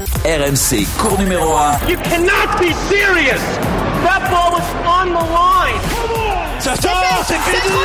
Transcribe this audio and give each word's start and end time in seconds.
RMC, 0.00 0.86
cours 0.96 1.18
numéro 1.18 1.52
1. 1.52 1.90
You 1.90 1.98
cannot 1.98 2.58
be 2.58 2.72
serious. 2.88 3.42
That 4.02 4.30
ball 4.30 4.52
was 4.52 4.64
on 4.86 5.08
the 5.12 5.20
line. 5.20 5.78
Ça 6.58 6.74
sort, 6.74 7.22
c'est 7.26 7.34
fini. 7.34 7.76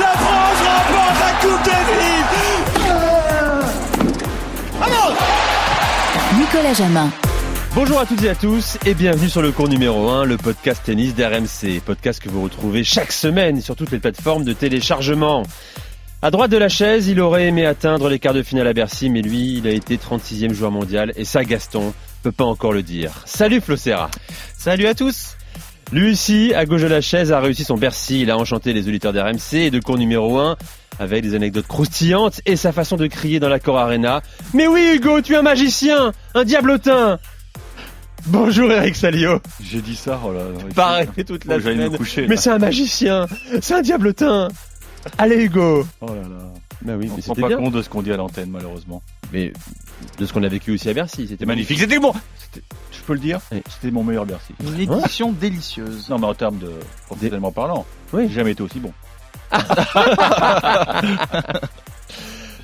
La 0.00 0.12
France 0.18 0.58
remporte 0.66 1.20
la 1.20 1.32
Coupe 1.40 1.64
Davis. 1.64 2.26
Vamos 4.80 5.14
Nicolas 6.36 6.74
Jamin. 6.74 7.10
Bonjour 7.76 8.00
à 8.00 8.06
toutes 8.06 8.24
et 8.24 8.30
à 8.30 8.34
tous 8.34 8.78
et 8.84 8.94
bienvenue 8.94 9.28
sur 9.28 9.42
le 9.42 9.52
cours 9.52 9.68
numéro 9.68 10.08
1, 10.08 10.24
le 10.24 10.36
podcast 10.38 10.82
tennis 10.84 11.14
d'RMC. 11.14 11.80
Podcast 11.84 12.20
que 12.20 12.28
vous 12.28 12.42
retrouvez 12.42 12.82
chaque 12.82 13.12
semaine 13.12 13.60
sur 13.60 13.76
toutes 13.76 13.92
les 13.92 14.00
plateformes 14.00 14.42
de 14.42 14.52
téléchargement. 14.52 15.44
À 16.26 16.32
droite 16.32 16.50
de 16.50 16.56
la 16.56 16.68
chaise, 16.68 17.06
il 17.06 17.20
aurait 17.20 17.46
aimé 17.46 17.66
atteindre 17.66 18.08
les 18.08 18.18
quarts 18.18 18.34
de 18.34 18.42
finale 18.42 18.66
à 18.66 18.72
Bercy, 18.72 19.10
mais 19.10 19.22
lui, 19.22 19.58
il 19.58 19.66
a 19.68 19.70
été 19.70 19.96
36e 19.96 20.52
joueur 20.52 20.72
mondial 20.72 21.12
et 21.14 21.24
ça, 21.24 21.44
Gaston, 21.44 21.94
peut 22.24 22.32
pas 22.32 22.42
encore 22.42 22.72
le 22.72 22.82
dire. 22.82 23.12
Salut 23.24 23.60
Flo 23.60 23.76
Serra. 23.76 24.10
Salut 24.58 24.88
à 24.88 24.94
tous. 24.94 25.36
Lui 25.92 26.10
ici, 26.10 26.52
à 26.52 26.66
gauche 26.66 26.82
de 26.82 26.88
la 26.88 27.00
chaise, 27.00 27.30
a 27.30 27.38
réussi 27.38 27.62
son 27.62 27.76
Bercy. 27.76 28.22
Il 28.22 28.32
a 28.32 28.36
enchanté 28.36 28.72
les 28.72 28.88
auditeurs 28.88 29.12
d'RMC 29.12 29.54
et 29.54 29.70
de 29.70 29.78
cours 29.78 29.98
numéro 29.98 30.36
1 30.40 30.56
avec 30.98 31.22
des 31.22 31.36
anecdotes 31.36 31.68
croustillantes 31.68 32.40
et 32.44 32.56
sa 32.56 32.72
façon 32.72 32.96
de 32.96 33.06
crier 33.06 33.38
dans 33.38 33.48
l'accord 33.48 33.78
arena. 33.78 34.20
Mais 34.52 34.66
oui, 34.66 34.94
Hugo, 34.96 35.20
tu 35.20 35.34
es 35.34 35.36
un 35.36 35.42
magicien, 35.42 36.12
un 36.34 36.42
diablotin. 36.42 37.20
Bonjour 38.26 38.72
Eric 38.72 38.96
Salio. 38.96 39.40
J'ai 39.62 39.80
dit 39.80 39.94
ça, 39.94 40.20
oh 40.26 40.32
là. 40.32 40.40
Pareil 40.74 41.06
toute 41.24 41.44
la 41.44 41.58
me 41.58 41.88
coucher, 41.96 42.26
mais 42.26 42.36
c'est 42.36 42.50
un 42.50 42.58
magicien, 42.58 43.28
c'est 43.60 43.74
un 43.74 43.82
diablotin. 43.82 44.48
Allez 45.18 45.44
Hugo. 45.44 45.86
Oh 46.00 46.06
là 46.08 46.14
là. 46.22 46.52
Bah 46.82 46.92
oui, 46.98 47.08
On 47.10 47.16
mais 47.16 47.22
se 47.22 47.28
rend 47.28 47.34
pas 47.34 47.48
bien. 47.48 47.56
compte 47.56 47.72
de 47.72 47.82
ce 47.82 47.88
qu'on 47.88 48.02
dit 48.02 48.12
à 48.12 48.16
l'antenne, 48.16 48.50
malheureusement. 48.50 49.02
Mais 49.32 49.52
de 50.18 50.26
ce 50.26 50.32
qu'on 50.32 50.42
a 50.42 50.48
vécu 50.48 50.72
aussi 50.72 50.88
à 50.88 50.94
Bercy, 50.94 51.26
c'était 51.28 51.46
magnifique. 51.46 51.78
C'était 51.78 51.98
bon. 51.98 52.12
Je 52.54 53.00
peux 53.06 53.14
le 53.14 53.18
dire. 53.20 53.40
Oui. 53.52 53.62
C'était 53.68 53.90
mon 53.90 54.04
meilleur 54.04 54.26
Bercy. 54.26 54.54
Une 54.62 54.78
édition 54.80 55.32
délicieuse. 55.32 56.08
Non, 56.10 56.18
mais 56.18 56.26
en 56.26 56.34
termes 56.34 56.58
de 56.58 56.72
professionnellement 57.06 57.50
parlant, 57.52 57.86
Oui. 58.12 58.26
j'ai 58.28 58.34
jamais 58.34 58.52
été 58.52 58.62
aussi 58.62 58.78
bon. 58.80 58.92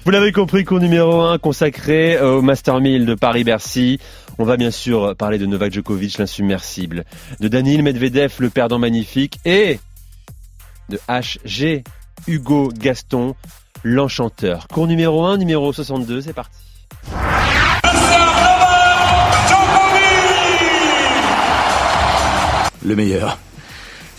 Vous 0.05 0.11
l'avez 0.11 0.33
compris, 0.33 0.64
cours 0.64 0.80
numéro 0.80 1.20
1 1.22 1.39
consacré 1.39 2.17
euh, 2.17 2.39
au 2.39 2.42
Master 2.42 2.80
1000 2.80 3.06
de 3.06 3.14
Paris-Bercy. 3.14 4.00
On 4.39 4.45
va 4.45 4.56
bien 4.56 4.72
sûr 4.72 5.14
parler 5.17 5.39
de 5.39 5.47
Novak 5.47 5.72
Djokovic, 5.72 6.19
l'insubmersible, 6.19 7.05
de 7.39 7.47
Daniil 7.48 7.83
Medvedev, 7.84 8.34
le 8.39 8.50
perdant 8.50 8.78
magnifique, 8.80 9.39
et 9.45 9.78
de 10.89 10.98
HG 11.08 11.84
Hugo 12.27 12.70
Gaston, 12.77 13.34
l'enchanteur. 13.83 14.67
Cours 14.69 14.87
numéro 14.87 15.25
1, 15.25 15.39
numéro 15.39 15.73
62, 15.73 16.23
c'est 16.23 16.33
parti. 16.33 16.59
le 22.84 22.97
meilleur. 22.97 23.39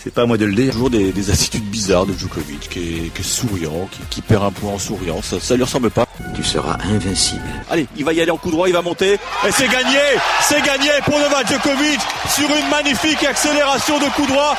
C'est 0.02 0.12
pas 0.12 0.22
à 0.22 0.26
moi 0.26 0.36
de 0.36 0.44
le 0.44 0.54
dire. 0.54 0.72
Toujours 0.72 0.90
des, 0.90 1.12
des 1.12 1.30
attitudes 1.30 1.64
bizarres 1.64 2.04
de 2.04 2.12
Djokovic, 2.12 2.68
qui 2.68 2.78
est, 2.78 3.14
qui 3.14 3.20
est 3.20 3.24
souriant, 3.24 3.88
qui, 3.90 4.00
qui 4.10 4.20
perd 4.20 4.44
un 4.44 4.50
point 4.50 4.72
en 4.72 4.78
souriant. 4.78 5.22
Ça, 5.22 5.40
ça 5.40 5.54
lui 5.56 5.62
ressemble 5.62 5.90
pas. 5.90 6.06
Tu 6.34 6.42
seras 6.42 6.76
invincible. 6.92 7.40
Allez, 7.70 7.86
il 7.96 8.04
va 8.04 8.12
y 8.12 8.20
aller 8.20 8.30
en 8.30 8.36
coup 8.36 8.50
droit, 8.50 8.68
il 8.68 8.74
va 8.74 8.82
monter. 8.82 9.14
Et 9.14 9.50
c'est 9.50 9.68
gagné 9.68 9.98
C'est 10.42 10.62
gagné 10.62 10.90
pour 11.06 11.18
Novak 11.18 11.48
Djokovic 11.48 12.00
sur 12.28 12.48
une 12.50 12.68
magnifique 12.68 13.24
accélération 13.24 13.98
de 13.98 14.06
coup 14.14 14.26
droit. 14.26 14.54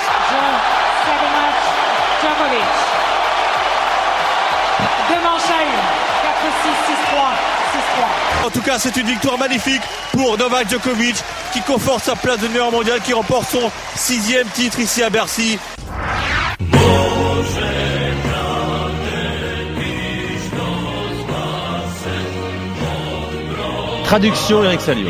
Djokovic. 2.22 2.95
En 8.46 8.52
tout 8.52 8.62
cas, 8.62 8.78
c'est 8.78 8.96
une 8.96 9.08
victoire 9.08 9.40
magnifique 9.40 9.82
pour 10.12 10.38
Novak 10.38 10.70
Djokovic, 10.70 11.16
qui 11.52 11.62
conforte 11.62 12.04
sa 12.04 12.16
place 12.16 12.40
de 12.40 12.48
numéro 12.48 12.70
mondial, 12.70 13.02
qui 13.02 13.12
remporte 13.12 13.50
son 13.50 13.72
sixième 13.96 14.48
titre 14.50 14.80
ici 14.80 15.02
à 15.02 15.10
Bercy. 15.10 15.58
Traduction 24.04 24.64
Eric 24.64 24.82
Salio. 24.82 25.10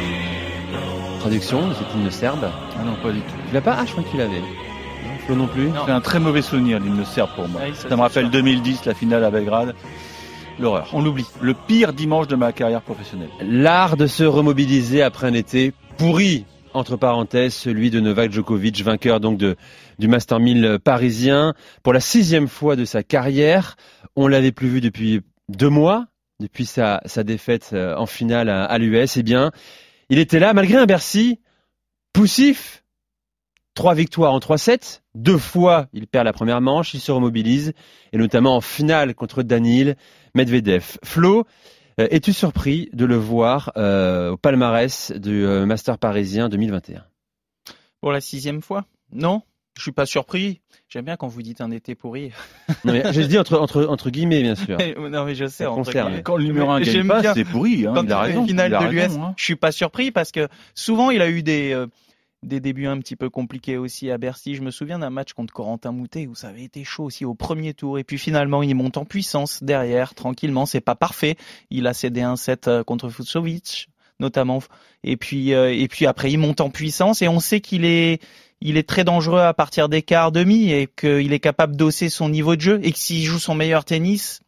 Traduction 1.20 1.68
de 1.68 1.74
cet 1.74 1.94
hymne 1.94 2.12
serbe. 2.12 2.46
Ah 2.80 2.84
non, 2.86 2.96
pas 3.04 3.12
du 3.12 3.20
tout. 3.20 3.34
Tu 3.50 3.54
l'as 3.54 3.60
pas 3.60 3.76
Ah, 3.78 3.84
je 3.86 3.92
crois 3.92 4.04
que 4.06 4.12
tu 4.12 4.18
l'avais. 4.18 4.40
Non, 4.40 5.18
Flo 5.26 5.36
non 5.36 5.48
plus. 5.48 5.72
C'est 5.86 5.92
un 5.92 6.00
très 6.00 6.20
mauvais 6.22 6.42
souvenir, 6.42 6.80
l'hymne 6.80 7.04
serbe 7.04 7.32
pour 7.36 7.50
moi. 7.50 7.60
Oui, 7.66 7.72
ça, 7.76 7.82
ça, 7.82 7.88
c'est 7.90 7.96
me 7.98 8.02
rappelle 8.02 8.24
sûr. 8.24 8.32
2010, 8.32 8.86
la 8.86 8.94
finale 8.94 9.26
à 9.26 9.30
Belgrade. 9.30 9.76
L'horreur. 10.60 10.90
On 10.94 11.02
l'oublie. 11.02 11.26
Le 11.42 11.54
pire 11.54 11.94
dimanche 11.94 12.28
de 12.28 12.36
ma 12.36 12.52
carrière 12.52 12.82
professionnelle. 12.82 13.30
L'art 13.42 13.98
de 13.98 14.08
se 14.08 14.24
remobiliser 14.24 15.02
après 15.02 15.28
un 15.28 15.34
été 15.34 15.74
pourri, 15.98 16.46
entre 16.74 16.98
parenthèses, 16.98 17.54
celui 17.54 17.90
de 17.90 18.00
Novak 18.00 18.32
Djokovic, 18.32 18.82
vainqueur 18.84 19.20
donc 19.20 19.38
de, 19.38 19.56
du 20.00 20.08
Master 20.08 20.40
1000 20.40 20.80
parisien, 20.84 21.54
pour 21.84 21.94
la 21.94 22.00
sixième 22.00 22.48
fois 22.48 22.76
de 22.76 22.86
sa 22.86 23.04
carrière. 23.04 23.76
On 24.16 24.28
l'avait 24.28 24.52
plus 24.52 24.68
vu 24.68 24.82
depuis 24.82 25.22
deux 25.50 25.70
mois, 25.70 26.06
depuis 26.40 26.66
sa, 26.66 27.02
sa 27.06 27.24
défaite 27.24 27.72
euh, 27.74 27.96
en 27.96 28.06
finale 28.06 28.50
à, 28.50 28.66
à 28.66 28.78
l'US. 28.78 29.18
Eh 29.18 29.24
bien, 29.24 29.52
il 30.10 30.20
était 30.20 30.40
là, 30.40 30.54
malgré 30.54 30.78
un 30.78 30.86
Bercy 30.86 31.40
poussif. 32.14 32.84
Trois 33.74 33.94
victoires 33.94 34.34
en 34.34 34.40
3-7. 34.40 35.02
Deux 35.16 35.38
fois, 35.38 35.88
il 35.92 36.08
perd 36.08 36.24
la 36.24 36.32
première 36.32 36.62
manche, 36.62 36.94
il 36.94 37.02
se 37.02 37.12
remobilise, 37.12 37.74
et 38.14 38.18
notamment 38.18 38.56
en 38.56 38.62
finale 38.62 39.16
contre 39.16 39.44
Danil 39.44 39.98
Medvedev. 40.36 40.98
Flo, 41.04 41.46
euh, 42.00 42.08
Es-tu 42.12 42.34
surpris 42.34 42.90
de 42.94 43.06
le 43.06 43.16
voir 43.16 43.72
euh, 43.78 44.32
au 44.32 44.38
palmarès 44.38 45.14
du 45.14 45.46
euh, 45.46 45.66
Master 45.66 45.98
parisien 45.98 46.50
2021 46.50 47.04
Pour 48.02 48.12
la 48.12 48.20
sixième 48.20 48.62
fois? 48.62 48.86
Non, 49.14 49.44
je 49.78 49.84
suis 49.84 49.94
pas 49.94 50.06
surpris. 50.06 50.60
J'aime 50.90 51.06
bien 51.06 51.16
quand 51.16 51.28
vous 51.28 51.42
dites 51.42 51.62
un 51.62 51.72
été 51.72 51.96
pourri. 51.96 52.32
Non, 52.84 52.94
mais 52.94 53.04
J'ai 53.14 53.28
dit 53.28 53.40
entre, 53.40 53.58
entre, 53.58 53.86
entre 53.86 54.10
guillemets, 54.10 54.42
bien 54.42 54.56
sûr. 54.56 54.78
non 55.10 55.24
mais 55.24 55.36
je 55.36 55.46
sais. 55.46 55.66
Entre 55.66 55.86
concerne. 55.86 56.08
guillemets. 56.08 56.24
Quand 56.24 56.36
le 56.36 56.44
numéro 56.44 56.70
1 56.70 56.80
Mais 56.80 56.86
gagne 56.86 57.08
pas, 57.08 57.34
c'est 57.34 57.46
pourri. 57.46 57.88
Hein. 57.88 57.94
Quand 57.96 58.04
il 58.04 58.12
a 58.12 58.20
raison. 58.20 58.46
finale 58.46 58.72
il 58.72 58.76
a 58.76 58.88
de 58.88 58.92
l'US, 58.92 59.18
hein. 59.18 59.34
je 59.38 59.44
suis 59.44 59.56
pas 59.56 59.72
surpris 59.72 60.12
parce 60.12 60.32
que 60.32 60.48
souvent 60.74 61.12
il 61.12 61.22
a 61.22 61.30
eu 61.30 61.44
des 61.44 61.72
euh, 61.74 61.88
des 62.46 62.60
débuts 62.60 62.88
un 62.88 63.00
petit 63.00 63.16
peu 63.16 63.30
compliqués 63.30 63.78
aussi 63.78 64.12
à 64.12 64.18
Bercy. 64.18 64.56
Je 64.56 64.62
me 64.62 64.72
souviens 64.72 65.00
d'un 65.00 65.10
match 65.10 65.34
contre 65.34 65.54
Corentin 65.54 65.92
Moutet 65.92 66.28
où 66.28 66.36
ça 66.36 66.50
avait 66.50 66.64
été 66.64 66.84
chaud 66.84 67.06
aussi 67.06 67.26
au 67.26 67.34
premier 67.34 67.74
tour 67.74 68.00
et 68.00 68.04
puis 68.04 68.18
finalement 68.18 68.64
il 68.64 68.76
monte 68.76 68.98
en 68.98 69.06
puissance 69.06 69.64
derrière 69.64 70.14
tranquillement. 70.14 70.66
C'est 70.66 70.82
pas 70.82 70.96
parfait. 70.96 71.36
Il 71.70 71.88
a 71.88 71.94
cédé 71.94 72.22
un 72.22 72.36
set 72.36 72.68
euh, 72.68 72.84
contre 72.84 73.10
Fucovic 73.10 73.90
notamment 74.20 74.62
et 75.04 75.18
puis 75.18 75.54
euh, 75.54 75.74
et 75.74 75.90
puis 75.90 76.06
après 76.06 76.32
il 76.32 76.38
monte 76.38 76.62
en 76.62 76.70
puissance 76.70 77.22
et 77.22 77.28
on 77.28 77.42
sait 77.42 77.60
qu'il 77.60 77.84
est 77.84 78.22
il 78.62 78.78
est 78.78 78.88
très 78.88 79.04
dangereux 79.04 79.42
à 79.42 79.54
partir 79.54 79.90
des 79.90 80.02
quarts 80.02 80.32
demi 80.32 80.72
et 80.72 80.88
qu'il 80.88 81.34
est 81.34 81.40
capable 81.40 81.76
d'osser 81.76 82.08
son 82.08 82.30
niveau 82.30 82.56
de 82.56 82.62
jeu 82.62 82.80
et 82.84 82.92
que 82.94 82.98
s'il 82.98 83.26
joue 83.26 83.40
son 83.40 83.56
meilleur 83.56 83.84
tennis 83.84 84.40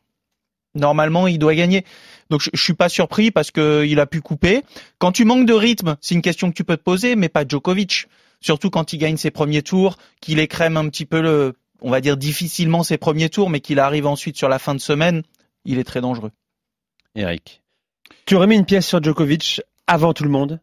normalement 0.77 1.27
il 1.27 1.39
doit 1.39 1.55
gagner. 1.55 1.83
Donc 2.29 2.41
je, 2.41 2.49
je 2.53 2.61
suis 2.61 2.73
pas 2.73 2.89
surpris 2.89 3.31
parce 3.31 3.51
que 3.51 3.85
il 3.85 3.99
a 3.99 4.05
pu 4.05 4.21
couper. 4.21 4.63
Quand 4.97 5.11
tu 5.11 5.25
manques 5.25 5.45
de 5.45 5.53
rythme, 5.53 5.97
c'est 6.01 6.15
une 6.15 6.21
question 6.21 6.49
que 6.49 6.55
tu 6.55 6.63
peux 6.63 6.77
te 6.77 6.83
poser, 6.83 7.15
mais 7.15 7.29
pas 7.29 7.45
Djokovic. 7.47 8.07
Surtout 8.39 8.69
quand 8.69 8.93
il 8.93 8.97
gagne 8.99 9.17
ses 9.17 9.31
premiers 9.31 9.63
tours, 9.63 9.97
qu'il 10.21 10.39
écrème 10.39 10.77
un 10.77 10.87
petit 10.89 11.05
peu 11.05 11.21
le, 11.21 11.55
on 11.81 11.89
va 11.89 12.01
dire 12.01 12.17
difficilement 12.17 12.83
ses 12.83 12.97
premiers 12.97 13.29
tours, 13.29 13.49
mais 13.49 13.61
qu'il 13.61 13.79
arrive 13.79 14.05
ensuite 14.07 14.37
sur 14.37 14.47
la 14.49 14.59
fin 14.59 14.75
de 14.75 14.79
semaine, 14.79 15.23
il 15.65 15.79
est 15.79 15.83
très 15.83 16.01
dangereux. 16.01 16.31
Eric. 17.15 17.63
Tu 18.25 18.35
aurais 18.35 18.47
mis 18.47 18.55
une 18.55 18.65
pièce 18.65 18.87
sur 18.87 19.01
Djokovic 19.01 19.61
avant 19.87 20.13
tout 20.13 20.23
le 20.23 20.29
monde? 20.29 20.59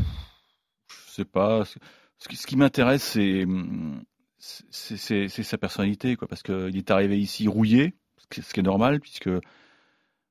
Je 0.00 1.12
sais 1.12 1.24
pas. 1.24 1.64
Ce 1.64 1.78
ce 2.20 2.28
qui, 2.28 2.36
ce 2.36 2.46
qui 2.46 2.56
m'intéresse, 2.56 3.02
c'est 3.04 3.46
c'est- 4.40 4.96
c'est 4.96 5.28
c'est 5.28 5.42
sa 5.42 5.58
personnalité, 5.58 6.16
quoi, 6.16 6.26
parce 6.26 6.42
qu'il 6.42 6.76
est 6.76 6.90
arrivé 6.90 7.18
ici 7.18 7.46
rouillé, 7.48 7.94
ce 8.34 8.52
qui, 8.54 8.60
est 8.60 8.62
normal, 8.62 9.00
puisque 9.00 9.28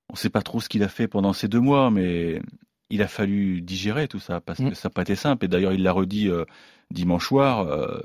on 0.10 0.16
sait 0.16 0.30
pas 0.30 0.42
trop 0.42 0.60
ce 0.60 0.70
qu'il 0.70 0.84
a 0.84 0.88
fait 0.90 1.08
pendant 1.08 1.34
ces 1.34 1.48
deux 1.48 1.60
mois, 1.60 1.92
mais 1.92 2.42
il 2.90 3.02
a 3.02 3.08
fallu 3.08 3.62
digérer 3.62 4.08
tout 4.08 4.20
ça, 4.20 4.40
parce 4.42 4.60
Mm. 4.60 4.70
que 4.70 4.76
ça 4.76 4.88
n'a 4.90 4.94
pas 4.94 5.02
été 5.02 5.16
simple. 5.16 5.46
Et 5.46 5.48
d'ailleurs, 5.48 5.74
il 5.74 5.84
l'a 5.84 5.92
redit 5.92 6.30
euh, 6.30 6.46
dimanche 6.92 7.28
soir. 7.28 7.62
euh, 7.68 8.00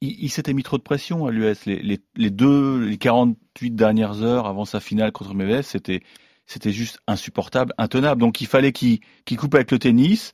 il 0.00 0.16
il 0.24 0.28
s'était 0.30 0.54
mis 0.54 0.62
trop 0.62 0.78
de 0.78 0.82
pression 0.82 1.26
à 1.26 1.32
l'US. 1.32 1.66
Les, 1.66 1.80
les, 1.82 2.00
les 2.16 2.30
deux, 2.30 2.78
les 2.86 2.98
48 2.98 3.70
dernières 3.74 4.22
heures 4.22 4.46
avant 4.46 4.64
sa 4.64 4.78
finale 4.80 5.10
contre 5.12 5.34
Medvedev, 5.34 5.62
c'était 5.62 6.02
c'était 6.46 6.72
juste 6.72 7.00
insupportable, 7.06 7.74
intenable. 7.78 8.20
Donc 8.20 8.40
il 8.40 8.46
fallait 8.46 8.72
qu'il 8.72 9.00
qu'il 9.24 9.36
coupe 9.36 9.54
avec 9.56 9.70
le 9.72 9.78
tennis. 9.78 10.32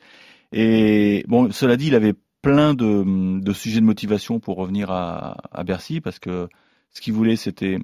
Et 0.52 1.24
bon, 1.28 1.50
cela 1.52 1.76
dit, 1.76 1.88
il 1.88 1.94
avait 1.94 2.14
plein 2.42 2.74
de, 2.74 3.40
de 3.40 3.52
sujets 3.54 3.80
de 3.80 3.86
motivation 3.86 4.38
pour 4.38 4.56
revenir 4.56 4.90
à, 4.90 5.36
à 5.50 5.64
Bercy 5.64 6.00
parce 6.00 6.18
que 6.18 6.48
ce 6.92 7.00
qu'il 7.00 7.14
voulait, 7.14 7.36
c'était 7.36 7.78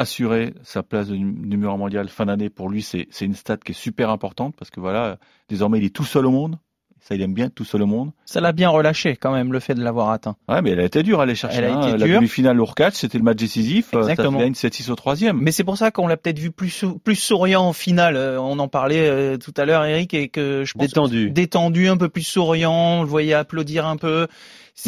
assurer 0.00 0.54
sa 0.62 0.82
place 0.82 1.08
de 1.08 1.16
num- 1.16 1.46
numéro 1.46 1.72
un 1.74 1.76
mondial 1.78 2.08
fin 2.08 2.26
d'année. 2.26 2.50
Pour 2.50 2.68
lui, 2.68 2.82
c'est 2.82 3.06
c'est 3.10 3.24
une 3.24 3.34
stat 3.34 3.58
qui 3.58 3.72
est 3.72 3.74
super 3.74 4.10
importante 4.10 4.54
parce 4.58 4.70
que 4.70 4.80
voilà, 4.80 5.18
désormais, 5.48 5.78
il 5.78 5.84
est 5.84 5.94
tout 5.94 6.04
seul 6.04 6.26
au 6.26 6.30
monde. 6.30 6.58
Ça, 7.02 7.14
il 7.14 7.22
aime 7.22 7.32
bien 7.32 7.48
tout 7.48 7.64
seul 7.64 7.80
au 7.80 7.86
monde. 7.86 8.10
Ça 8.26 8.42
l'a 8.42 8.52
bien 8.52 8.68
relâché 8.68 9.16
quand 9.16 9.32
même, 9.32 9.54
le 9.54 9.60
fait 9.60 9.74
de 9.74 9.82
l'avoir 9.82 10.10
atteint. 10.10 10.36
Ouais, 10.50 10.60
mais 10.60 10.72
elle 10.72 10.80
a 10.80 10.84
été 10.84 11.02
dure 11.02 11.20
à 11.20 11.22
aller 11.22 11.34
chercher. 11.34 11.56
Elle 11.56 11.64
a 11.64 11.74
hein. 11.78 11.88
été 11.88 11.96
La 11.96 12.04
dure. 12.06 12.16
demi-finale 12.16 12.60
au 12.60 12.66
4 12.66 12.94
c'était 12.94 13.16
le 13.16 13.24
match 13.24 13.38
décisif. 13.38 13.94
Euh, 13.94 14.00
Exactement. 14.02 14.32
Ça 14.32 14.38
fait 14.40 14.46
une 14.48 14.52
7-6 14.52 14.90
au 14.90 14.96
troisième. 14.96 15.38
Mais 15.40 15.50
c'est 15.50 15.64
pour 15.64 15.78
ça 15.78 15.90
qu'on 15.90 16.06
l'a 16.06 16.18
peut-être 16.18 16.38
vu 16.38 16.50
plus 16.50 16.84
plus 17.02 17.14
souriant 17.16 17.62
en 17.62 17.72
finale. 17.72 18.16
Euh, 18.16 18.38
On 18.38 18.58
en 18.58 18.68
parlait 18.68 19.08
euh, 19.08 19.38
tout 19.38 19.54
à 19.56 19.64
l'heure, 19.64 19.82
Eric, 19.86 20.12
et 20.12 20.28
que 20.28 20.62
je 20.66 20.74
pense 20.74 20.88
Détendu. 20.88 21.30
détendu, 21.30 21.88
un 21.88 21.96
peu 21.96 22.10
plus 22.10 22.22
souriant. 22.22 22.98
On 22.98 23.02
le 23.02 23.08
voyait 23.08 23.32
applaudir 23.32 23.86
un 23.86 23.96
peu. 23.96 24.26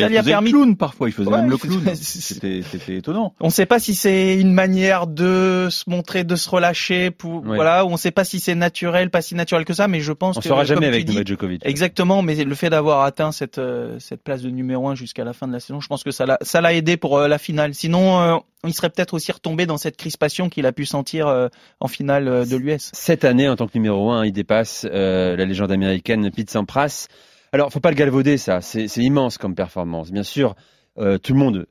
Ça 0.00 0.08
lui 0.08 0.16
a 0.18 0.22
permis. 0.22 0.50
le 0.50 0.56
clown 0.58 0.76
parfois, 0.76 1.08
il 1.08 1.12
faisait 1.12 1.28
Ouais, 1.28 1.40
même 1.40 1.50
le 1.50 1.56
clown. 1.56 1.80
C'était 1.94 2.62
étonnant. 2.96 3.34
On 3.40 3.46
ne 3.46 3.50
sait 3.52 3.66
pas 3.66 3.78
si 3.78 3.94
c'est 3.94 4.36
une 4.38 4.52
manière 4.52 5.06
de 5.06 5.68
se 5.70 5.88
montrer, 5.88 6.24
de 6.24 6.36
se 6.36 6.48
relâcher, 6.48 7.10
pour 7.10 7.42
Ouais. 7.42 7.56
voilà. 7.56 7.84
On 7.86 7.92
ne 7.92 7.96
sait 7.96 8.10
pas 8.10 8.24
si 8.24 8.40
c'est 8.40 8.54
naturel, 8.54 9.10
pas 9.10 9.22
si 9.22 9.34
naturel 9.34 9.64
que 9.64 9.74
ça. 9.74 9.88
Mais 9.88 10.00
je 10.00 10.12
pense 10.12 10.36
On 10.36 10.40
que 10.40 10.48
saura 10.48 10.64
jamais 10.64 10.86
avec 10.86 11.04
dis, 11.04 11.12
Novak 11.12 11.26
Djokovic. 11.26 11.62
Exactement, 11.64 12.22
mais 12.22 12.34
le 12.44 12.54
fait 12.54 12.70
d'avoir 12.70 13.02
atteint 13.02 13.32
cette 13.32 13.58
euh, 13.58 13.98
cette 13.98 14.22
place 14.22 14.42
de 14.42 14.50
numéro 14.50 14.88
un 14.88 14.94
jusqu'à 14.94 15.24
la 15.24 15.32
fin 15.32 15.46
de 15.48 15.52
la 15.52 15.60
saison, 15.60 15.80
je 15.80 15.88
pense 15.88 16.02
que 16.04 16.10
ça 16.10 16.26
l'a 16.26 16.38
ça 16.42 16.60
l'a 16.60 16.72
aidé 16.74 16.96
pour 16.96 17.18
euh, 17.18 17.28
la 17.28 17.38
finale. 17.38 17.74
Sinon, 17.74 18.20
euh, 18.20 18.36
il 18.66 18.74
serait 18.74 18.90
peut-être 18.90 19.14
aussi 19.14 19.32
retombé 19.32 19.66
dans 19.66 19.76
cette 19.78 19.96
crispation 19.96 20.48
qu'il 20.48 20.66
a 20.66 20.72
pu 20.72 20.84
sentir 20.86 21.26
euh, 21.26 21.48
en 21.80 21.88
finale 21.88 22.28
euh, 22.28 22.44
de 22.44 22.56
l'US. 22.56 22.90
Cette 22.92 23.24
année, 23.24 23.48
en 23.48 23.56
tant 23.56 23.66
que 23.66 23.72
numéro 23.74 24.10
un, 24.12 24.24
il 24.24 24.32
dépasse 24.32 24.86
euh, 24.90 25.36
la 25.36 25.44
légende 25.44 25.72
américaine 25.72 26.30
Pete 26.30 26.50
Sampras. 26.50 27.08
Alors, 27.52 27.70
faut 27.72 27.80
pas 27.80 27.90
le 27.90 27.96
galvauder, 27.96 28.38
ça. 28.38 28.60
C'est 28.60 28.86
immense 28.98 29.38
comme 29.38 29.54
performance. 29.54 30.10
Bien 30.10 30.22
sûr, 30.22 30.54
euh, 30.98 31.18
tout 31.18 31.32
le 31.34 31.38
monde 31.38 31.66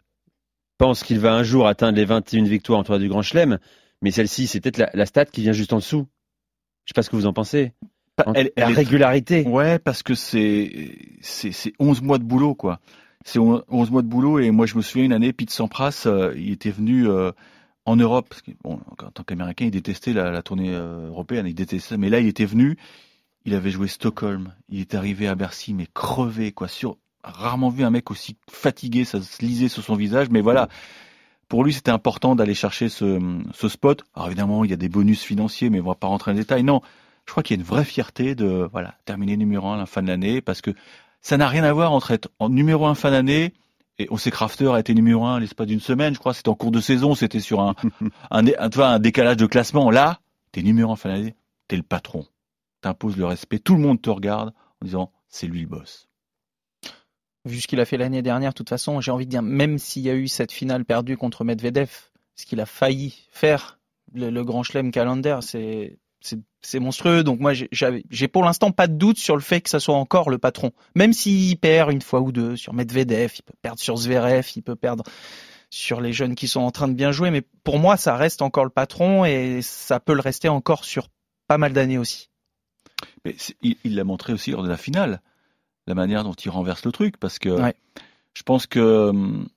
pense 0.78 1.04
qu'il 1.04 1.20
va 1.20 1.34
un 1.34 1.44
jour 1.44 1.68
atteindre 1.68 1.98
les 1.98 2.06
21 2.06 2.44
victoires 2.44 2.80
en 2.80 2.84
tournoi 2.84 3.00
du 3.00 3.10
Grand 3.10 3.22
Chelem, 3.22 3.58
mais 4.02 4.12
celle-ci, 4.12 4.48
c'est 4.48 4.60
peut-être 4.62 4.78
la, 4.78 4.90
la 4.94 5.06
stat 5.06 5.26
qui 5.26 5.42
vient 5.42 5.52
juste 5.54 5.74
en 5.74 5.78
dessous. 5.78 6.08
Je 6.86 6.92
sais 6.92 6.94
pas 6.96 7.04
ce 7.04 7.10
que 7.10 7.16
vous 7.16 7.26
en 7.28 7.34
pensez. 7.34 7.74
En- 8.26 8.34
Elle- 8.34 8.52
la 8.58 8.66
elle 8.66 8.72
est- 8.72 8.76
régularité. 8.76 9.44
Ouais, 9.48 9.80
parce 9.80 10.04
que 10.04 10.14
c'est 10.16 10.98
c'est 11.22 11.52
c'est 11.52 11.74
11 11.80 12.02
mois 12.02 12.18
de 12.18 12.24
boulot 12.24 12.56
quoi. 12.56 12.80
C'est 13.26 13.40
on- 13.40 13.64
11 13.70 13.90
mois 13.92 14.02
de 14.02 14.08
boulot 14.08 14.40
et 14.40 14.52
moi 14.52 14.66
je 14.66 14.76
me 14.76 14.82
souviens 14.82 15.06
une 15.06 15.14
année 15.14 15.34
Pete 15.34 15.50
Sampras, 15.52 16.04
euh, 16.08 16.34
il 16.36 16.52
était 16.52 16.72
venu 16.72 17.08
euh, 17.08 17.32
en 17.86 17.96
Europe 17.96 18.28
parce 18.30 18.42
que, 18.42 18.52
bon 18.64 18.80
en 18.90 19.12
tant 19.12 19.24
qu'américain, 19.24 19.66
il 19.66 19.72
détestait 19.72 20.14
la, 20.14 20.30
la 20.32 20.42
tournée 20.44 20.72
européenne, 20.74 21.46
il 21.48 21.54
détestait 21.56 21.88
ça, 21.90 21.98
mais 21.98 22.10
là 22.10 22.20
il 22.20 22.28
était 22.28 22.46
venu, 22.46 22.78
il 23.46 23.56
avait 23.56 23.72
joué 23.72 23.88
Stockholm, 23.88 24.54
il 24.70 24.80
est 24.80 24.96
arrivé 24.96 25.28
à 25.28 25.36
Bercy 25.36 25.74
mais 25.74 25.88
crevé 25.94 26.52
quoi, 26.52 26.68
sur 26.68 26.98
rarement 27.24 27.70
vu 27.70 27.84
un 27.84 27.90
mec 27.90 28.12
aussi 28.12 28.36
fatigué, 28.50 29.06
ça 29.06 29.22
se 29.22 29.44
lisait 29.44 29.68
sur 29.68 29.84
son 29.84 29.96
visage, 29.96 30.30
mais 30.30 30.42
voilà. 30.42 30.68
Pour 31.48 31.64
lui, 31.66 31.74
c'était 31.74 31.92
important 31.92 32.36
d'aller 32.36 32.54
chercher 32.54 32.88
ce, 32.88 33.20
ce 33.54 33.68
spot. 33.68 34.04
Alors 34.16 34.28
évidemment, 34.28 34.64
il 34.64 34.72
y 34.72 34.74
a 34.74 34.78
des 34.78 34.88
bonus 34.88 35.22
financiers, 35.22 35.70
mais 35.70 35.82
on 35.82 35.86
va 35.86 35.96
pas 35.96 36.08
rentrer 36.08 36.32
dans 36.32 36.38
les 36.38 36.44
détails. 36.44 36.64
Non, 36.64 36.82
je 37.26 37.32
crois 37.32 37.44
qu'il 37.44 37.58
y 37.58 37.60
a 37.60 37.62
une 37.62 37.68
vraie 37.68 37.84
fierté 37.84 38.36
de 38.36 38.68
voilà 38.72 38.96
terminer 39.06 39.38
numéro 39.38 39.68
un 39.68 39.76
à 39.76 39.78
la 39.78 39.86
fin 39.86 40.02
de 40.02 40.08
l'année 40.08 40.42
parce 40.42 40.62
que 40.62 40.72
ça 41.22 41.38
n'a 41.38 41.48
rien 41.48 41.64
à 41.64 41.74
voir 41.74 41.92
entre 41.92 42.12
être 42.12 42.30
en 42.40 42.50
numéro 42.50 42.86
un 42.86 42.96
fin 42.96 43.12
d'année 43.12 43.54
et 44.00 44.08
on 44.10 44.18
sait 44.18 44.32
Crafter 44.32 44.72
a 44.74 44.80
été 44.80 44.94
numéro 44.94 45.26
un 45.26 45.40
l'espace 45.40 45.68
d'une 45.68 45.80
semaine, 45.80 46.14
je 46.14 46.20
crois, 46.20 46.34
c'était 46.34 46.50
en 46.50 46.56
cours 46.56 46.72
de 46.72 46.80
saison, 46.80 47.14
c'était 47.14 47.40
sur 47.40 47.60
un 47.60 47.76
un, 48.32 48.46
un 48.58 49.00
décalage 49.00 49.38
de 49.38 49.46
classement. 49.46 49.92
Là, 49.92 50.20
t'es 50.52 50.64
numéro 50.64 50.92
un 50.92 50.96
fin 50.96 51.10
d'année, 51.10 51.36
t'es 51.68 51.76
le 51.76 51.84
patron, 51.84 52.26
t'imposes 52.82 53.18
le 53.18 53.26
respect, 53.26 53.60
tout 53.60 53.76
le 53.76 53.82
monde 53.82 54.02
te 54.02 54.10
regarde 54.10 54.54
en 54.82 54.86
disant 54.86 55.12
c'est 55.30 55.48
lui 55.48 55.62
le 55.62 55.68
boss. 55.68 56.10
Vu 57.46 57.60
ce 57.60 57.68
qu'il 57.68 57.80
a 57.80 57.86
fait 57.86 57.98
l'année 57.98 58.22
dernière, 58.22 58.52
de 58.52 58.56
toute 58.56 58.70
façon, 58.70 59.02
j'ai 59.02 59.10
envie 59.12 59.26
de 59.26 59.32
dire, 59.32 59.42
même 59.42 59.80
s'il 59.80 60.04
y 60.04 60.10
a 60.10 60.14
eu 60.14 60.28
cette 60.28 60.52
finale 60.52 60.86
perdue 60.86 61.18
contre 61.18 61.44
Medvedev, 61.44 61.90
ce 62.36 62.46
qu'il 62.46 62.60
a 62.60 62.68
failli 62.68 63.16
faire, 63.32 63.80
le, 64.14 64.44
Grand 64.44 64.62
Chelem 64.64 64.92
Calendar, 64.92 65.42
c'est 65.42 65.98
c'est 66.62 66.80
monstrueux. 66.80 67.24
Donc 67.24 67.40
moi, 67.40 67.54
j'ai 67.54 68.28
pour 68.28 68.44
l'instant 68.44 68.72
pas 68.72 68.88
de 68.88 68.94
doute 68.94 69.18
sur 69.18 69.36
le 69.36 69.42
fait 69.42 69.62
que 69.62 69.70
ça 69.70 69.80
soit 69.80 69.96
encore 69.96 70.30
le 70.30 70.38
patron. 70.38 70.72
Même 70.96 71.14
s'il 71.14 71.58
perd 71.58 71.92
une 71.92 72.02
fois 72.02 72.22
ou 72.22 72.32
deux 72.32 72.56
sur 72.56 72.74
Medvedev, 72.74 73.34
il 73.38 73.44
peut 73.44 73.56
perdre 73.62 73.80
sur 73.80 73.98
Zverev, 73.98 74.48
il 74.56 74.62
peut 74.62 74.76
perdre 74.76 75.04
sur 75.70 76.02
les 76.02 76.14
jeunes 76.14 76.36
qui 76.36 76.48
sont 76.48 76.60
en 76.60 76.72
train 76.72 76.88
de 76.88 76.94
bien 76.94 77.12
jouer. 77.12 77.32
Mais 77.32 77.42
pour 77.64 77.80
moi, 77.80 77.98
ça 77.98 78.16
reste 78.16 78.42
encore 78.42 78.66
le 78.66 78.70
patron 78.70 79.26
et 79.26 79.62
ça 79.62 80.00
peut 80.00 80.14
le 80.14 80.22
rester 80.22 80.50
encore 80.50 80.86
sur 80.86 81.08
pas 81.48 81.58
mal 81.58 81.74
d'années 81.74 81.98
aussi. 81.98 82.31
Mais 83.26 83.36
il 83.62 83.96
l'a 83.96 84.04
montré 84.04 84.34
aussi 84.34 84.52
lors 84.52 84.64
de 84.64 84.70
la 84.70 84.78
finale, 84.78 85.22
la 85.88 85.96
manière 85.96 86.24
dont 86.24 86.34
il 86.34 86.50
renverse 86.50 86.86
le 86.86 86.92
truc, 86.92 87.18
parce 87.18 87.40
que 87.40 87.50
Ouais. 87.50 87.76
je 88.34 88.44
pense 88.44 88.68
que 88.68 89.10
hum, 89.10 89.48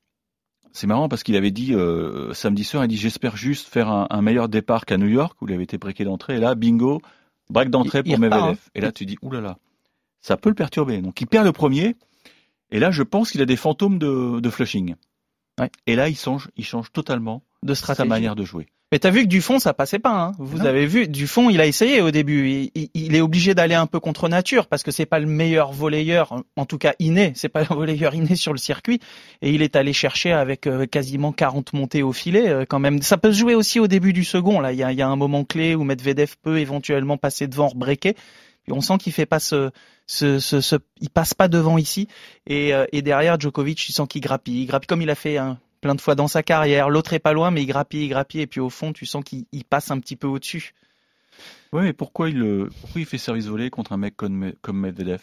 c'est 0.73 0.87
marrant 0.87 1.09
parce 1.09 1.23
qu'il 1.23 1.37
avait 1.37 1.51
dit 1.53 1.75
euh, 1.75 2.33
samedi 2.35 2.65
soir, 2.65 2.85
il 2.85 2.89
dit 2.89 2.97
j'espère 2.97 3.37
juste 3.37 3.69
faire 3.69 3.89
un, 3.89 4.07
un 4.11 4.23
meilleur 4.23 4.49
départ 4.49 4.87
qu'à 4.87 4.97
New 4.97 5.07
York 5.09 5.41
où 5.41 5.47
il 5.49 5.55
avait 5.55 5.65
été 5.65 5.79
breaké 5.79 6.05
d'entrée. 6.05 6.37
Et 6.37 6.41
là, 6.41 6.55
bingo, 6.55 7.01
break 7.51 7.71
d'entrée 7.71 8.03
pour 8.03 8.19
Medvedev. 8.19 8.43
hein. 8.43 8.71
Et 8.75 8.81
là, 8.81 8.91
tu 8.91 9.07
dis 9.07 9.17
oulala, 9.23 9.59
ça 10.21 10.37
peut 10.37 10.49
le 10.49 10.55
perturber. 10.57 11.01
Donc 11.01 11.21
il 11.21 11.27
perd 11.27 11.45
le 11.47 11.53
premier. 11.53 11.95
Et 12.71 12.81
là, 12.81 12.91
je 12.91 13.03
pense 13.05 13.31
qu'il 13.31 13.41
a 13.43 13.47
des 13.47 13.57
fantômes 13.57 13.99
de, 14.01 14.41
de 14.41 14.51
flushing. 14.51 14.97
Ouais. 15.61 15.71
Et 15.87 15.95
là, 15.95 16.09
il 16.09 16.17
change, 16.17 16.51
il 16.57 16.65
change 16.65 16.91
totalement 16.91 17.45
De 17.63 17.75
sa 17.75 17.83
stratégie. 17.83 18.09
manière 18.09 18.35
de 18.35 18.45
jouer. 18.45 18.67
Mais 18.93 18.99
t'as 19.01 19.11
vu 19.11 19.23
que 19.23 19.29
Dufond, 19.29 19.59
ça 19.59 19.75
passait 19.75 19.99
pas. 19.99 20.13
Hein. 20.13 20.33
Vous 20.39 20.59
Non. 20.59 20.67
avez 20.67 20.87
vu, 20.87 21.09
Dufond, 21.09 21.51
il 21.51 21.61
a 21.61 21.67
essayé 21.67 22.01
au 22.01 22.13
début. 22.13 22.71
Il, 22.95 23.17
est 23.17 23.21
obligé 23.21 23.53
d'aller 23.55 23.75
un 23.75 23.87
peu 23.87 23.99
contre 23.99 24.29
nature 24.29 24.67
parce 24.69 24.83
que 24.85 24.93
c'est 24.93 25.07
pas 25.07 25.19
le 25.19 25.27
meilleur 25.27 25.73
volleyeur, 25.73 26.33
en- 26.57 26.65
tout 26.67 26.79
cas 26.79 26.95
inné. 27.01 27.33
C'est 27.35 27.49
pas 27.49 27.63
un 27.71 27.75
volleyeur 27.75 28.15
inné 28.15 28.37
sur 28.37 28.53
le 28.53 28.59
circuit. 28.59 29.01
Et 29.43 29.51
il 29.51 29.63
est 29.63 29.75
allé 29.75 29.93
chercher 29.93 30.33
avec 30.33 30.67
euh, 30.69 30.87
quasiment 30.87 31.33
40 31.33 31.73
montées 31.73 32.03
au 32.05 32.13
filet 32.13 32.49
euh, 32.49 32.65
quand 32.69 32.79
même. 32.79 33.03
Ça 33.03 33.17
peut 33.17 33.33
se 33.33 33.39
jouer 33.39 33.55
aussi 33.57 33.81
au 33.81 33.89
début 33.89 34.13
du 34.13 34.23
second. 34.23 34.61
Là, 34.61 34.73
il 34.73 34.79
y 34.79 34.85
a, 34.85 34.93
il 34.93 34.99
y 34.99 35.03
a 35.03 35.09
un 35.09 35.17
moment 35.17 35.45
clé 35.45 35.75
où 35.75 35.83
Medvedev 35.83 36.35
peut 36.43 36.59
éventuellement 36.61 37.17
passer 37.17 37.49
devant, 37.49 37.73
breaker. 37.75 38.15
On 38.71 38.81
sent 38.81 38.99
qu'il 38.99 39.13
fait 39.13 39.27
pas 39.27 39.41
ce, 39.41 39.71
ce, 40.07 40.39
ce, 40.39 40.61
ce- 40.61 40.77
il 41.01 41.11
passe 41.11 41.35
pas 41.35 41.49
devant 41.49 41.79
ici. 41.79 42.07
Et, 42.47 42.73
euh, 42.73 42.87
et 42.93 43.03
derrière 43.03 43.41
Djokovic, 43.41 43.89
il 43.89 43.93
sent 43.93 44.05
qu'il 44.09 44.21
grappille. 44.21 44.63
Il 44.63 44.67
grappille 44.67 44.87
comme 44.87 45.03
il 45.03 45.11
a 45.11 45.15
fait 45.17 45.37
hein, 45.37 45.59
plein 45.85 45.95
de 45.95 46.01
fois 46.01 46.15
dans 46.15 46.29
sa 46.29 46.43
carrière. 46.43 46.89
L'autre 46.89 47.13
est 47.13 47.19
pas 47.19 47.35
loin, 47.35 47.51
mais 47.51 47.63
il 47.63 47.67
grappille, 47.67 48.05
il 48.05 48.09
grappille. 48.09 48.41
Et 48.41 48.47
puis 48.47 48.61
au 48.61 48.71
fond, 48.71 48.93
tu 48.95 49.05
sens 49.07 49.23
qu'il 49.23 49.45
il 49.53 49.65
passe 49.65 49.91
un 49.91 50.01
petit 50.01 50.17
peu 50.17 50.27
au-dessus. 50.27 50.73
Ouais, 51.73 51.83
mais 51.83 51.93
pourquoi 51.93 52.31
il, 52.31 52.39
le- 52.39 52.71
pourquoi 52.81 53.01
il 53.03 53.07
fait 53.07 53.19
service 53.19 53.47
volé 53.47 53.69
contre 53.69 53.93
un 53.93 53.97
mec 53.99 54.17
comme, 54.17 54.35
Me- 54.35 54.57
comme 54.63 54.79
Medvedev? 54.81 55.21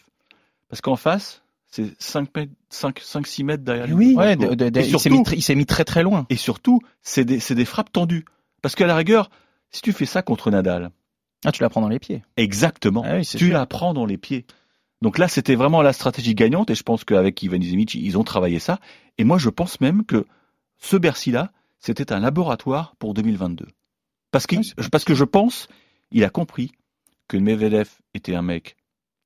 Parce 0.69 0.81
qu'en 0.81 0.96
face, 0.96 1.42
c'est 1.68 2.00
5, 2.00 2.30
5, 2.69 3.00
5, 3.00 3.25
6 3.28 3.44
mètres 3.44 3.63
derrière 3.63 3.88
lui. 3.88 3.94
oui. 4.10 4.16
Ouais, 4.16 4.36
de- 4.36 4.54
de- 4.54 4.69
de- 4.69 4.80
Et 4.80 4.84
il 4.84 4.86
s'est 4.86 5.10
surtout- 5.10 5.30
mis, 5.31 5.38
il 5.38 5.42
s'est 5.42 5.56
mis 5.56 5.66
très 5.66 5.84
très 5.84 6.04
loin. 6.04 6.28
Et 6.30 6.36
surtout, 6.36 6.80
c'est 7.02 7.25
des, 7.25 7.40
c'est 7.40 7.56
des 7.56 7.66
frappes 7.66 7.92
tendues. 7.92 8.25
Parce 8.62 8.75
qu'à 8.75 8.86
la 8.86 8.96
rigueur, 8.96 9.31
si 9.72 9.81
tu 9.81 9.94
fais 9.94 10.06
ça 10.06 10.22
contre 10.22 10.52
Nadal, 10.52 10.92
Ah, 11.44 11.52
tu 11.52 11.64
la 11.64 11.69
prends 11.69 11.81
dans 11.81 11.90
les 11.90 11.98
pieds. 12.00 12.22
exactement, 12.38 13.02
Ah 13.04 13.16
oui, 13.16 13.25
tu 13.25 13.38
sûr. 13.40 13.54
la 13.54 13.66
prends 13.66 13.96
dans 13.96 14.06
les 14.06 14.18
pieds. 14.19 14.46
Donc 15.02 15.18
là, 15.18 15.28
c'était 15.28 15.56
vraiment 15.56 15.81
la 15.81 15.94
stratégie 15.94 16.36
gagnante, 16.36 16.69
et 16.69 16.75
je 16.75 16.84
pense 16.84 17.04
qu'avec 17.04 17.42
Ivan 17.42 17.56
Izemic, 17.60 17.96
ils 17.96 18.18
ont 18.19 18.24
travaillé 18.24 18.60
ça. 18.60 18.80
Et 19.18 19.24
moi, 19.24 19.40
je 19.40 19.50
pense 19.50 19.81
même 19.81 20.06
que 20.06 20.28
ce 20.81 20.98
Bercy-là, 20.98 21.51
c'était 21.80 22.12
un 22.12 22.19
laboratoire 22.19 22.95
pour 23.00 23.13
2022. 23.13 23.68
Parce 24.31 24.45
c'est 24.50 24.89
parce 24.89 25.06
que 25.06 25.16
je 25.16 25.24
pense, 25.24 25.68
il 26.12 26.24
a 26.24 26.30
compris 26.30 26.72
que 27.28 27.38
Medvedev 27.38 27.89
était 28.13 28.36
un 28.36 28.42
mec 28.42 28.75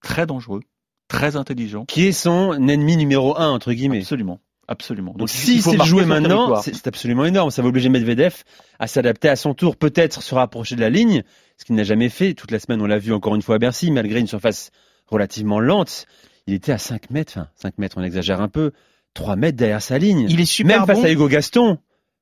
très 0.02 0.25
dangereux, 0.25 0.62
très 1.07 1.36
intelligent. 1.36 1.86
Qui 1.86 2.07
est 2.07 2.12
son 2.12 2.54
ennemi 2.54 2.97
numéro 2.97 3.38
un, 3.38 3.50
entre 3.50 3.74
guillemets. 3.74 4.00
Absolument. 4.00 4.40
Absolument. 4.68 5.14
Donc 5.16 5.30
si 5.30 5.62
c'est 5.62 5.78
son 5.78 6.06
maintenant, 6.06 6.59
c'est 6.62 6.88
absolument 6.88 7.26
énorme. 7.26 7.52
Ça 7.52 7.62
va 7.62 7.68
obliger 7.68 7.90
Medvedev 7.90 8.44
à 8.80 8.88
s'adapter 8.88 9.30
à 9.30 9.35
son 9.35 9.54
tour, 9.54 9.78
peut-être 9.78 10.24
se 10.24 10.33
rapprocher 10.33 10.76
de 10.76 10.81
la 10.81 10.90
ligne, 10.90 11.24
ce 11.57 11.66
qu'il 11.66 11.76
n'a 11.76 11.83
jamais 11.83 12.09
fait. 12.09 12.33
Toute 12.33 12.50
la 12.50 12.59
semaine, 12.59 12.81
on 12.81 12.88
l'a 12.88 12.97
vu 12.97 13.14
encore 13.14 13.35
une 13.35 13.44
fois 13.44 13.56
à 13.56 13.57
Bercy, 13.59 13.92
malgré 13.92 14.19
une 14.19 14.28
surface 14.28 14.71
relativement 15.06 15.59
lente. 15.59 16.07
Il 16.47 16.56
était 16.56 16.71
à 16.71 16.80
5 16.80 17.12
mètres, 17.12 17.33
enfin 17.35 17.47
5 17.56 17.78
mètres, 17.78 17.97
on 18.00 18.04
exagère 18.04 18.42
un 18.42 18.47
peu, 18.47 18.71
3 19.16 19.36
mètres 19.36 19.57
derrière 19.57 19.81
sa 19.81 19.98
ligne. 19.98 20.28
Il 20.30 20.40
est 20.40 20.45
super 20.45 20.78
Même 20.80 20.86
face 20.88 21.00
bon. 21.00 21.06
à 21.06 21.12
Hugo 21.12 21.28
Gaston. 21.28 21.80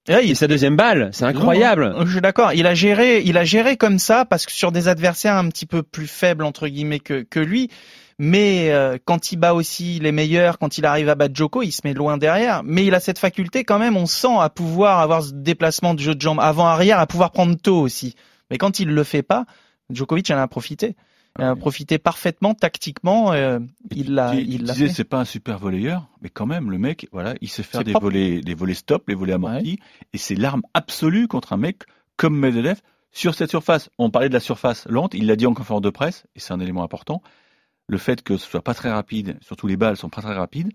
Ouais, 0.08 0.24
Et 0.26 0.30
il- 0.30 0.36
sa 0.38 0.48
deuxième 0.48 0.76
balle, 0.78 1.10
c'est 1.14 1.26
incroyable. 1.26 1.94
Je 2.06 2.12
suis 2.12 2.22
d'accord. 2.22 2.54
Il 2.54 2.66
a 2.68 2.74
géré, 2.74 3.22
il 3.26 3.38
a 3.38 3.44
géré 3.46 3.76
comme 3.78 4.00
ça 4.00 4.24
parce 4.26 4.46
que 4.46 4.52
sur 4.52 4.72
des 4.72 4.88
adversaires 4.88 5.36
un 5.36 5.50
petit 5.50 5.66
peu 5.66 5.84
plus 5.84 6.08
faibles 6.08 6.44
entre 6.46 6.68
guillemets 6.68 7.00
que 7.00 7.24
que 7.24 7.40
lui. 7.40 7.70
Mais 8.20 8.70
euh, 8.72 8.98
quand 9.04 9.32
il 9.32 9.38
bat 9.38 9.54
aussi 9.56 10.00
les 10.00 10.12
meilleurs, 10.12 10.60
quand 10.60 10.78
il 10.78 10.86
arrive 10.86 11.10
à 11.10 11.16
battre 11.16 11.36
Joko, 11.36 11.64
il 11.64 11.72
se 11.72 11.82
met 11.84 11.94
loin 11.94 12.18
derrière. 12.18 12.62
Mais 12.64 12.86
il 12.86 12.94
a 12.94 13.00
cette 13.00 13.18
faculté 13.18 13.64
quand 13.64 13.80
même, 13.80 13.98
on 13.98 14.06
sent, 14.06 14.38
à 14.40 14.50
pouvoir 14.50 15.00
avoir 15.00 15.24
ce 15.24 15.32
déplacement 15.34 15.94
de 15.96 16.00
jeu 16.00 16.14
de 16.14 16.22
jambes 16.22 16.40
avant-arrière, 16.40 17.00
à 17.00 17.08
pouvoir 17.08 17.32
prendre 17.32 17.56
tôt 17.56 17.80
aussi. 17.82 18.16
Mais 18.52 18.58
quand 18.60 18.80
il 18.80 18.90
le 18.90 19.04
fait 19.04 19.24
pas, 19.24 19.46
Djokovic 19.90 20.30
en 20.30 20.38
a 20.38 20.48
profité. 20.48 20.96
A 21.40 21.54
Ouais. 21.54 21.60
profité 21.60 21.98
parfaitement, 21.98 22.54
tactiquement. 22.54 23.34
euh, 23.34 23.60
il 23.96 24.13
l'a, 24.13 24.36
il 24.36 24.68
c'est 24.90 25.04
pas 25.04 25.20
un 25.20 25.25
super 25.25 25.58
volleyeur, 25.58 26.08
mais 26.22 26.30
quand 26.30 26.46
même 26.46 26.70
le 26.70 26.78
mec, 26.78 27.08
voilà, 27.12 27.34
il 27.42 27.50
sait 27.50 27.63
faire 27.63 27.84
des 27.84 27.92
propre. 27.92 28.06
volets, 28.06 28.42
des 28.42 28.54
volets 28.54 28.75
stop, 28.75 29.08
les 29.08 29.16
volets 29.16 29.34
amortis, 29.34 29.80
et 30.13 30.18
c'est 30.20 30.36
l'arme 30.36 30.62
absolue 30.75 31.28
contre 31.28 31.54
un 31.54 31.58
mec 31.58 31.84
comme 32.18 32.38
Medvedev 32.38 32.80
sur 33.12 33.34
cette 33.34 33.50
surface. 33.50 33.90
On 33.98 34.12
parlait 34.12 34.30
de 34.30 34.34
la 34.36 34.40
surface 34.40 34.86
lente, 34.88 35.16
il 35.16 35.25
l'a 35.25 35.36
dit 35.36 35.48
en 35.48 35.56
conférence 35.56 35.82
de 35.82 35.90
presse, 35.90 36.25
et 36.36 36.40
c'est 36.40 36.54
un 36.54 36.60
élément 36.60 36.84
important. 36.84 37.24
Le 37.88 37.98
fait 37.98 38.22
que 38.22 38.38
ce 38.38 38.48
soit 38.48 38.62
pas 38.63 38.75
très 38.75 38.92
rapide, 38.92 39.38
surtout 39.42 39.66
les 39.66 39.75
balles 39.75 39.98
sont 39.98 40.10
pas 40.10 40.22
très 40.22 40.36
rapides, 40.36 40.72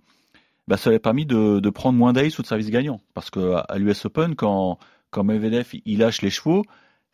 bah 0.66 0.76
ça 0.76 0.90
lui 0.90 0.96
a 0.96 1.00
permis 1.00 1.24
de, 1.24 1.60
de 1.60 1.70
prendre 1.70 1.96
moins 1.96 2.12
d'ace 2.12 2.36
ou 2.38 2.42
de 2.42 2.48
service 2.48 2.68
gagnant, 2.70 3.00
parce 3.14 3.30
que 3.30 3.52
à, 3.52 3.60
à 3.60 3.78
l'US 3.78 4.04
Open, 4.06 4.34
quand 4.34 4.78
quand 5.10 5.22
Medvedev 5.22 5.68
il 5.84 5.98
lâche 6.00 6.20
les 6.20 6.30
chevaux, 6.30 6.64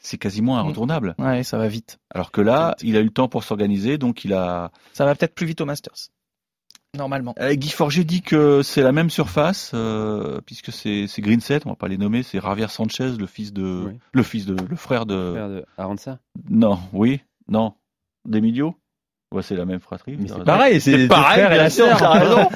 c'est 0.04 0.18
quasiment 0.18 0.56
Mm. 0.56 0.60
inretournable. 0.66 1.14
Ouais, 1.18 1.42
ça 1.42 1.56
va 1.58 1.66
vite. 1.66 1.98
Alors 2.14 2.30
que 2.30 2.40
là, 2.40 2.76
il 2.82 2.96
a 2.96 3.00
eu 3.00 3.04
le 3.04 3.10
temps 3.10 3.28
pour 3.28 3.42
s'organiser, 3.42 3.96
donc 3.98 4.24
il 4.24 4.32
a 4.34 4.70
Ça 4.92 5.04
va 5.04 5.14
peut-être 5.14 5.34
plus 5.34 5.46
vite 5.46 5.60
au 5.60 5.64
Masters. 5.64 6.10
Normalement. 6.96 7.34
Euh, 7.40 7.54
Guy 7.54 7.70
Forget 7.70 8.04
dit 8.04 8.22
que 8.22 8.62
c'est 8.62 8.82
la 8.82 8.92
même 8.92 9.10
surface, 9.10 9.72
euh, 9.74 10.40
puisque 10.46 10.70
c'est 10.72 11.06
c'est 11.08 11.22
Green 11.22 11.40
Set, 11.40 11.66
on 11.66 11.70
va 11.70 11.74
pas 11.76 11.88
les 11.88 11.98
nommer, 11.98 12.22
c'est 12.22 12.40
Javier 12.40 12.68
Sanchez, 12.68 13.16
le 13.18 13.26
fils 13.26 13.52
de, 13.52 13.84
Oui. 13.88 13.98
le 14.12 14.22
fils 14.22 14.46
de, 14.46 14.54
le 14.54 14.76
frère 14.76 15.04
de, 15.04 15.32
Frère 15.32 15.48
de 15.48 15.64
Aranza. 15.76 16.20
non, 16.48 16.78
oui, 16.92 17.20
non, 17.48 17.74
d'Emilio? 18.24 18.76
Ouais, 19.34 19.42
c'est 19.42 19.56
la 19.56 19.64
même 19.64 19.80
fratrie. 19.80 20.16
Mais 20.18 20.28
c'est 20.28 20.44
pareil, 20.44 20.80
c'est 20.80 20.96
les 20.96 21.08
pareil, 21.08 21.40
frères 21.42 21.52
et 21.52 21.56
la 21.58 21.68
sœur. 21.70 21.98
raison. 21.98 22.48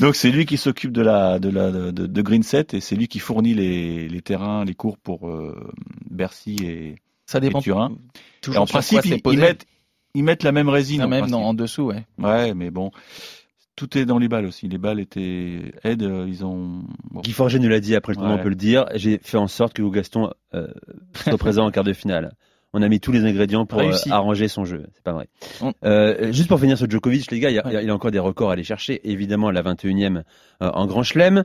Donc 0.00 0.14
c'est 0.16 0.30
lui 0.30 0.46
qui 0.46 0.56
s'occupe 0.56 0.92
de 0.92 1.02
la 1.02 1.38
de 1.38 1.48
la 1.50 1.70
de, 1.70 1.90
de 1.90 2.22
Green 2.22 2.42
Set 2.42 2.74
et 2.74 2.80
c'est 2.80 2.94
lui 2.96 3.08
qui 3.08 3.18
fournit 3.18 3.54
les, 3.54 4.08
les 4.08 4.20
terrains, 4.22 4.64
les 4.64 4.74
cours 4.74 4.98
pour 4.98 5.28
euh, 5.28 5.56
Bercy 6.10 6.56
et, 6.62 6.96
Ça 7.26 7.40
dépend 7.40 7.60
et 7.60 7.62
Turin. 7.62 7.92
toujours 8.40 8.56
Et 8.56 8.58
en 8.58 8.66
principe, 8.66 9.04
ils, 9.04 9.38
mettent 9.38 9.66
ils 10.14 10.22
mettent 10.24 10.42
la 10.42 10.52
même 10.52 10.68
résine. 10.68 11.00
Ah, 11.00 11.06
en 11.06 11.08
même 11.08 11.56
dessous, 11.56 11.82
ouais. 11.84 12.06
Ouais, 12.18 12.54
mais 12.54 12.70
bon, 12.70 12.90
tout 13.76 13.96
est 13.96 14.04
dans 14.04 14.18
les 14.18 14.28
balles 14.28 14.46
aussi. 14.46 14.68
Les 14.68 14.78
balles 14.78 15.00
étaient 15.00 15.72
aides, 15.84 16.02
euh, 16.02 16.26
ils 16.28 16.44
ont. 16.44 16.82
bon. 17.10 17.20
Guy 17.22 17.32
Forget 17.32 17.58
nous 17.58 17.68
l'a 17.68 17.80
dit 17.80 17.94
après 17.94 18.12
le 18.12 18.16
tournoi, 18.16 18.34
Ouais. 18.34 18.40
on 18.40 18.42
peut 18.42 18.48
le 18.50 18.54
dire. 18.56 18.86
J'ai 18.94 19.18
fait 19.22 19.38
en 19.38 19.48
sorte 19.48 19.72
que 19.74 19.82
Gaston 19.88 20.30
euh, 20.54 20.68
soit 21.14 21.38
présent 21.38 21.66
en 21.66 21.70
quart 21.70 21.84
de 21.84 21.92
finale. 21.92 22.32
On 22.74 22.82
a 22.82 22.88
mis 22.88 23.00
tous 23.00 23.12
les 23.12 23.24
ingrédients 23.24 23.64
pour 23.66 23.80
euh, 23.80 23.92
arranger 24.10 24.46
son 24.48 24.64
jeu. 24.64 24.84
C'est 24.94 25.02
pas 25.02 25.12
vrai. 25.12 25.28
On- 25.62 25.72
Euh, 25.84 26.32
juste 26.32 26.48
pour 26.48 26.60
finir 26.60 26.76
sur 26.76 26.88
Djokovic, 26.88 27.30
les 27.30 27.40
gars, 27.40 27.50
il 27.50 27.54
y, 27.54 27.58
a- 27.58 27.66
Ouais. 27.66 27.82
il 27.82 27.86
y 27.86 27.90
a 27.90 27.94
encore 27.94 28.10
des 28.10 28.18
records 28.18 28.50
à 28.50 28.52
aller 28.52 28.64
chercher. 28.64 29.00
Évidemment, 29.10 29.50
la 29.50 29.62
21e 29.62 30.22
euh, 30.62 30.70
en 30.70 30.86
Grand 30.86 31.02
Chelem. 31.02 31.44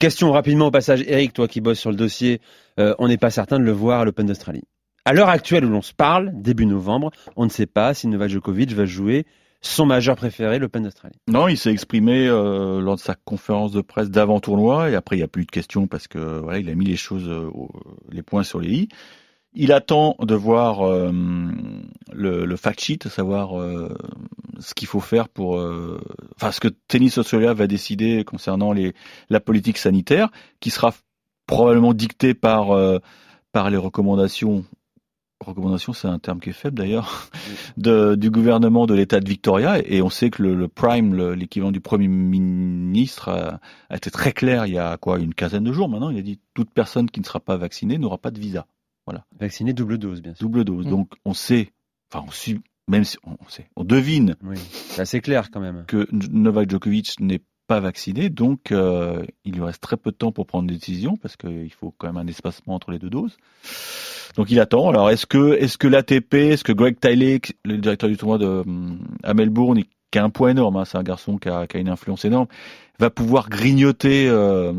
Question 0.00 0.32
rapidement 0.32 0.66
au 0.66 0.70
passage, 0.72 1.04
Eric, 1.06 1.32
toi 1.32 1.46
qui 1.46 1.60
bosses 1.60 1.78
sur 1.78 1.90
le 1.90 1.96
dossier, 1.96 2.40
euh, 2.80 2.94
on 2.98 3.06
n'est 3.06 3.16
pas 3.18 3.30
certain 3.30 3.58
de 3.60 3.64
le 3.64 3.70
voir 3.72 4.00
à 4.00 4.04
l'Open 4.04 4.26
d'Australie. 4.26 4.64
À 5.04 5.12
l'heure 5.12 5.28
actuelle 5.28 5.64
où 5.64 5.68
l'on 5.68 5.82
se 5.82 5.92
parle, 5.92 6.32
début 6.34 6.66
novembre, 6.66 7.10
on 7.36 7.44
ne 7.44 7.50
sait 7.50 7.66
pas 7.66 7.94
si 7.94 8.08
Novak 8.08 8.30
Djokovic 8.30 8.72
va 8.72 8.84
jouer 8.86 9.26
son 9.60 9.86
majeur 9.86 10.16
préféré, 10.16 10.58
l'Open 10.58 10.82
d'Australie. 10.82 11.16
Non, 11.28 11.46
il 11.46 11.56
s'est 11.56 11.70
exprimé 11.70 12.26
euh, 12.26 12.80
lors 12.80 12.96
de 12.96 13.00
sa 13.00 13.14
conférence 13.14 13.70
de 13.72 13.80
presse 13.82 14.10
d'avant 14.10 14.40
tournoi 14.40 14.90
et 14.90 14.94
après 14.94 15.16
il 15.16 15.20
n'y 15.20 15.24
a 15.24 15.28
plus 15.28 15.42
eu 15.42 15.46
de 15.46 15.50
questions 15.50 15.86
parce 15.86 16.08
que 16.08 16.40
voilà, 16.40 16.58
il 16.58 16.68
a 16.68 16.74
mis 16.74 16.84
les 16.86 16.96
choses, 16.96 17.28
euh, 17.28 17.48
les 18.10 18.22
points 18.22 18.42
sur 18.42 18.60
les 18.60 18.70
i. 18.72 18.88
Il 19.54 19.72
attend 19.72 20.16
de 20.20 20.34
voir 20.34 20.82
euh, 20.82 21.12
le, 22.12 22.44
le 22.44 22.56
fact 22.56 22.80
sheet, 22.80 23.06
à 23.06 23.08
savoir 23.10 23.60
euh, 23.60 23.96
ce 24.58 24.74
qu'il 24.74 24.88
faut 24.88 25.00
faire 25.00 25.28
pour, 25.28 25.58
euh, 25.58 26.00
enfin 26.36 26.50
ce 26.50 26.58
que 26.60 26.68
Tennis 26.88 27.18
Australia 27.18 27.54
va 27.54 27.66
décider 27.68 28.24
concernant 28.24 28.72
les, 28.72 28.94
la 29.30 29.38
politique 29.40 29.78
sanitaire, 29.78 30.30
qui 30.58 30.70
sera 30.70 30.92
probablement 31.46 31.94
dictée 31.94 32.34
par 32.34 32.72
euh, 32.72 32.98
par 33.52 33.70
les 33.70 33.76
recommandations. 33.76 34.64
Recommandations, 35.44 35.92
c'est 35.92 36.08
un 36.08 36.18
terme 36.18 36.40
qui 36.40 36.50
est 36.50 36.54
faible 36.54 36.78
d'ailleurs, 36.78 37.28
du 37.76 38.30
gouvernement 38.30 38.86
de 38.86 38.94
l'État 38.94 39.20
de 39.20 39.28
Victoria. 39.28 39.78
Et 39.84 40.00
on 40.00 40.08
sait 40.08 40.30
que 40.30 40.42
le, 40.42 40.54
le 40.54 40.68
Prime, 40.68 41.12
le- 41.12 41.34
l'équivalent 41.34 41.70
du 41.72 41.80
Premier 41.80 42.08
ministre, 42.08 43.28
a, 43.28 43.60
a 43.90 43.96
été 43.96 44.10
très 44.10 44.32
clair 44.32 44.64
il 44.66 44.72
y 44.74 44.78
a 44.78 44.96
quoi, 44.96 45.18
une 45.18 45.34
quinzaine 45.34 45.64
de 45.64 45.72
jours 45.72 45.88
maintenant. 45.88 46.08
Il 46.10 46.18
a 46.18 46.22
dit 46.22 46.40
toute 46.54 46.70
personne 46.70 47.10
qui 47.10 47.20
ne 47.20 47.26
sera 47.26 47.40
pas 47.40 47.56
vaccinée 47.56 47.98
n'aura 47.98 48.16
pas 48.16 48.30
de 48.30 48.40
visa. 48.40 48.66
Vacciné 49.38 49.72
double 49.72 49.98
dose, 49.98 50.22
bien 50.22 50.34
sûr. 50.34 50.46
Double 50.46 50.64
dose. 50.64 50.86
Mm. 50.86 50.90
Donc 50.90 51.12
on 51.24 51.34
sait, 51.34 51.72
enfin 52.12 52.24
on 52.26 52.30
suit, 52.30 52.60
même 52.88 53.04
si 53.04 53.18
on 53.24 53.36
sait, 53.48 53.68
on 53.76 53.84
devine 53.84 54.36
Oui, 54.42 54.56
c'est 54.72 55.02
assez 55.02 55.20
clair 55.20 55.50
quand 55.50 55.60
même. 55.60 55.84
que 55.86 56.08
Novak 56.12 56.70
Djokovic 56.70 57.20
n'est 57.20 57.42
pas 57.66 57.80
vacciné, 57.80 58.28
donc 58.28 58.72
euh, 58.72 59.24
il 59.44 59.54
lui 59.54 59.62
reste 59.62 59.82
très 59.82 59.96
peu 59.96 60.10
de 60.10 60.16
temps 60.16 60.32
pour 60.32 60.46
prendre 60.46 60.68
des 60.68 60.74
décisions 60.74 61.16
parce 61.16 61.36
qu'il 61.36 61.72
faut 61.72 61.94
quand 61.96 62.06
même 62.06 62.18
un 62.18 62.26
espacement 62.26 62.74
entre 62.74 62.90
les 62.90 62.98
deux 62.98 63.10
doses. 63.10 63.36
Donc 64.36 64.50
il 64.50 64.60
attend. 64.60 64.88
Alors 64.88 65.10
est-ce 65.10 65.26
que 65.26 65.54
est-ce 65.54 65.78
que 65.78 65.88
l'ATP, 65.88 66.34
est-ce 66.34 66.64
que 66.64 66.72
Greg 66.72 66.98
Tiley, 66.98 67.40
le 67.64 67.78
directeur 67.78 68.08
du 68.08 68.16
tournoi 68.16 68.38
de 68.38 68.46
hum, 68.46 69.00
à 69.22 69.32
Melbourne, 69.34 69.82
qui 70.14 70.20
a 70.20 70.22
un 70.22 70.30
poids 70.30 70.52
énorme, 70.52 70.76
hein, 70.76 70.84
c'est 70.84 70.96
un 70.96 71.02
garçon 71.02 71.38
qui 71.38 71.48
a, 71.48 71.66
une 71.74 71.88
influence 71.88 72.24
énorme, 72.24 72.46
va 73.00 73.10
pouvoir 73.10 73.48
grignoter 73.48 74.28
euh, 74.28 74.72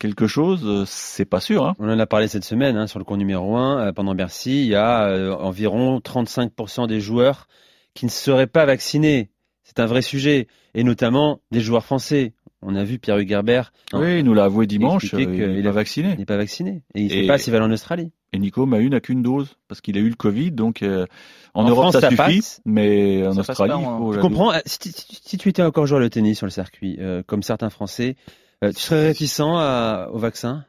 quelque 0.00 0.26
chose 0.26 0.62
Euh, 0.64 0.84
C'est 0.86 1.26
pas 1.26 1.40
sûr. 1.40 1.66
Hein. 1.66 1.74
On 1.78 1.90
en 1.90 1.98
a 1.98 2.06
parlé 2.06 2.26
cette 2.26 2.44
semaine 2.44 2.74
hein, 2.78 2.86
sur 2.86 2.98
le 2.98 3.04
cours 3.04 3.18
numéro 3.18 3.54
1. 3.54 3.92
pendant 3.92 4.14
Bercy, 4.14 4.62
il 4.62 4.68
y 4.68 4.74
a 4.74 5.08
euh, 5.08 5.34
environ 5.34 5.98
35% 5.98 6.86
des 6.86 7.02
joueurs 7.02 7.48
qui 7.92 8.06
ne 8.06 8.10
seraient 8.10 8.46
pas 8.46 8.64
vaccinés. 8.64 9.28
C'est 9.62 9.78
un 9.78 9.84
vrai 9.84 10.00
sujet. 10.00 10.48
Et 10.72 10.84
notamment 10.84 11.40
des 11.50 11.60
joueurs 11.60 11.84
français. 11.84 12.32
On 12.62 12.74
a 12.74 12.82
vu 12.84 12.98
Pierre 12.98 13.18
Hugerbert. 13.18 13.72
Non, 13.92 14.00
Oui, 14.00 14.18
il 14.18 14.24
nous 14.24 14.34
l'a 14.34 14.44
avoué 14.44 14.66
dimanche. 14.66 15.14
euh, 15.14 15.56
il 15.58 15.66
a- 15.66 15.70
est 15.70 15.72
vacciné. 15.72 16.12
Il 16.12 16.18
n'est 16.18 16.24
pas 16.26 16.36
vacciné. 16.36 16.82
Et 16.94 17.00
il 17.02 17.04
ne 17.04 17.10
sait 17.10 17.26
pas 17.26 17.38
s'il 17.38 17.52
va 17.52 17.58
aller 17.58 17.66
en 17.66 17.72
Australie. 17.72 18.10
Et 18.32 18.38
Nico 18.38 18.66
Mahut 18.66 18.90
n'a 18.90 19.00
qu'une 19.00 19.22
dose 19.22 19.56
parce 19.68 19.80
qu'il 19.80 19.96
a 19.96 20.00
eu 20.00 20.08
le 20.08 20.16
Covid, 20.16 20.50
donc 20.50 20.82
euh, 20.82 21.06
en, 21.54 21.62
En 21.64 21.68
Europe 21.68 21.84
France, 21.84 21.92
ça, 21.94 22.00
ça 22.02 22.08
suffit, 22.10 22.16
passe. 22.40 22.60
mais 22.66 23.26
en 23.26 23.36
Australie, 23.38 23.72
pas 23.72 23.80
il 23.80 23.84
faut 23.98 24.12
Je 24.12 24.18
comprends. 24.20 24.52
euh, 24.52 24.58
Si, 24.66 24.92
si- 24.92 25.20
si 25.24 25.38
tu 25.38 25.48
étais 25.48 25.62
encore 25.62 25.86
joueur 25.86 26.00
de 26.02 26.08
tennis 26.08 26.36
sur 26.36 26.46
le 26.46 26.50
circuit, 26.50 26.96
euh, 27.00 27.22
comme 27.26 27.42
certains 27.42 27.70
Français, 27.70 28.16
euh, 28.64 28.72
tu 28.72 28.80
serais 28.80 29.06
réticent 29.08 29.40
à- 29.40 30.10
au 30.12 30.18
vaccin? 30.18 30.64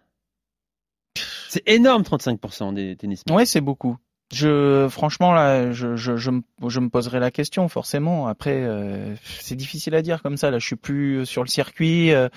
C'est 1.50 1.68
énorme, 1.68 2.04
35% 2.04 2.72
des 2.72 2.96
tennismen. 2.96 3.36
Ouais, 3.36 3.46
c'est 3.46 3.62
beaucoup. 3.62 3.98
Je, 4.34 4.88
franchement, 4.90 5.34
là, 5.34 5.72
je, 5.72 5.96
je, 5.96 6.16
je, 6.18 6.30
me, 6.32 6.42
je 6.68 6.80
me 6.80 6.90
poserai 6.90 7.20
la 7.20 7.32
question, 7.32 7.68
forcément. 7.68 8.28
Après, 8.28 8.56
euh, 8.64 9.16
c'est 9.24 9.56
difficile 9.56 9.96
à 9.96 10.02
dire 10.02 10.22
comme 10.22 10.38
ça. 10.38 10.52
Là, 10.52 10.60
je 10.60 10.66
suis 10.66 10.76
plus 10.76 11.26
sur 11.26 11.42
le 11.44 11.50
circuit. 11.50 12.12
euh, 12.14 12.30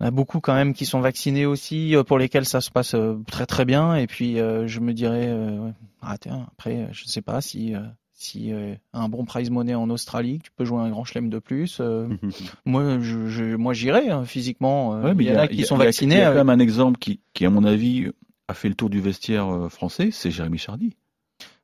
il 0.00 0.04
y 0.04 0.06
en 0.06 0.08
a 0.08 0.10
beaucoup 0.10 0.40
quand 0.40 0.54
même 0.54 0.72
qui 0.74 0.86
sont 0.86 1.00
vaccinés 1.00 1.44
aussi, 1.46 1.94
euh, 1.94 2.02
pour 2.02 2.18
lesquels 2.18 2.46
ça 2.46 2.60
se 2.60 2.70
passe 2.70 2.94
euh, 2.94 3.16
très 3.30 3.46
très 3.46 3.64
bien. 3.64 3.94
Et 3.94 4.06
puis, 4.06 4.40
euh, 4.40 4.66
je 4.66 4.80
me 4.80 4.94
dirais, 4.94 5.28
euh, 5.28 5.58
ouais, 5.66 5.72
ah 6.00 6.16
tiens, 6.18 6.46
après, 6.52 6.88
je 6.92 7.04
sais 7.04 7.22
pas 7.22 7.40
si, 7.42 7.74
euh, 7.74 7.80
si 8.14 8.52
euh, 8.52 8.74
un 8.94 9.08
bon 9.10 9.24
prize 9.26 9.50
money 9.50 9.74
en 9.74 9.90
Australie, 9.90 10.40
tu 10.42 10.50
peux 10.56 10.64
jouer 10.64 10.80
un 10.80 10.88
grand 10.90 11.04
chelem 11.04 11.28
de 11.28 11.38
plus. 11.38 11.78
euh, 11.80 12.08
moi, 12.64 12.98
je, 13.00 13.54
moi, 13.56 13.74
j'irais 13.74 14.08
hein, 14.08 14.24
physiquement. 14.24 14.94
euh, 14.96 15.02
Ouais, 15.02 15.14
mais 15.14 15.24
il 15.24 15.30
y 15.30 15.36
en 15.36 15.38
a 15.38 15.46
qui 15.46 15.54
il 15.56 15.60
y 15.60 15.64
a- 15.64 15.66
sont 15.66 15.76
vaccinés. 15.76 16.14
Il 16.16 16.18
y 16.18 16.22
a 16.22 16.28
quand 16.30 16.34
même 16.36 16.48
un 16.50 16.58
exemple 16.58 16.98
qui, 16.98 17.20
qui, 17.34 17.44
à 17.44 17.50
mon 17.50 17.64
avis, 17.64 18.08
a 18.48 18.54
fait 18.54 18.68
le 18.70 18.74
tour 18.74 18.88
du 18.90 19.00
vestiaire 19.00 19.46
euh, 19.54 19.68
français, 19.68 20.08
c'est 20.10 20.30
Jérémy 20.32 20.58
Chardy. 20.58 20.96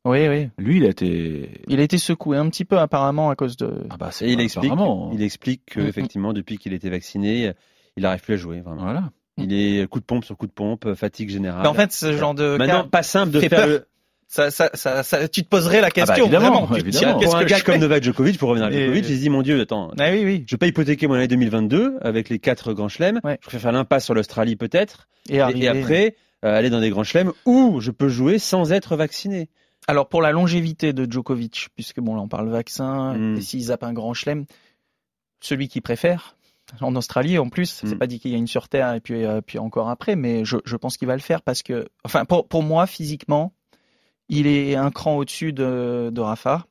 Oui, 0.05 0.28
oui. 0.28 0.49
Lui, 0.59 0.78
il 0.78 0.85
a 0.85 0.88
été. 0.88 1.50
Il 1.69 1.81
a 1.81 1.83
été 1.83 1.99
secoué 1.99 2.37
un 2.37 2.49
petit 2.49 2.64
peu 2.64 2.78
apparemment 2.78 3.31
à 3.31 3.37
cause 3.37 3.57
de. 3.57 3.83
Ah 3.90 3.97
bah, 3.99 4.11
Et 4.23 4.33
il 4.33 4.40
explique, 4.40 4.73
apparemment. 4.73 5.11
il 5.12 5.23
explique 5.23 5.62
que, 5.67 5.81
Mm, 5.81 5.85
mm. 5.85 5.88
effectivement, 5.88 6.33
depuis 6.33 6.57
qu'il 6.59 6.73
était 6.73 6.88
vacciné, 6.90 7.52
il 7.97 8.02
n'arrive 8.05 8.21
plus 8.21 8.35
à 8.35 8.37
jouer. 8.37 8.61
Vraiment. 8.61 8.83
Voilà. 8.83 9.11
Il 9.37 9.52
est 9.52 9.87
coup 9.88 10.00
de 10.00 10.05
pompe 10.05 10.25
sur 10.25 10.37
coup 10.37 10.47
de 10.47 10.52
pompe, 10.52 10.95
fatigue 10.95 11.31
générale. 11.31 11.62
Mais 11.62 11.69
en 11.69 11.75
fait, 11.75 11.93
ce 11.93 12.17
genre 12.17 12.35
de 12.35 12.57
Maintenant, 12.57 12.83
cas, 12.83 12.88
pas 12.88 13.02
simple 13.05 13.33
de 13.33 13.40
faire 13.40 13.50
peur. 13.50 13.67
le, 13.69 13.87
ça, 14.26 14.50
ça, 14.50 14.71
ça, 14.75 15.02
ça- 15.05 15.28
tu 15.28 15.43
te 15.45 15.49
poserais 15.49 15.81
la 15.81 15.90
question. 15.90 16.25
évidemment, 16.25 16.62
vraiment. 16.62 16.67
Tu 16.75 16.83
te 16.83 16.88
évidemment. 16.88 17.19
qu'est-ce 17.19 17.31
pour 17.31 17.37
un 17.37 17.45
que 17.45 17.49
gars 17.49 17.57
je 17.59 17.64
comme 17.64 17.78
Novak 17.78 18.02
Djokovic, 18.02 18.38
pour 18.38 18.49
revenir 18.49 18.67
à 18.67 18.71
Djokovic, 18.73 19.05
il 19.09 19.14
se 19.14 19.21
dit, 19.21 19.31
mon 19.31 19.43
Dieu, 19.43 19.61
attends, 19.61 19.93
Ah 19.99 20.11
oui, 20.11 20.23
oui. 20.25 20.45
je 20.47 20.55
vais 20.55 20.59
pas 20.59 20.67
hypothéquer 20.67 21.07
mon 21.07 21.14
année 21.14 21.28
2022 21.28 21.99
avec 22.00 22.28
les 22.31 22.38
quatre 22.40 22.73
grands 22.73 22.88
chelems. 22.88 23.21
Ouais. 23.23 23.38
Je 23.40 23.47
préfère 23.47 23.61
faire 23.61 23.73
l'impasse 23.73 24.05
sur 24.07 24.14
l'Australie 24.14 24.57
peut-être. 24.57 25.07
Et, 25.31 25.37
Et, 25.37 25.40
arriver- 25.40 25.64
et 25.67 25.69
après, 25.69 26.17
euh, 26.45 26.55
aller 26.57 26.71
dans 26.71 26.81
des 26.81 26.90
grands 26.90 27.05
chelems 27.05 27.33
où 27.47 27.81
je 27.81 27.90
peux 27.93 28.09
jouer 28.09 28.38
sans 28.40 28.73
être 28.73 28.97
vacciné. 28.97 29.49
Alors 29.88 30.09
pour 30.09 30.23
la 30.23 30.30
longévité 30.33 30.92
de 30.92 31.11
Djokovic, 31.11 31.68
puisque 31.75 31.99
bon 32.00 32.14
là 32.14 32.21
on 32.23 32.28
parle 32.28 32.49
vaccin, 32.50 33.14
Mm. 33.14 33.37
et 33.38 33.40
s'il 33.40 33.62
zappe 33.62 33.83
un 33.83 33.92
grand 33.92 34.14
chelem, 34.14 34.45
celui 35.40 35.68
qui 35.68 35.80
préfère 35.80 36.37
en 36.83 36.95
Australie 36.97 37.38
en 37.38 37.49
plus, 37.49 37.80
c'est 37.85 37.95
Mm. 37.95 37.99
pas 37.99 38.07
dit 38.07 38.21
qu'il 38.21 38.30
y 38.30 38.35
a 38.35 38.38
une 38.38 38.47
sur 38.47 38.68
terre 38.68 38.92
et 38.95 39.00
puis 39.00 39.25
euh, 39.25 39.40
puis 39.40 39.59
encore 39.59 39.88
après, 39.88 40.14
mais 40.16 40.45
je, 40.45 40.59
je 40.64 40.76
pense 40.76 40.97
qu'il 40.99 41.09
va 41.09 41.14
le 41.14 41.23
faire 41.23 41.40
parce 41.42 41.62
que, 41.62 41.88
enfin 42.04 42.25
pour 42.26 42.47
pour 42.47 42.62
moi 42.62 42.87
physiquement, 42.87 43.52
il 44.28 44.47
est 44.47 44.75
un 44.76 44.90
cran 44.90 45.16
au-dessus 45.16 45.52
de 45.54 46.11
de 46.12 46.21
Rafa. 46.21 46.66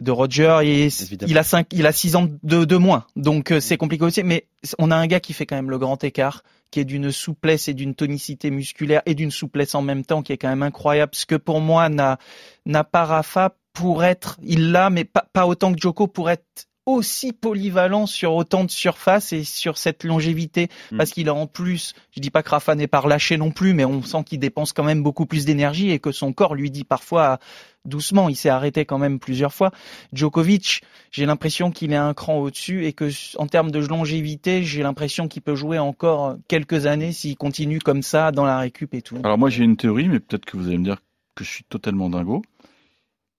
De 0.00 0.10
Roger, 0.10 0.58
Évidemment. 0.62 1.30
il 1.30 1.36
a 1.36 1.42
cinq, 1.42 1.66
il 1.72 1.86
a 1.86 1.92
six 1.92 2.16
ans 2.16 2.26
de, 2.42 2.64
de 2.64 2.76
moins, 2.76 3.04
donc 3.14 3.50
euh, 3.50 3.60
c'est 3.60 3.76
compliqué 3.76 4.04
aussi. 4.04 4.22
Mais 4.22 4.46
on 4.78 4.90
a 4.90 4.96
un 4.96 5.06
gars 5.06 5.20
qui 5.20 5.34
fait 5.34 5.44
quand 5.44 5.54
même 5.56 5.68
le 5.68 5.78
grand 5.78 6.02
écart, 6.02 6.44
qui 6.70 6.80
est 6.80 6.86
d'une 6.86 7.12
souplesse 7.12 7.68
et 7.68 7.74
d'une 7.74 7.94
tonicité 7.94 8.50
musculaire 8.50 9.02
et 9.04 9.14
d'une 9.14 9.30
souplesse 9.30 9.74
en 9.74 9.82
même 9.82 10.02
temps, 10.02 10.22
qui 10.22 10.32
est 10.32 10.38
quand 10.38 10.48
même 10.48 10.62
incroyable. 10.62 11.14
Ce 11.14 11.26
que 11.26 11.34
pour 11.34 11.60
moi 11.60 11.90
n'a 11.90 12.18
n'a 12.64 12.84
pas 12.84 13.04
Rafa 13.04 13.54
pour 13.74 14.02
être, 14.02 14.38
il 14.42 14.72
l'a, 14.72 14.88
mais 14.88 15.04
pas, 15.04 15.26
pas 15.32 15.46
autant 15.46 15.74
que 15.74 15.80
Joko 15.80 16.06
pour 16.06 16.30
être 16.30 16.68
aussi 16.86 17.32
polyvalent 17.32 18.06
sur 18.06 18.34
autant 18.34 18.64
de 18.64 18.70
surface 18.70 19.32
et 19.32 19.44
sur 19.44 19.78
cette 19.78 20.04
longévité 20.04 20.68
Mm. 20.90 20.96
parce 20.96 21.10
qu'il 21.10 21.28
a 21.28 21.34
en 21.34 21.46
plus, 21.46 21.94
je 22.10 22.20
dis 22.20 22.30
pas 22.30 22.42
que 22.42 22.50
Rafa 22.50 22.74
n'est 22.74 22.86
pas 22.86 23.00
relâché 23.00 23.36
non 23.36 23.50
plus, 23.50 23.74
mais 23.74 23.84
on 23.84 24.02
sent 24.02 24.24
qu'il 24.24 24.38
dépense 24.38 24.72
quand 24.72 24.84
même 24.84 25.02
beaucoup 25.02 25.26
plus 25.26 25.44
d'énergie 25.44 25.90
et 25.90 25.98
que 25.98 26.12
son 26.12 26.32
corps 26.32 26.54
lui 26.54 26.70
dit 26.70 26.84
parfois 26.84 27.38
doucement, 27.84 28.28
il 28.28 28.36
s'est 28.36 28.48
arrêté 28.48 28.84
quand 28.84 28.98
même 28.98 29.18
plusieurs 29.18 29.52
fois. 29.52 29.72
Djokovic, 30.12 30.82
j'ai 31.10 31.26
l'impression 31.26 31.70
qu'il 31.70 31.92
est 31.92 31.96
un 31.96 32.14
cran 32.14 32.38
au-dessus 32.38 32.86
et 32.86 32.92
que 32.92 33.08
en 33.38 33.46
termes 33.46 33.70
de 33.70 33.80
longévité, 33.80 34.62
j'ai 34.62 34.82
l'impression 34.82 35.26
qu'il 35.28 35.42
peut 35.42 35.56
jouer 35.56 35.78
encore 35.78 36.36
quelques 36.48 36.86
années 36.86 37.12
s'il 37.12 37.36
continue 37.36 37.80
comme 37.80 38.02
ça 38.02 38.30
dans 38.30 38.44
la 38.44 38.58
récup 38.58 38.94
et 38.94 39.02
tout. 39.02 39.18
Alors 39.24 39.38
moi, 39.38 39.50
j'ai 39.50 39.64
une 39.64 39.76
théorie, 39.76 40.08
mais 40.08 40.20
peut-être 40.20 40.44
que 40.44 40.56
vous 40.56 40.68
allez 40.68 40.78
me 40.78 40.84
dire 40.84 40.98
que 41.34 41.44
je 41.44 41.50
suis 41.50 41.64
totalement 41.64 42.08
dingo. 42.08 42.42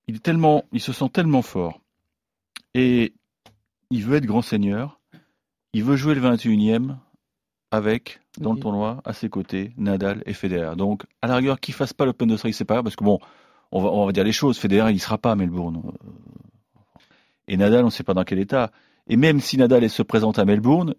Il 0.08 0.16
est 0.18 0.24
tellement, 0.24 0.66
il 0.74 0.82
se 0.82 0.92
sent 0.92 1.10
tellement 1.14 1.42
fort. 1.42 1.80
Et 2.74 3.14
il 3.94 4.04
veut 4.04 4.16
être 4.18 4.26
grand 4.26 4.42
seigneur. 4.42 5.00
Il 5.74 5.84
veut 5.84 5.96
jouer 5.96 6.14
le 6.16 6.22
21e 6.22 6.96
avec, 7.72 8.20
dans 8.38 8.54
le 8.54 8.60
tournoi, 8.60 9.02
à 9.06 9.14
ses 9.14 9.30
côtés, 9.30 9.74
Nadal 9.78 10.22
et 10.26 10.34
Federer. 10.34 10.76
Donc, 10.76 11.04
à 11.22 11.28
la 11.28 11.36
rigueur, 11.38 11.60
qu'il 11.60 11.74
fasse 11.74 11.94
pas 11.94 12.06
l'Open 12.06 12.28
d'Australie, 12.30 12.54
c'est 12.54 12.66
pas 12.66 12.76
grave, 12.76 12.84
parce 12.84 12.96
que 12.96 13.04
bon, 13.04 13.20
on 13.72 13.82
va, 13.82 13.90
on 13.90 14.06
va 14.06 14.12
dire 14.12 14.24
les 14.24 14.32
choses. 14.32 14.58
Federer, 14.60 14.92
il 14.92 15.00
sera 15.00 15.18
pas 15.18 15.32
à 15.32 15.36
Melbourne. 15.36 15.82
Euh, 15.86 16.10
Et 17.48 17.58
Nadal, 17.58 17.82
on 17.82 17.86
ne 17.88 17.92
sait 17.92 18.04
pas 18.04 18.14
dans 18.14 18.24
quel 18.24 18.40
état. 18.40 18.72
Et 19.08 19.18
même 19.18 19.40
si 19.40 19.58
Nadal 19.58 19.90
se 19.90 20.04
présente 20.04 20.38
à 20.40 20.46
Melbourne, 20.46 20.94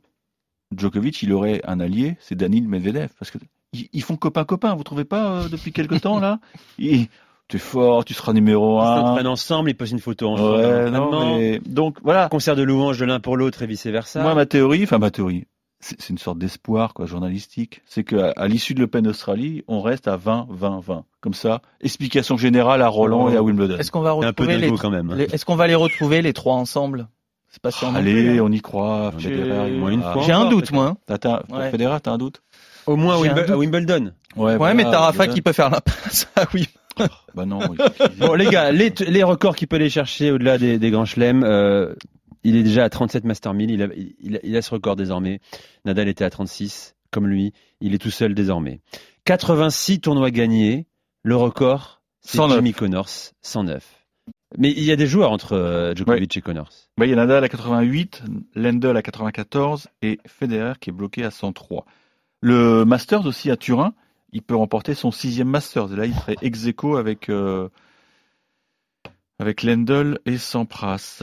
Djokovic, 0.76 1.22
il 1.22 1.32
aurait 1.32 1.60
un 1.64 1.78
allié, 1.80 2.16
c'est 2.20 2.34
Danil 2.34 2.68
Medvedev. 2.68 3.10
Parce 3.18 3.30
que 3.30 3.38
ils, 3.72 3.88
ils 3.92 4.02
font 4.02 4.16
copain-copain, 4.16 4.74
vous 4.74 4.82
trouvez 4.84 5.04
pas, 5.04 5.42
euh, 5.44 5.48
depuis 5.48 5.72
quelque 5.72 5.94
temps, 5.96 6.18
là? 6.18 6.40
Ils- 6.78 7.08
Tu 7.48 7.56
es 7.56 7.60
fort, 7.60 8.04
tu 8.04 8.14
seras 8.14 8.32
numéro 8.32 8.80
Ils 8.80 8.86
un. 8.86 9.00
s'entraînent 9.02 9.26
ensemble, 9.26 9.70
ils 9.70 9.74
posent 9.74 9.90
une 9.92 9.98
photo 10.00 10.30
ensemble. 10.30 10.56
Ouais, 10.56 10.64
à 10.86 10.90
non, 10.90 11.36
mais- 11.36 11.60
Donc, 11.66 11.98
voilà. 12.02 12.28
Concert 12.30 12.56
de 12.56 12.62
louanges 12.62 12.98
de 12.98 13.04
l'un 13.04 13.20
pour 13.20 13.36
l'autre 13.36 13.62
et 13.62 13.66
vice 13.66 13.86
versa. 13.86 14.22
Moi, 14.22 14.34
ma 14.34 14.46
théorie, 14.46 14.84
enfin, 14.84 14.96
ma 14.98 15.10
théorie, 15.10 15.44
c'est 15.80 16.08
une 16.08 16.16
sorte 16.16 16.38
d'espoir, 16.38 16.94
quoi, 16.94 17.04
journalistique. 17.04 17.82
C'est 17.86 18.02
qu'à 18.02 18.30
à, 18.34 18.48
l'issue 18.48 18.72
de 18.72 18.80
l'Open 18.80 19.02
d'Australie, 19.02 19.62
on 19.68 19.82
reste 19.82 20.08
à 20.08 20.16
20, 20.16 20.46
20, 20.48 20.80
20. 20.80 21.04
Comme 21.20 21.34
ça. 21.34 21.60
Explication 21.82 22.38
générale 22.38 22.80
à 22.80 22.88
Roland 22.88 23.28
et 23.28 23.36
à 23.36 23.42
Wimbledon. 23.42 23.76
Est-ce 23.78 23.90
qu'on 23.92 24.00
va 24.00 24.16
C'est 24.20 24.26
un 24.26 24.32
peu 24.32 24.44
retrouver 24.44 24.70
les, 24.70 24.76
quand 24.78 24.90
même. 24.90 25.10
hein. 25.10 25.14
les- 25.16 25.24
est-ce 25.24 25.44
qu'on 25.44 25.56
va 25.56 25.66
les 25.66 25.74
retrouver 25.74 26.22
les 26.22 26.32
trois 26.32 26.54
ensemble? 26.54 27.08
C'est 27.50 27.60
pas 27.62 27.70
sûr. 27.70 27.88
Allez, 27.94 28.40
on 28.40 28.50
y 28.50 28.60
croit. 28.62 29.12
J'ai- 29.18 30.32
un 30.32 30.48
doute 30.48 30.72
moi. 30.72 30.96
T'as, 31.06 31.42
Ouais. 31.52 31.70
Federer, 31.70 32.00
t'as 32.02 32.12
un 32.12 32.18
doute? 32.18 32.40
Au 32.86 32.96
moins 32.96 33.14
à, 33.22 33.52
à 33.52 33.56
Wimbledon. 33.56 34.12
Ouais, 34.36 34.56
voilà, 34.56 34.74
mais 34.74 34.84
t'as 34.84 34.98
Rafa 35.00 35.10
Wimbledon. 35.20 35.34
qui 35.34 35.42
peut 35.42 35.52
faire 35.52 35.70
la 35.70 35.80
passe. 35.80 36.26
Ah 36.36 36.44
oui. 36.52 36.68
Bah 37.34 37.44
non. 37.46 37.60
il- 37.72 38.18
Bon, 38.18 38.34
les 38.34 38.46
gars, 38.46 38.70
les, 38.72 38.92
les 39.08 39.22
records 39.22 39.56
qu'il 39.56 39.68
peut 39.68 39.76
aller 39.76 39.90
chercher 39.90 40.30
au-delà 40.30 40.58
des, 40.58 40.78
des 40.78 40.90
grands 40.90 41.04
chelems, 41.04 41.42
euh, 41.44 41.94
il 42.44 42.56
est 42.56 42.62
déjà 42.62 42.84
à 42.84 42.90
37 42.90 43.24
Master 43.24 43.54
1000. 43.54 43.70
Il 43.70 43.82
a, 43.82 43.88
il, 44.20 44.36
a, 44.36 44.40
il 44.42 44.56
a 44.56 44.62
ce 44.62 44.70
record 44.70 44.96
désormais. 44.96 45.40
Nadal 45.84 46.08
était 46.08 46.24
à 46.24 46.30
36, 46.30 46.94
comme 47.10 47.26
lui. 47.26 47.52
Il 47.80 47.94
est 47.94 47.98
tout 47.98 48.10
seul 48.10 48.34
désormais. 48.34 48.80
86 49.24 50.00
tournois 50.00 50.30
gagnés. 50.30 50.86
Le 51.22 51.36
record, 51.36 52.02
c'est 52.20 52.36
109. 52.36 52.56
Jimmy 52.58 52.72
Connors, 52.74 53.08
109. 53.42 53.82
Mais 54.58 54.70
il 54.70 54.84
y 54.84 54.92
a 54.92 54.96
des 54.96 55.06
joueurs 55.06 55.32
entre 55.32 55.54
euh, 55.54 55.94
Djokovic 55.94 56.36
et 56.36 56.40
Connors. 56.42 56.70
Bah, 56.98 57.06
il 57.06 57.10
y 57.10 57.12
a 57.12 57.16
Nadal 57.16 57.42
à 57.42 57.48
88, 57.48 58.22
Lendl 58.54 58.96
à 58.96 59.02
94 59.02 59.88
et 60.02 60.20
Federer 60.26 60.74
qui 60.80 60.90
est 60.90 60.92
bloqué 60.92 61.24
à 61.24 61.30
103. 61.30 61.86
Le 62.42 62.84
Masters 62.84 63.26
aussi 63.26 63.50
à 63.50 63.56
Turin, 63.56 63.94
il 64.34 64.42
peut 64.42 64.56
remporter 64.56 64.94
son 64.94 65.10
sixième 65.10 65.48
Masters. 65.48 65.92
Et 65.92 65.96
là, 65.96 66.06
il 66.06 66.14
serait 66.14 66.36
ex 66.42 66.66
aequo 66.66 66.96
avec, 66.96 67.30
euh, 67.30 67.68
avec 69.38 69.62
Lendl 69.62 70.18
et 70.26 70.36
Sampras. 70.36 71.22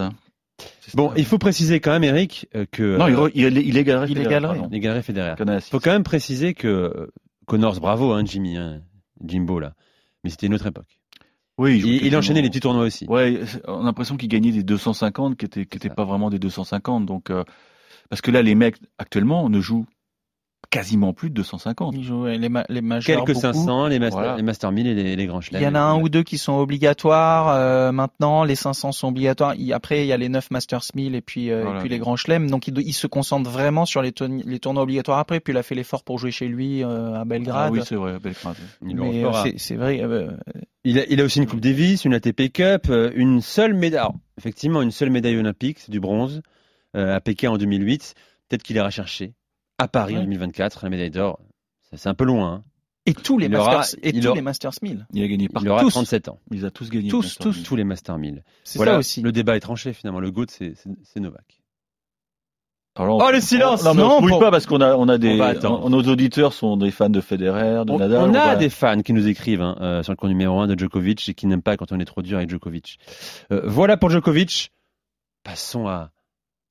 Bon, 0.93 1.11
il 1.15 1.25
faut 1.25 1.37
préciser 1.37 1.79
quand 1.79 1.91
même, 1.91 2.03
Eric, 2.03 2.47
euh, 2.55 2.65
que 2.69 2.97
Non, 2.97 3.07
il, 3.07 3.15
euh, 3.15 3.29
il, 3.33 3.57
il 3.57 3.77
égalerait 3.77 4.07
il 4.09 4.17
Federer, 4.17 4.59
il 4.69 4.75
égalerait 4.75 5.01
Federer. 5.03 5.35
Il 5.39 5.61
faut 5.61 5.79
quand 5.79 5.91
même 5.91 6.03
préciser 6.03 6.53
que 6.53 6.67
euh, 6.67 7.07
Connors, 7.45 7.79
bravo, 7.79 8.13
hein, 8.13 8.23
Jimmy, 8.25 8.57
hein, 8.57 8.81
Jimbo 9.23 9.59
là. 9.59 9.73
Mais 10.23 10.29
c'était 10.29 10.47
une 10.47 10.53
autre 10.53 10.67
époque. 10.67 10.97
Oui, 11.57 11.79
Il, 11.79 12.15
enchaînait 12.15 12.41
les 12.41 12.49
petits 12.49 12.59
tournois 12.59 12.85
aussi. 12.85 13.05
Ouais, 13.07 13.41
on 13.67 13.81
a 13.81 13.83
l'impression 13.83 14.17
qu'il 14.17 14.29
gagnait 14.29 14.51
des 14.51 14.63
250 14.63 15.37
qui 15.37 15.45
étaient, 15.45 15.65
qui 15.65 15.77
étaient 15.77 15.89
ça. 15.89 15.93
pas 15.93 16.05
vraiment 16.05 16.29
des 16.29 16.39
250. 16.39 17.05
Donc, 17.05 17.29
euh, 17.29 17.43
parce 18.09 18.21
que 18.21 18.31
là, 18.31 18.41
les 18.41 18.55
mecs 18.55 18.77
actuellement 18.97 19.47
ne 19.49 19.59
jouent 19.59 19.85
quasiment 20.71 21.13
plus 21.13 21.29
de 21.29 21.35
250. 21.35 21.93
Il 21.95 22.03
joue 22.03 22.25
les, 22.25 22.49
ma- 22.49 22.65
les 22.69 22.81
majeurs. 22.81 23.17
Quelques 23.25 23.35
beaucoup. 23.35 23.41
500, 23.41 23.87
les 23.87 23.99
Master, 23.99 24.19
Voilà. 24.19 24.37
les 24.37 24.41
master 24.41 24.71
1000 24.71 24.87
et 24.87 24.93
les, 24.95 25.15
les 25.15 25.25
grands 25.27 25.41
chelems. 25.41 25.61
Il 25.61 25.65
y 25.65 25.67
en 25.67 25.75
a 25.75 25.79
un 25.81 26.01
ou 26.01 26.09
deux 26.09 26.23
qui 26.23 26.37
sont 26.39 26.53
obligatoires 26.53 27.49
euh, 27.49 27.91
maintenant. 27.91 28.43
Les 28.43 28.55
500 28.55 28.93
sont 28.93 29.09
obligatoires. 29.09 29.53
Il- 29.55 29.73
après, 29.73 30.03
il 30.03 30.07
y 30.07 30.13
a 30.13 30.17
les 30.17 30.29
9 30.29 30.49
Masters 30.49 30.81
1000 30.95 31.13
et 31.13 31.21
puis, 31.21 31.51
euh, 31.51 31.61
Voilà. 31.63 31.77
et 31.77 31.81
puis 31.81 31.89
les 31.89 31.99
grands 31.99 32.15
chelems. 32.15 32.49
Donc, 32.49 32.67
il, 32.67 32.93
se 32.93 33.05
concentre 33.05 33.49
vraiment 33.49 33.85
sur 33.85 34.01
les, 34.01 34.11
tournois 34.13 34.83
obligatoires 34.83 35.19
après. 35.19 35.39
Puis, 35.41 35.53
il 35.53 35.57
a 35.57 35.63
fait 35.63 35.75
l'effort 35.75 36.03
pour 36.03 36.17
jouer 36.17 36.31
chez 36.31 36.47
lui 36.47 36.83
euh, 36.83 37.19
à 37.19 37.25
Belgrade. 37.25 37.67
Ah 37.67 37.71
oui, 37.71 37.81
c'est 37.85 37.95
vrai, 37.95 38.17
Belgrade. 38.19 38.55
C'est- 39.57 39.75
vrai. 39.75 39.99
euh, 40.01 40.31
Il 40.85 40.97
a, 40.99 41.03
il 41.09 41.19
a 41.21 41.23
aussi 41.25 41.39
une 41.39 41.47
Coupe 41.47 41.59
Davis, 41.59 42.05
une 42.05 42.13
ATP 42.13 42.49
Cup, 42.51 42.89
une 43.15 43.41
seule 43.41 43.73
médaille. 43.73 43.99
alors, 43.99 44.15
effectivement, 44.37 44.81
une 44.81 44.91
seule 44.91 45.09
médaille 45.09 45.37
olympique, 45.37 45.79
c'est 45.79 45.91
du 45.91 45.99
bronze, 45.99 46.41
euh, 46.95 47.15
à 47.15 47.19
Pékin 47.19 47.51
en 47.51 47.57
2008. 47.57 48.15
Peut-être 48.47 48.63
qu'il 48.63 48.77
ira 48.77 48.89
chercher 48.89 49.33
à 49.81 49.87
Paris 49.87 50.15
en 50.15 50.19
Ouais. 50.19 50.23
2024 50.25 50.83
la 50.83 50.89
médaille 50.89 51.11
d'or. 51.11 51.39
Ça, 51.89 51.97
C'est 51.97 52.09
un 52.09 52.13
peu 52.13 52.23
loin. 52.25 52.53
hein. 52.53 52.63
et 53.07 53.13
tous 53.15 53.37
les 53.39 53.47
Il 53.47 53.55
aura- 53.55 53.77
Masters, 53.77 53.99
et 54.03 54.13
tous 54.13 54.25
aura- 54.27 54.35
les 54.35 54.41
Masters 54.41 54.71
1000. 54.81 55.07
Il 55.13 55.23
a 55.23 55.27
gagné 55.27 55.49
par 55.49 55.63
Il 55.63 55.69
aura 55.69 55.81
tous. 55.81 55.89
37 55.89 56.27
ans. 56.29 56.39
Il 56.51 56.63
a 56.65 56.71
tous 56.71 56.89
gagné. 56.89 57.09
Tous, 57.09 57.21
bien 57.21 57.29
sûr. 57.29 57.39
tous. 57.41 57.63
Tous 57.63 57.75
les 57.75 57.83
Master 57.83 58.17
1000. 58.17 58.43
C'est 58.63 58.77
Voilà, 58.77 58.93
ça 58.93 58.97
aussi. 58.99 59.21
le 59.21 59.31
débat 59.31 59.55
est 59.57 59.59
tranché 59.59 59.91
finalement. 59.93 60.19
Le 60.19 60.29
GOAT, 60.31 60.45
c'est 60.49 60.75
Novak. 61.19 61.57
Alors, 62.95 63.23
Oh, 63.25 63.31
le 63.31 63.39
silence 63.39 63.83
Non, 63.85 63.93
mais 63.93 64.03
on 64.03 64.19
pour- 64.27 64.39
pas 64.39 64.51
parce 64.51 64.65
qu'on 64.65 64.81
a, 64.81 64.95
on 64.97 65.07
a 65.07 65.17
des, 65.17 65.39
On 65.63 65.85
on- 65.85 65.89
nos 65.89 66.03
auditeurs 66.03 66.51
sont 66.51 66.75
des 66.75 66.91
fans 66.91 67.09
de 67.09 67.21
Federer, 67.21 67.85
de 67.85 67.91
On, 67.91 67.97
Nadal. 67.99 68.17
on 68.29 68.33
a 68.35 68.47
va- 68.47 68.55
des 68.57 68.69
fans 68.69 69.01
qui 69.01 69.13
nous 69.13 69.27
écrivent 69.27 69.61
hein, 69.61 69.77
euh, 69.79 70.03
sur 70.03 70.11
le 70.11 70.17
compte 70.17 70.29
numéro 70.29 70.59
1 70.59 70.67
de 70.67 70.77
Djokovic 70.77 71.27
et 71.29 71.33
qui 71.33 71.47
n'aiment 71.47 71.61
pas 71.61 71.77
quand 71.77 71.91
on 71.93 71.99
est 72.01 72.05
trop 72.05 72.21
dur 72.21 72.37
avec 72.37 72.49
Djokovic. 72.49 72.99
Euh, 73.53 73.61
voilà 73.65 73.95
pour 73.95 74.09
Djokovic. 74.09 74.71
Passons 75.43 75.87
à, 75.87 76.11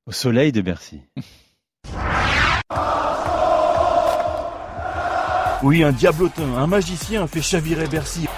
au 0.07 0.13
soleil 0.13 0.53
de 0.53 0.61
Bercy. 0.61 1.01
Oui, 5.63 5.85
un 5.85 5.93
diablotin, 5.93 6.57
un 6.57 6.67
magicien 6.67 7.27
fait 7.27 7.43
chavirer 7.43 7.87
Bercy. 7.87 8.27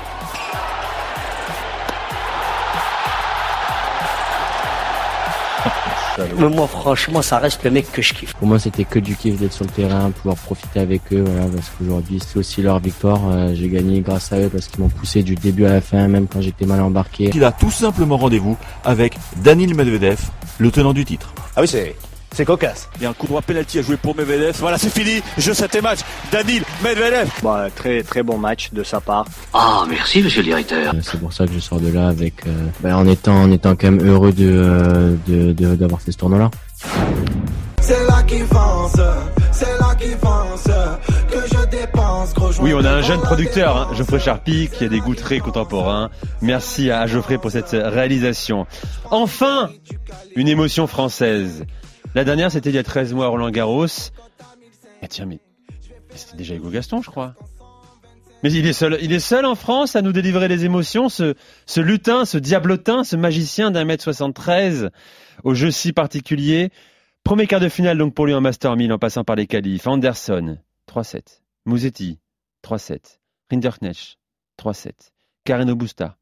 Mais 6.38 6.48
moi, 6.48 6.66
franchement, 6.66 7.22
ça 7.22 7.38
reste 7.38 7.62
le 7.62 7.70
mec 7.70 7.92
que 7.92 8.02
je 8.02 8.12
kiffe. 8.12 8.34
Pour 8.34 8.48
moi, 8.48 8.58
c'était 8.58 8.82
que 8.82 8.98
du 8.98 9.14
kiff 9.14 9.38
d'être 9.38 9.52
sur 9.52 9.64
le 9.64 9.70
terrain, 9.70 10.10
pouvoir 10.10 10.36
profiter 10.36 10.80
avec 10.80 11.00
eux, 11.12 11.22
voilà, 11.24 11.46
parce 11.46 11.70
qu'aujourd'hui, 11.70 12.18
c'est 12.26 12.38
aussi 12.38 12.60
leur 12.60 12.80
victoire. 12.80 13.20
Euh, 13.30 13.54
j'ai 13.54 13.68
gagné 13.68 14.00
grâce 14.00 14.32
à 14.32 14.40
eux 14.40 14.48
parce 14.48 14.66
qu'ils 14.66 14.80
m'ont 14.80 14.88
poussé 14.88 15.22
du 15.22 15.36
début 15.36 15.64
à 15.64 15.74
la 15.74 15.80
fin, 15.80 16.08
même 16.08 16.26
quand 16.26 16.40
j'étais 16.40 16.66
mal 16.66 16.80
embarqué. 16.80 17.30
Il 17.34 17.44
a 17.44 17.52
tout 17.52 17.70
simplement 17.70 18.16
rendez-vous 18.16 18.56
avec 18.84 19.16
Danil 19.36 19.76
Medvedev, 19.76 20.18
le 20.58 20.70
tenant 20.72 20.92
du 20.92 21.04
titre. 21.04 21.32
Ah 21.54 21.60
oui, 21.60 21.68
c'est, 21.68 21.94
c'est 22.34 22.44
cocasse. 22.44 22.88
Il 22.96 23.02
y 23.02 23.06
a 23.06 23.10
un 23.10 23.12
coup 23.12 23.26
droit 23.26 23.42
penalty 23.42 23.78
à 23.78 23.82
jouer 23.82 23.96
pour 23.96 24.16
Medvedev. 24.16 24.56
Voilà, 24.58 24.78
c'est 24.78 24.90
fini. 24.90 25.22
Jeu 25.38 25.54
7 25.54 25.82
match. 25.82 26.00
Danil 26.30 26.62
Medvedev. 26.82 27.28
Bon, 27.42 27.54
euh, 27.54 27.68
très 27.74 28.02
très 28.02 28.22
bon 28.22 28.38
match 28.38 28.70
de 28.72 28.82
sa 28.82 29.00
part. 29.00 29.26
Ah, 29.52 29.84
merci, 29.88 30.22
monsieur 30.22 30.40
le 30.40 30.46
directeur. 30.46 30.94
Euh, 30.94 30.98
C'est 31.02 31.20
pour 31.20 31.32
ça 31.32 31.46
que 31.46 31.52
je 31.52 31.58
sors 31.58 31.80
de 31.80 31.88
là 31.92 32.08
avec, 32.08 32.46
euh, 32.46 32.50
ben, 32.80 32.96
en 32.96 33.06
étant, 33.06 33.34
en 33.42 33.50
étant 33.50 33.76
quand 33.76 33.90
même 33.90 34.06
heureux 34.06 34.32
de, 34.32 34.46
euh, 34.50 35.14
de, 35.26 35.52
de- 35.52 35.74
d'avoir 35.74 36.00
fait 36.00 36.12
ce 36.12 36.18
tournoi-là. 36.18 36.50
C'est 37.80 38.06
là 38.06 38.22
qui 38.22 38.38
pense, 38.44 38.92
c'est 39.50 39.78
là 39.80 39.94
qui 39.98 40.14
pense 40.20 40.64
que 40.64 41.38
je 41.56 41.66
dépense 41.68 42.32
gros 42.32 42.50
Oui, 42.60 42.72
on 42.74 42.84
a 42.84 42.90
un 42.90 43.02
jeune 43.02 43.20
producteur, 43.20 43.76
hein, 43.76 43.88
Geoffrey 43.94 44.20
Charpie, 44.20 44.68
qui 44.72 44.84
a 44.84 44.88
des 44.88 45.00
goûts 45.00 45.16
très 45.16 45.40
contemporains. 45.40 46.10
Merci 46.40 46.90
à 46.92 47.06
Geoffrey 47.08 47.38
pour 47.38 47.50
cette 47.50 47.70
réalisation. 47.72 48.66
Enfin, 49.10 49.68
une 50.36 50.46
émotion 50.48 50.86
française. 50.86 51.64
La 52.14 52.24
dernière, 52.24 52.52
c'était 52.52 52.68
il 52.68 52.74
y 52.74 52.78
a 52.78 52.82
13 52.82 53.14
mois 53.14 53.28
Roland 53.28 53.50
Garros. 53.50 53.86
Ah 55.00 55.08
tiens, 55.08 55.24
mais 55.24 55.38
c'était 56.14 56.36
déjà 56.36 56.54
Hugo 56.54 56.68
Gaston, 56.68 57.00
je 57.00 57.10
crois? 57.10 57.34
Mais 58.42 58.52
il 58.52 58.66
est 58.66 58.72
seul, 58.72 58.98
il 59.00 59.12
est 59.12 59.20
seul 59.20 59.46
en 59.46 59.54
France 59.54 59.96
à 59.96 60.02
nous 60.02 60.12
délivrer 60.12 60.48
les 60.48 60.64
émotions, 60.64 61.08
ce, 61.08 61.34
ce 61.64 61.80
lutin, 61.80 62.24
ce 62.24 62.36
diablotin, 62.38 63.04
ce 63.04 63.16
magicien 63.16 63.70
d'un 63.70 63.84
mètre 63.84 64.02
73, 64.02 64.90
au 65.44 65.54
jeu 65.54 65.70
si 65.70 65.92
particulier. 65.92 66.70
Premier 67.24 67.46
quart 67.46 67.60
de 67.60 67.68
finale 67.68 67.98
donc 67.98 68.14
pour 68.14 68.26
lui 68.26 68.34
en 68.34 68.40
Master 68.40 68.76
1000 68.76 68.92
en 68.92 68.98
passant 68.98 69.24
par 69.24 69.36
les 69.36 69.46
qualifs. 69.46 69.86
Anderson, 69.86 70.58
3-7. 70.88 71.40
Musetti, 71.66 72.18
3-7. 72.64 73.20
Rinderknecht, 73.50 74.18
3-7. 74.60 74.90
Carreno 75.44 75.76
Busta, 75.76 76.18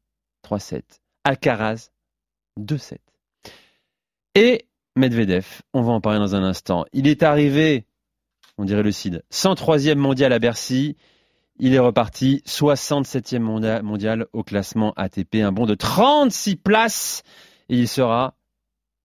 3-7. 0.47 0.81
Alcaraz, 1.23 1.89
2-7. 2.59 2.97
Et 4.35 4.67
Medvedev, 4.95 5.45
on 5.73 5.81
va 5.81 5.93
en 5.93 6.01
parler 6.01 6.19
dans 6.19 6.35
un 6.35 6.43
instant. 6.43 6.85
Il 6.93 7.07
est 7.07 7.23
arrivé, 7.23 7.85
on 8.57 8.65
dirait 8.65 8.83
le 8.83 8.91
CID, 8.91 9.23
103e 9.31 9.95
mondial 9.95 10.33
à 10.33 10.39
Bercy. 10.39 10.97
Il 11.59 11.73
est 11.73 11.79
reparti 11.79 12.41
67e 12.45 13.39
monda- 13.39 13.81
mondial 13.83 14.25
au 14.33 14.43
classement 14.43 14.93
ATP, 14.97 15.35
un 15.43 15.51
bond 15.51 15.65
de 15.65 15.75
36 15.75 16.55
places. 16.55 17.23
Et 17.69 17.77
il 17.77 17.87
sera 17.87 18.35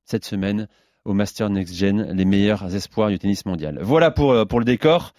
cette 0.04 0.24
semaine 0.24 0.66
au 1.04 1.12
Master 1.12 1.50
Next 1.50 1.74
Gen, 1.74 2.12
les 2.14 2.24
meilleurs 2.24 2.74
espoirs 2.74 3.10
du 3.10 3.18
tennis 3.18 3.44
mondial. 3.46 3.78
Voilà 3.82 4.10
pour, 4.10 4.32
euh, 4.32 4.44
le 4.58 4.64
décor. 4.64 5.12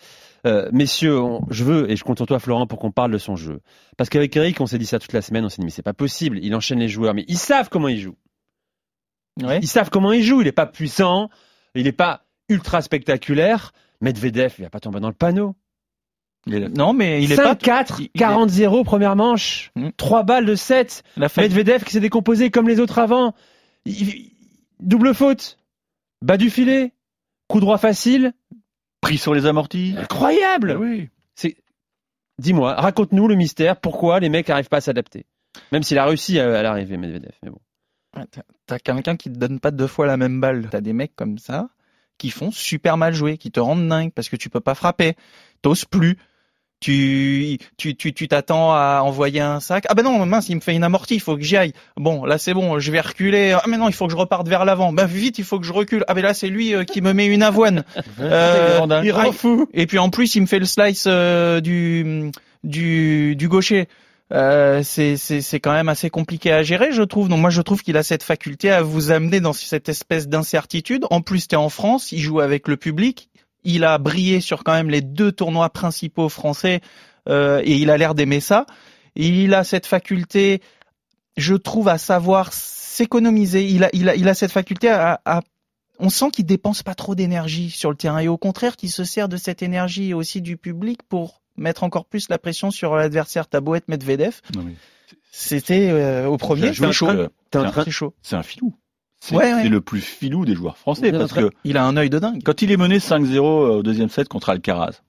Euh, 0.46 0.70
messieurs, 0.72 1.22
je 1.50 1.64
veux, 1.64 1.90
et 1.92 1.96
je 1.96 2.04
compte 2.04 2.18
sur 2.18 2.26
toi 2.26 2.40
Florent, 2.40 2.68
pour 2.68 2.80
qu'on 2.80 2.92
parle 2.92 3.12
de 3.12 3.18
son 3.18 3.36
jeu. 3.36 3.62
Parce 3.98 4.10
qu'avec 4.10 4.36
Eric, 4.36 4.60
on 4.60 4.66
s'est 4.66 4.78
dit 4.78 4.86
ça 4.86 5.00
toute 5.00 5.14
la 5.14 5.22
semaine, 5.22 5.46
on 5.46 5.50
s'est 5.50 5.58
dit 5.62 5.66
mais 5.66 5.72
c'est 5.72 5.82
pas 5.82 5.94
possible, 5.94 6.40
il 6.42 6.54
enchaîne 6.56 6.80
les 6.80 6.90
joueurs, 6.90 7.14
mais 7.14 7.26
ils 7.28 7.38
savent 7.38 7.70
comment 7.70 7.88
ils 7.88 8.00
jouent. 8.00 8.18
Ouais. 9.42 9.60
Ils 9.62 9.68
savent 9.68 9.90
comment 9.90 10.12
il 10.12 10.24
joue. 10.24 10.42
Il 10.42 10.46
n'est 10.46 10.52
pas 10.52 10.66
puissant, 10.66 11.30
il 11.76 11.84
n'est 11.84 11.92
pas 11.92 12.26
ultra 12.50 12.82
spectaculaire. 12.82 13.72
Medvedev, 14.02 14.54
il 14.60 14.64
va 14.64 14.70
pas 14.70 14.80
tomber 14.80 15.00
dans 15.00 15.08
le 15.10 15.14
panneau. 15.14 15.56
Non, 16.48 16.94
mais 16.94 17.22
il 17.24 17.32
est 17.34 17.36
pas. 17.36 17.54
5-4, 17.56 18.00
il- 18.00 18.04
il 18.04 18.22
est- 18.22 18.24
40-0 18.26 18.84
première 18.86 19.16
manche, 19.18 19.72
Mm. 19.76 19.90
3 19.98 20.24
balles 20.24 20.46
de 20.46 20.56
7. 20.56 21.04
La 21.18 21.28
fête. 21.28 21.52
Medvedev 21.52 21.84
qui 21.84 21.92
s'est 21.92 22.00
décomposé 22.00 22.50
comme 22.52 22.70
les 22.70 22.80
autres 22.80 23.00
avant. 23.00 23.34
Il- 23.86 24.32
double 24.80 25.14
faute, 25.14 25.58
bas 26.22 26.38
du 26.38 26.50
filet, 26.50 26.94
coup 27.50 27.60
droit 27.60 27.78
facile, 27.78 28.34
Pris 29.02 29.18
sur 29.18 29.34
les 29.34 29.46
amortis. 29.46 29.96
incroyable. 29.98 30.78
oui. 30.80 31.10
C'est, 31.36 31.58
dis-moi, 32.40 32.76
raconte-nous 32.76 33.28
le 33.28 33.36
mystère. 33.36 33.76
Pourquoi 33.80 34.20
les 34.22 34.30
mecs 34.30 34.48
n'arrivent 34.48 34.70
pas 34.70 34.78
à 34.78 34.82
s'adapter? 34.82 35.26
Même 35.72 35.84
s'il 35.84 35.98
a 35.98 36.06
réussi 36.06 36.40
à, 36.40 36.60
à 36.60 36.62
l'arrivée, 36.64 36.98
Medvedev. 36.98 37.34
Mais 37.44 37.50
bon. 37.50 37.60
T'as 38.66 38.80
quelqu'un 38.80 39.16
qui 39.16 39.32
te 39.32 39.38
donne 39.38 39.60
pas 39.60 39.72
deux 39.72 39.88
fois 39.88 40.06
la 40.06 40.18
même 40.18 40.42
balle. 40.42 40.68
T'as 40.70 40.82
des 40.82 40.94
mecs 40.94 41.16
comme 41.16 41.38
ça 41.38 41.70
qui 42.18 42.30
font 42.32 42.52
super 42.52 42.98
mal 42.98 43.14
jouer, 43.14 43.38
qui 43.38 43.52
te 43.52 43.60
rendent 43.60 43.88
dingue 43.88 44.12
parce 44.12 44.30
que 44.30 44.36
tu 44.36 44.50
peux 44.50 44.60
pas 44.60 44.76
frapper. 44.76 45.16
T'oses 45.62 45.86
plus. 45.86 46.18
Tu, 46.80 47.58
tu, 47.78 47.96
tu, 47.96 48.14
tu 48.14 48.28
t'attends 48.28 48.72
à 48.72 49.02
envoyer 49.04 49.42
un 49.42 49.60
sac. 49.60 49.86
Ah 49.90 49.96
ben 49.96 50.04
non, 50.04 50.24
mince, 50.28 50.48
il 50.50 50.56
me 50.56 50.62
fait 50.62 50.76
une 50.76 50.84
amortie, 50.84 51.16
il 51.16 51.20
faut 51.20 51.36
que 51.36 51.42
j'y 51.42 51.58
aille. 51.58 51.74
Bon, 51.96 52.24
là 52.24 52.38
c'est 52.38 52.54
bon, 52.54 52.78
je 52.78 52.92
vais 52.92 53.02
reculer. 53.02 53.54
Ah 53.54 53.64
mais 53.68 53.78
non, 53.78 53.90
il 53.90 53.96
faut 53.96 54.06
que 54.06 54.12
je 54.12 54.18
reparte 54.18 54.48
vers 54.48 54.64
l'avant. 54.64 54.94
Ben 54.94 55.08
vite, 55.08 55.40
il 55.40 55.44
faut 55.44 55.60
que 55.60 55.66
je 55.66 55.74
recule. 55.74 56.06
Ah 56.08 56.14
ben 56.14 56.22
là 56.22 56.36
c'est 56.36 56.50
lui 56.50 56.76
euh, 56.76 56.84
qui 56.84 57.02
me 57.02 57.14
met 57.14 57.26
une 57.26 57.44
avoine. 57.44 57.84
Euh, 58.20 59.02
il 59.04 59.12
rend 59.12 59.32
fou. 59.32 59.68
Et 59.74 59.86
puis 59.86 60.00
en 60.00 60.10
plus, 60.10 60.36
il 60.36 60.42
me 60.42 60.48
fait 60.48 60.60
le 60.60 60.66
slice 60.66 61.06
euh, 61.08 61.62
du, 61.62 62.32
du, 62.64 63.36
du 63.36 63.48
gaucher. 63.48 63.88
Euh, 64.34 64.84
c'est 64.84 65.60
quand 65.60 65.72
même 65.72 65.90
assez 65.90 66.10
compliqué 66.10 66.52
à 66.52 66.64
gérer, 66.64 66.92
je 66.92 67.04
trouve. 67.04 67.30
Donc 67.30 67.40
moi, 67.40 67.50
je 67.50 67.62
trouve 67.62 67.82
qu'il 67.82 67.98
a 67.98 68.04
cette 68.04 68.24
faculté 68.24 68.70
à 68.70 68.82
vous 68.82 69.12
amener 69.12 69.40
dans 69.40 69.54
cette 69.54 69.90
espèce 69.90 70.28
d'incertitude. 70.28 71.06
En 71.10 71.22
plus, 71.22 71.48
t'es 71.48 71.56
en 71.56 71.70
France, 71.70 72.12
il 72.12 72.20
joue 72.20 72.40
avec 72.42 72.68
le 72.68 72.78
public. 72.78 73.30
Il 73.64 73.84
a 73.84 73.98
brillé 73.98 74.42
sur 74.42 74.64
quand 74.64 74.74
même 74.74 74.90
les 74.90 75.02
deux 75.02 75.32
tournois 75.32 75.70
principaux 75.70 76.30
français 76.30 76.82
euh, 77.28 77.62
et 77.64 77.76
il 77.76 77.90
a 77.90 77.98
l'air 77.98 78.16
d'aimer 78.16 78.40
ça. 78.40 78.66
Il 79.16 79.54
a 79.54 79.64
cette 79.64 79.86
faculté, 79.86 80.62
je 81.38 81.56
trouve, 81.56 81.88
à 81.88 81.98
savoir 81.98 82.54
s'économiser. 82.54 83.66
Il 83.66 83.84
a 83.84 83.90
il 83.94 84.10
a 84.10 84.16
il 84.16 84.28
a 84.28 84.34
cette 84.34 84.52
faculté 84.52 84.90
à, 84.90 85.22
à 85.26 85.42
on 86.00 86.10
sent 86.10 86.30
qu'il 86.32 86.46
dépense 86.46 86.84
pas 86.84 86.96
trop 86.96 87.16
d'énergie 87.16 87.72
sur 87.72 87.90
le 87.90 87.96
terrain 87.96 88.20
et 88.20 88.28
au 88.28 88.38
contraire 88.38 88.76
qu'il 88.76 88.92
se 88.92 89.04
sert 89.04 89.28
de 89.28 89.38
cette 89.38 89.64
énergie 89.64 90.14
aussi 90.14 90.42
du 90.42 90.58
public 90.58 91.02
pour 91.04 91.42
mettre 91.58 91.84
encore 91.84 92.06
plus 92.06 92.30
la 92.30 92.38
pression 92.38 92.72
sur 92.72 92.96
l'adversaire. 92.96 93.48
T'as 93.48 93.60
beau 93.60 93.76
être 93.76 93.88
Medvedev, 93.88 94.42
c'était 95.32 95.90
euh, 95.90 96.28
au 96.28 96.38
premier, 96.38 96.74
C'est 96.74 96.92
chaud. 96.92 97.10
chaud. 97.90 98.14
c'est 98.22 98.36
un 98.36 98.44
filou. 98.44 98.76
C'est 99.20 99.36
Ouais, 99.36 99.68
le 99.68 99.82
plus 99.82 100.02
filou 100.02 100.46
des 100.46 100.56
joueurs 100.56 100.78
français 100.78 101.12
parce 101.12 101.34
que 101.34 101.50
Il 101.64 101.78
a 101.78 101.86
un 101.86 101.98
œil 101.98 102.10
de 102.10 102.20
dingue. 102.20 102.42
quand 102.44 102.62
il 102.62 102.72
est 102.72 102.78
mené 102.78 103.00
5-0 103.00 103.40
au 103.40 103.84
deuxième 103.84 104.10
set 104.10 104.28
contre 104.28 104.50
Alcaraz, 104.50 105.02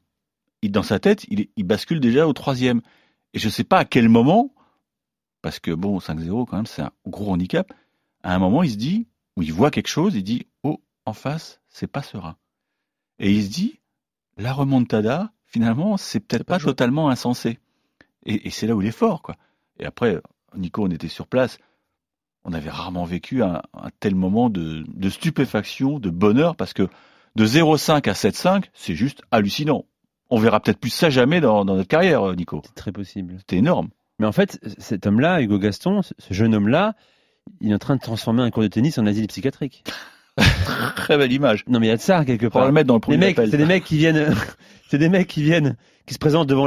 il, 0.62 0.72
dans 0.72 0.82
sa 0.82 0.98
tête, 0.98 1.24
il, 1.28 1.64
bascule 1.64 2.00
déjà 2.00 2.26
au 2.26 2.32
troisième. 2.32 2.80
Et 3.34 3.38
je 3.38 3.48
sais 3.48 3.64
pas 3.64 3.78
à 3.78 3.84
quel 3.84 4.08
moment, 4.08 4.54
parce 5.42 5.60
que 5.60 5.70
bon, 5.70 5.98
5-0 5.98 6.46
quand 6.46 6.56
même, 6.56 6.66
c'est 6.66 6.82
un 6.82 6.90
gros 7.06 7.32
handicap. 7.32 7.72
À 8.22 8.34
un 8.34 8.38
moment, 8.38 8.62
il 8.62 8.70
se 8.70 8.76
dit, 8.76 9.06
ou 9.36 9.42
il 9.42 9.52
voit 9.52 9.70
quelque 9.70 9.88
chose, 9.88 10.14
il 10.14 10.24
dit, 10.24 10.46
oh, 10.62 10.82
en 11.04 11.12
face, 11.12 11.60
c'est 11.68 11.86
pas 11.86 12.02
serein. 12.02 12.36
Et 13.18 13.30
il 13.30 13.44
se 13.44 13.50
dit, 13.50 13.80
la 14.36 14.52
remontada, 14.52 15.32
finalement, 15.48 15.96
c'est 15.96 16.20
peut-être 16.20 16.44
pas 16.44 16.58
totalement 16.58 17.10
insensé. 17.10 17.58
Et, 18.24 18.46
et 18.46 18.50
c'est 18.50 18.66
là 18.66 18.76
où 18.76 18.82
il 18.82 18.88
est 18.88 18.92
fort, 18.92 19.22
quoi. 19.22 19.36
Et 19.80 19.84
après, 19.84 20.20
Nico, 20.56 20.84
on 20.84 20.90
était 20.90 21.08
sur 21.08 21.26
place. 21.26 21.58
On 22.44 22.52
avait 22.52 22.70
rarement 22.70 23.04
vécu 23.04 23.42
un, 23.42 23.62
un 23.74 23.90
tel 24.00 24.14
moment 24.14 24.50
de, 24.50 24.84
de 24.86 25.08
stupéfaction, 25.10 25.98
de 25.98 26.10
bonheur, 26.10 26.56
parce 26.56 26.72
que 26.72 26.88
de 27.34 27.46
0,5 27.46 28.08
à 28.08 28.12
7,5, 28.12 28.64
c'est 28.74 28.94
juste 28.94 29.22
hallucinant. 29.30 29.84
On 30.30 30.38
verra 30.38 30.60
peut-être 30.60 30.78
plus 30.78 30.90
ça 30.90 31.10
jamais 31.10 31.40
dans, 31.40 31.64
dans 31.64 31.76
notre 31.76 31.88
carrière, 31.88 32.28
euh, 32.28 32.34
Nico. 32.34 32.62
C'est 32.64 32.74
très 32.74 32.92
possible. 32.92 33.36
C'était 33.38 33.56
énorme. 33.56 33.88
Mais 34.18 34.26
en 34.26 34.32
fait, 34.32 34.58
cet 34.78 35.06
homme-là, 35.06 35.40
Hugo 35.40 35.58
Gaston, 35.58 36.02
ce 36.02 36.12
ce 36.18 36.34
jeune 36.34 36.54
homme-là, 36.54 36.94
il 37.60 37.70
est 37.70 37.74
en 37.74 37.78
train 37.78 37.96
de 37.96 38.00
transformer 38.00 38.42
un 38.42 38.50
cours 38.50 38.62
de 38.62 38.68
tennis 38.68 38.98
en 38.98 39.06
asile 39.06 39.26
psychiatrique. 39.28 39.84
Très 40.96 41.16
belle 41.18 41.32
image. 41.32 41.64
Non, 41.68 41.80
mais 41.80 41.86
il 41.86 41.90
y 41.90 41.92
a 41.92 41.96
de 41.96 42.00
ça 42.00 42.24
quelque 42.24 42.46
On 42.46 42.48
va 42.48 42.52
part. 42.60 42.66
le 42.66 42.72
mettre 42.72 42.86
dans 42.86 42.94
le 42.94 42.98
Les 42.98 43.00
premier 43.00 43.16
mecs, 43.18 43.38
appel. 43.38 43.50
c'est 43.50 43.56
des 43.56 43.64
mecs 43.66 43.84
qui 43.84 43.96
viennent, 43.98 44.34
c'est 44.90 44.98
des 44.98 45.08
mecs 45.08 45.26
qui 45.26 45.42
viennent, 45.42 45.76
qui 46.06 46.14
se 46.14 46.18
présentent 46.18 46.48
devant 46.48 46.66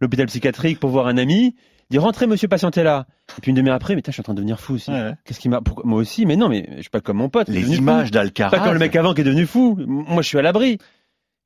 l'hôpital 0.00 0.26
psychiatrique 0.26 0.80
pour 0.80 0.90
voir 0.90 1.06
un 1.06 1.16
ami, 1.18 1.54
dire 1.90 2.02
rentrez 2.02 2.26
monsieur 2.26 2.48
patientez 2.48 2.82
là. 2.82 3.06
Et 3.38 3.40
puis 3.40 3.50
une 3.50 3.56
demi-heure 3.56 3.76
après, 3.76 3.94
mais 3.94 4.02
je 4.06 4.10
suis 4.10 4.20
en 4.20 4.24
train 4.24 4.34
de 4.34 4.38
devenir 4.38 4.58
fou 4.60 4.74
aussi. 4.74 4.90
Ouais, 4.90 5.00
ouais. 5.02 5.14
Qu'est-ce 5.24 5.40
qui 5.40 5.48
m'a, 5.48 5.60
moi 5.84 5.98
aussi, 6.00 6.26
mais 6.26 6.36
non, 6.36 6.48
mais 6.48 6.66
je 6.76 6.80
suis 6.82 6.90
pas 6.90 7.00
comme 7.00 7.18
mon 7.18 7.28
pote. 7.28 7.48
Les 7.48 7.76
images 7.76 8.10
d'Alcaraz. 8.10 8.50
Pas 8.50 8.60
comme 8.62 8.72
le 8.72 8.78
mec 8.78 8.94
avant 8.96 9.14
qui 9.14 9.20
est 9.20 9.24
devenu 9.24 9.46
fou. 9.46 9.76
Moi, 9.86 10.22
je 10.22 10.28
suis 10.28 10.38
à 10.38 10.42
l'abri. 10.42 10.78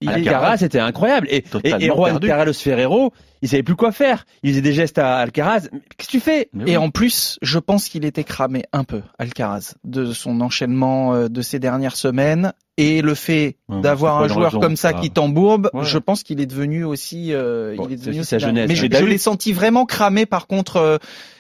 Il 0.05 0.11
Alcaraz, 0.11 0.59
c'était 0.59 0.79
incroyable. 0.79 1.27
Et, 1.31 1.45
et, 1.65 1.69
et 1.81 1.87
Juan 1.87 2.13
perdu. 2.13 2.27
Carlos 2.29 2.53
Ferrero, 2.53 3.13
il 3.43 3.49
savait 3.49 3.63
plus 3.63 3.77
quoi 3.77 3.93
faire. 3.93 4.25
Il 4.43 4.51
faisait 4.51 4.63
des 4.63 4.73
gestes 4.73 4.99
à 4.99 5.17
Alcaraz. 5.19 5.63
Qu'est-ce 5.97 6.07
que 6.09 6.11
tu 6.13 6.21
fais 6.21 6.49
Et 6.67 6.77
en 6.77 6.91
plus, 6.91 7.39
je 7.43 7.59
pense 7.59 7.89
qu'il 7.89 8.05
était 8.05 8.25
cramé 8.25 8.65
un 8.73 8.85
peu, 8.85 9.03
Alcaraz, 9.19 9.75
de 9.85 10.13
son 10.13 10.41
enchaînement 10.41 11.15
euh, 11.15 11.29
de 11.29 11.43
ces 11.43 11.59
dernières 11.59 11.97
semaines. 11.97 12.53
Et 12.77 13.03
le 13.03 13.15
fait 13.15 13.57
Ouais, 13.69 13.81
d'avoir 13.83 14.21
un 14.21 14.27
joueur 14.27 14.47
raison, 14.51 14.59
comme 14.61 14.77
ça 14.77 14.91
ça. 14.91 14.95
qui 14.95 15.11
t'embourbe, 15.11 15.71
Ouais. 15.75 15.85
je 15.85 15.97
pense 15.99 16.25
qu'il 16.25 16.41
est 16.41 16.47
devenu 16.47 16.83
aussi, 16.85 17.33
euh, 17.33 17.77
Bon, 17.77 17.87
il 17.89 17.93
est 17.95 17.97
devenu 17.99 18.21
aussi 18.21 18.29
sa 18.31 18.39
jeunesse. 18.41 18.67
Mais 18.69 18.75
je, 18.75 18.83
Mais 18.83 18.89
je 18.89 18.93
David- 18.93 19.09
l'ai 19.11 19.19
senti 19.19 19.53
vraiment 19.53 19.87
cramé, 19.87 20.27
par 20.27 20.49
contre, 20.49 20.79
euh, 20.79 20.97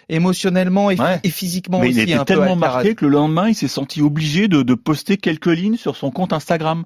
émotionnellement 0.08 0.90
et, 0.90 1.00
Ouais. 1.00 1.18
et 1.24 1.30
physiquement 1.30 1.80
Mais 1.80 1.88
aussi 1.88 1.96
il 1.98 2.02
était 2.02 2.14
un 2.14 2.24
tellement 2.24 2.56
marqué 2.56 2.94
que 2.94 3.04
le 3.04 3.10
lendemain, 3.12 3.48
il 3.48 3.54
s'est 3.54 3.68
senti 3.68 4.00
obligé 4.00 4.48
de, 4.48 4.62
de 4.62 4.74
poster 4.74 5.16
quelques 5.16 5.46
lignes 5.46 5.76
sur 5.76 5.96
son 5.96 6.10
compte 6.10 6.32
Instagram, 6.32 6.84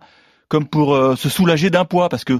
comme 0.48 0.66
pour 0.66 0.94
euh, 0.94 1.16
se 1.16 1.28
soulager 1.28 1.70
d'un 1.70 1.84
poids, 1.84 2.08
parce 2.08 2.24
que 2.24 2.38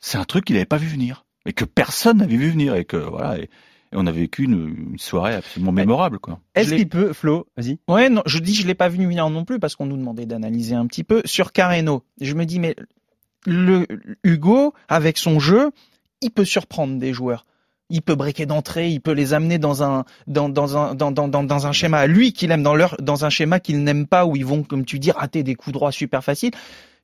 c'est 0.00 0.18
un 0.18 0.24
truc 0.24 0.44
qu'il 0.44 0.54
n'avait 0.54 0.66
pas 0.66 0.76
vu 0.76 0.88
venir, 0.88 1.24
et 1.46 1.52
que 1.52 1.64
personne 1.64 2.18
n'avait 2.18 2.36
vu 2.36 2.50
venir, 2.50 2.74
et 2.74 2.84
que 2.84 2.96
voilà, 2.96 3.38
et, 3.38 3.42
et 3.90 3.96
on 3.96 4.06
a 4.06 4.12
vécu 4.12 4.44
une, 4.44 4.90
une 4.92 4.98
soirée 4.98 5.34
absolument 5.34 5.72
mémorable, 5.72 6.18
quoi. 6.18 6.40
Est-ce 6.54 6.74
qu'il 6.74 6.88
peut, 6.88 7.12
Flo, 7.12 7.46
vas-y. 7.56 7.78
Ouais, 7.88 8.10
non, 8.10 8.22
je 8.26 8.38
dis 8.38 8.54
je 8.54 8.66
l'ai 8.66 8.74
pas 8.74 8.88
vu 8.88 8.98
venir 8.98 9.28
non 9.30 9.44
plus 9.44 9.58
parce 9.58 9.76
qu'on 9.76 9.86
nous 9.86 9.96
demandait 9.96 10.26
d'analyser 10.26 10.74
un 10.74 10.86
petit 10.86 11.04
peu 11.04 11.22
sur 11.24 11.52
Carreno. 11.52 12.04
Je 12.20 12.34
me 12.34 12.44
dis 12.44 12.58
mais 12.60 12.76
le 13.46 13.86
Hugo 14.24 14.74
avec 14.88 15.16
son 15.16 15.40
jeu, 15.40 15.70
il 16.20 16.30
peut 16.30 16.44
surprendre 16.44 16.98
des 16.98 17.12
joueurs. 17.12 17.46
Il 17.90 18.02
peut 18.02 18.14
breaker 18.14 18.44
d'entrée, 18.44 18.90
il 18.90 19.00
peut 19.00 19.12
les 19.12 19.32
amener 19.32 19.56
dans 19.56 19.82
un 19.82 20.04
dans 20.26 20.50
dans 20.50 20.76
un 20.76 20.94
dans 20.94 21.10
dans 21.10 21.26
dans, 21.26 21.42
dans 21.42 21.66
un 21.66 21.72
schéma 21.72 22.00
à 22.00 22.06
lui 22.06 22.34
qu'il 22.34 22.50
aime 22.50 22.62
dans 22.62 22.74
leur 22.74 22.96
dans 23.00 23.24
un 23.24 23.30
schéma 23.30 23.60
qu'il 23.60 23.82
n'aime 23.82 24.06
pas 24.06 24.26
où 24.26 24.36
ils 24.36 24.44
vont 24.44 24.62
comme 24.62 24.84
tu 24.84 24.98
dis 24.98 25.10
rater 25.10 25.42
des 25.42 25.54
coups 25.54 25.72
droits 25.72 25.92
super 25.92 26.22
faciles. 26.22 26.50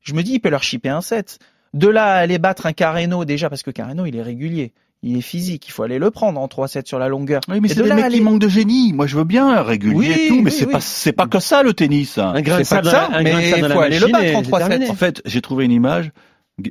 Je 0.05 0.15
me 0.15 0.23
dis 0.23 0.35
il 0.35 0.41
peut 0.41 0.51
leur 0.51 0.63
chipper 0.63 0.91
un 0.91 1.01
set. 1.01 1.39
De 1.73 1.89
là 1.89 2.05
à 2.15 2.17
aller 2.19 2.39
battre 2.39 2.67
un 2.67 2.73
Carreno 2.73 3.25
déjà 3.25 3.49
parce 3.51 3.63
que 3.65 3.73
Carreno 3.73 4.07
il 4.07 4.15
est 4.17 4.23
régulier. 4.23 4.73
Il 5.07 5.19
est 5.19 5.23
physique, 5.23 5.67
il 5.69 5.71
faut 5.71 5.83
aller 5.83 5.99
le 5.99 6.11
prendre 6.11 6.41
en 6.41 6.47
3-7 6.47 6.87
sur 6.87 6.99
la 6.99 7.09
longueur. 7.09 7.43
Oui, 7.49 7.59
mais 7.61 7.69
c'est 7.69 7.75
de 7.75 7.83
des 7.83 7.89
là 7.91 7.95
mecs 7.97 8.05
à 8.07 8.09
qui 8.11 8.21
manquent 8.23 8.39
de 8.39 8.49
génie. 8.49 8.93
Moi, 8.95 9.07
je 9.07 9.17
veux 9.19 9.25
bien 9.25 9.61
régulier 9.63 9.97
Oui, 9.97 10.11
et 10.13 10.29
tout, 10.29 10.37
mais 10.41 10.51
oui, 10.51 10.57
c'est 10.57 10.65
oui. 10.67 10.73
pas 10.73 10.81
c'est 10.81 11.13
pas 11.13 11.27
que 11.27 11.41
ça 11.41 11.63
le 11.63 11.75
tennis. 11.75 12.17
Un 12.17 12.41
grain 12.41 12.59
de 12.61 12.65
C'est 12.65 12.77
pas 12.77 12.83
sable 12.83 12.89
ça, 12.91 13.09
la- 13.11 13.19
un 13.19 13.23
mais 13.23 13.31
grain 13.33 13.41
de 13.41 13.47
sable 13.47 13.63
dans 13.63 13.69
faut 13.75 13.81
la 13.81 13.87
aller 13.87 13.99
le 13.99 14.07
battre 14.07 14.37
en 14.37 14.43
c'est 14.45 14.51
3-7. 14.51 14.59
terminé. 14.69 14.89
En 14.91 14.95
fait, 14.95 15.21
j'ai 15.27 15.41
trouvé 15.43 15.65
une 15.67 15.73
image. 15.73 16.11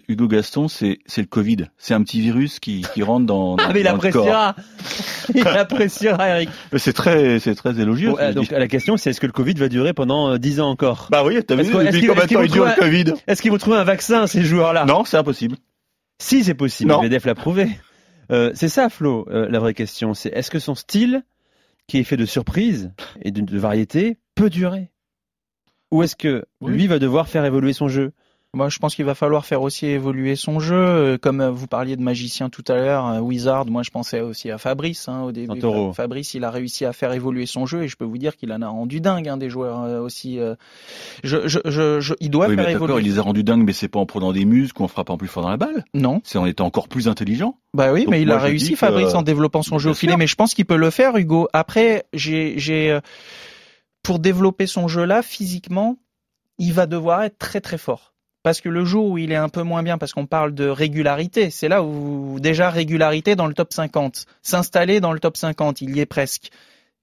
Hugo 0.07 0.27
Gaston, 0.29 0.67
c'est 0.69 0.99
c'est 1.05 1.21
le 1.21 1.27
Covid. 1.27 1.67
C'est 1.77 1.93
un 1.93 2.01
petit 2.01 2.21
virus 2.21 2.59
qui, 2.59 2.85
qui 2.93 3.03
rentre 3.03 3.25
dans, 3.25 3.57
dans, 3.57 3.63
Ah, 3.67 3.71
mais 3.73 3.81
il 3.81 3.83
dans 3.83 3.97
le 4.01 4.11
corps. 4.11 4.53
il 5.35 5.47
appréciera, 5.47 6.29
Eric. 6.29 6.49
C'est 6.77 6.93
très 6.93 7.39
c'est 7.39 7.55
très 7.55 7.79
élogieux. 7.79 8.11
Bon, 8.11 8.17
euh, 8.19 8.33
donc, 8.33 8.49
dis. 8.49 8.53
la 8.53 8.67
question, 8.67 8.97
c'est 8.97 9.09
est-ce 9.11 9.19
que 9.21 9.25
le 9.25 9.31
Covid 9.31 9.53
va 9.55 9.69
durer 9.69 9.93
pendant 9.93 10.31
euh, 10.31 10.37
10 10.37 10.59
ans 10.61 10.69
encore 10.69 11.07
Bah 11.11 11.23
oui, 11.25 11.43
t'as 11.43 11.55
vu 11.55 11.71
combien 11.71 11.91
de 11.91 12.33
temps 12.33 12.41
il 12.41 12.51
dure 12.51 12.65
le 12.65 12.79
Covid 12.79 13.13
Est-ce 13.27 13.41
qu'ils 13.41 13.51
vont 13.51 13.57
trouver 13.57 13.77
un 13.77 13.83
vaccin, 13.83 14.27
ces 14.27 14.43
joueurs-là 14.43 14.85
Non, 14.85 15.05
c'est 15.05 15.17
impossible. 15.17 15.57
Si, 16.19 16.43
c'est 16.43 16.53
possible. 16.53 16.91
Medvedev 16.91 17.25
l'a 17.25 17.35
prouvé. 17.35 17.67
Euh, 18.31 18.51
c'est 18.53 18.69
ça, 18.69 18.89
Flo, 18.89 19.27
euh, 19.29 19.47
la 19.49 19.59
vraie 19.59 19.73
question. 19.73 20.13
C'est 20.13 20.29
est-ce 20.29 20.49
que 20.49 20.59
son 20.59 20.75
style, 20.75 21.23
qui 21.87 21.97
est 21.99 22.03
fait 22.03 22.17
de 22.17 22.25
surprises 22.25 22.91
et 23.21 23.31
de, 23.31 23.41
de 23.41 23.57
variété, 23.59 24.17
peut 24.35 24.49
durer? 24.49 24.89
Ou 25.91 26.03
est-ce 26.03 26.15
que 26.15 26.45
Oui. 26.61 26.73
lui 26.73 26.87
va 26.87 26.99
devoir 26.99 27.27
faire 27.27 27.45
évoluer 27.45 27.73
son 27.73 27.87
jeu? 27.87 28.13
Moi, 28.55 28.69
je 28.69 28.77
pense 28.77 28.93
qu'il 28.93 29.05
va 29.05 29.15
falloir 29.15 29.47
faire 29.47 29.63
aussi 29.63 29.87
évoluer 29.87 30.35
son 30.35 30.59
jeu. 30.59 30.75
Euh, 30.75 31.17
Comme 31.17 31.41
euh, 31.41 31.49
vous 31.49 31.65
parliez 31.65 31.95
de 31.95 32.03
magicien 32.03 32.49
tout 32.51 32.63
à 32.67 32.75
l'heure, 32.75 33.07
euh, 33.07 33.19
Wizard, 33.19 33.65
moi 33.65 33.81
je 33.81 33.89
pensais 33.89 34.21
aussi 34.21 34.51
à 34.51 34.59
Fabrice 34.59 35.07
hein, 35.09 35.23
au 35.23 35.31
début. 35.31 35.59
Fabrice, 35.95 36.35
il 36.35 36.43
a 36.43 36.51
réussi 36.51 36.85
à 36.85 36.93
faire 36.93 37.13
évoluer 37.13 37.47
son 37.47 37.65
jeu 37.65 37.81
et 37.81 37.87
je 37.87 37.95
peux 37.97 38.05
vous 38.05 38.19
dire 38.19 38.35
qu'il 38.37 38.53
en 38.53 38.61
a 38.61 38.67
rendu 38.67 39.01
dingue 39.01 39.27
hein, 39.27 39.37
des 39.37 39.49
joueurs 39.49 39.81
euh, 39.81 39.99
aussi. 40.01 40.37
euh, 40.39 40.53
je, 41.23 41.47
je, 41.47 41.59
je, 41.65 41.99
je- 41.99 42.13
il 42.19 42.29
doit 42.29 42.45
Oui, 42.47 42.55
mais 42.55 42.61
faire 42.63 42.73
d'accord, 42.73 42.89
évoluer. 42.89 43.07
il 43.07 43.11
les 43.13 43.17
a 43.17 43.23
rendus 43.23 43.43
dingues, 43.43 43.63
mais 43.65 43.73
c'est 43.73 43.87
pas 43.87 43.97
en 43.99 44.05
prenant 44.05 44.31
des 44.31 44.45
muscles 44.45 44.83
ou 44.83 44.85
en 44.85 44.87
frappant 44.87 45.17
plus 45.17 45.27
fort 45.27 45.41
dans 45.41 45.49
la 45.49 45.57
balle. 45.57 45.83
Non, 45.95 46.21
C'est 46.23 46.37
en 46.37 46.45
étant 46.45 46.67
encore 46.67 46.87
plus 46.89 47.07
intelligent. 47.07 47.57
bah 47.73 47.91
oui, 47.91 48.01
Donc 48.01 48.11
mais 48.11 48.21
il 48.21 48.31
a 48.31 48.37
réussi 48.37 48.75
Fabrice 48.75 49.15
euh, 49.15 49.17
en 49.17 49.23
développant 49.23 49.63
son 49.63 49.79
jeu 49.79 49.89
au 49.89 49.93
filet. 49.95 50.11
sûr. 50.11 50.19
Mais 50.19 50.27
je 50.27 50.35
pense 50.35 50.53
qu'il 50.53 50.65
peut 50.65 50.75
le 50.77 50.91
faire, 50.91 51.17
Hugo. 51.17 51.47
Après, 51.53 52.05
j'ai, 52.13 52.59
j'ai 52.59 52.99
pour 54.03 54.19
développer 54.19 54.67
son 54.67 54.87
jeu 54.87 55.05
là 55.05 55.23
physiquement, 55.23 55.97
il 56.59 56.71
va 56.71 56.85
devoir 56.85 57.23
être 57.23 57.39
très 57.39 57.59
très 57.59 57.79
fort. 57.79 58.12
Parce 58.43 58.59
que 58.59 58.67
le 58.67 58.83
jour 58.83 59.09
où 59.09 59.17
il 59.17 59.31
est 59.31 59.37
un 59.37 59.47
peu 59.47 59.63
moins 59.63 59.83
bien, 59.83 59.97
parce 59.97 60.11
qu'on 60.11 60.25
parle 60.25 60.53
de 60.53 60.67
régularité, 60.67 61.49
c'est 61.49 61.69
là 61.69 61.81
où 61.81 62.39
déjà 62.41 62.69
régularité 62.69 63.35
dans 63.35 63.47
le 63.47 63.53
top 63.53 63.71
50, 63.71 64.25
s'installer 64.41 64.99
dans 64.99 65.13
le 65.13 65.19
top 65.19 65.37
50, 65.37 65.81
il 65.81 65.95
y 65.95 66.01
est 66.01 66.05
presque, 66.05 66.49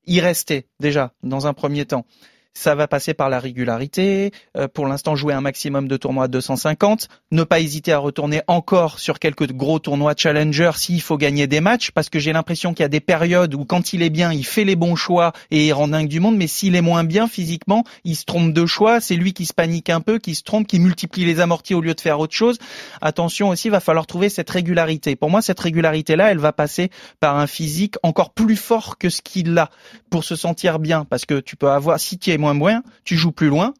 y 0.06 0.20
rester 0.20 0.66
déjà 0.80 1.14
dans 1.22 1.46
un 1.46 1.54
premier 1.54 1.86
temps. 1.86 2.04
Ça 2.54 2.74
va 2.74 2.88
passer 2.88 3.14
par 3.14 3.30
la 3.30 3.38
régularité. 3.38 4.32
Euh, 4.56 4.68
pour 4.68 4.86
l'instant, 4.86 5.14
jouer 5.14 5.32
un 5.32 5.40
maximum 5.40 5.88
de 5.88 5.96
tournois 5.96 6.24
à 6.24 6.28
250. 6.28 7.08
Ne 7.30 7.44
pas 7.44 7.60
hésiter 7.60 7.92
à 7.92 7.98
retourner 7.98 8.42
encore 8.46 8.98
sur 8.98 9.18
quelques 9.18 9.52
gros 9.52 9.78
tournois 9.78 10.14
challenger 10.16 10.72
s'il 10.76 11.00
faut 11.00 11.16
gagner 11.16 11.46
des 11.46 11.60
matchs, 11.60 11.90
parce 11.92 12.08
que 12.08 12.18
j'ai 12.18 12.32
l'impression 12.32 12.74
qu'il 12.74 12.82
y 12.82 12.86
a 12.86 12.88
des 12.88 13.00
périodes 13.00 13.54
où 13.54 13.64
quand 13.64 13.92
il 13.92 14.02
est 14.02 14.10
bien, 14.10 14.32
il 14.32 14.44
fait 14.44 14.64
les 14.64 14.76
bons 14.76 14.96
choix 14.96 15.32
et 15.50 15.66
il 15.66 15.72
rend 15.72 15.88
dingue 15.88 16.08
du 16.08 16.20
monde, 16.20 16.36
mais 16.36 16.46
s'il 16.46 16.74
est 16.74 16.80
moins 16.80 17.04
bien 17.04 17.28
physiquement, 17.28 17.84
il 18.04 18.16
se 18.16 18.24
trompe 18.24 18.52
de 18.52 18.66
choix. 18.66 19.00
C'est 19.00 19.16
lui 19.16 19.32
qui 19.32 19.46
se 19.46 19.54
panique 19.54 19.90
un 19.90 20.00
peu, 20.00 20.18
qui 20.18 20.34
se 20.34 20.42
trompe, 20.42 20.66
qui 20.66 20.80
multiplie 20.80 21.24
les 21.24 21.40
amortis 21.40 21.74
au 21.74 21.80
lieu 21.80 21.94
de 21.94 22.00
faire 22.00 22.18
autre 22.18 22.34
chose. 22.34 22.58
Attention 23.00 23.50
aussi, 23.50 23.68
il 23.68 23.70
va 23.70 23.80
falloir 23.80 24.06
trouver 24.06 24.28
cette 24.28 24.50
régularité. 24.50 25.16
Pour 25.16 25.30
moi, 25.30 25.40
cette 25.42 25.60
régularité-là, 25.60 26.30
elle 26.30 26.38
va 26.38 26.52
passer 26.52 26.90
par 27.20 27.36
un 27.36 27.46
physique 27.46 27.94
encore 28.02 28.30
plus 28.30 28.56
fort 28.56 28.98
que 28.98 29.08
ce 29.08 29.22
qu'il 29.22 29.56
a 29.56 29.70
pour 30.10 30.24
se 30.24 30.34
sentir 30.34 30.80
bien, 30.80 31.04
parce 31.04 31.24
que 31.24 31.38
tu 31.40 31.56
peux 31.56 31.70
avoir, 31.70 32.00
si 32.00 32.18
tu 32.18 32.30
es 32.30 32.38
moins 32.40 32.54
bien, 32.56 32.82
tu 33.04 33.16
joues 33.16 33.30
plus 33.32 33.46
loin. 33.48 33.72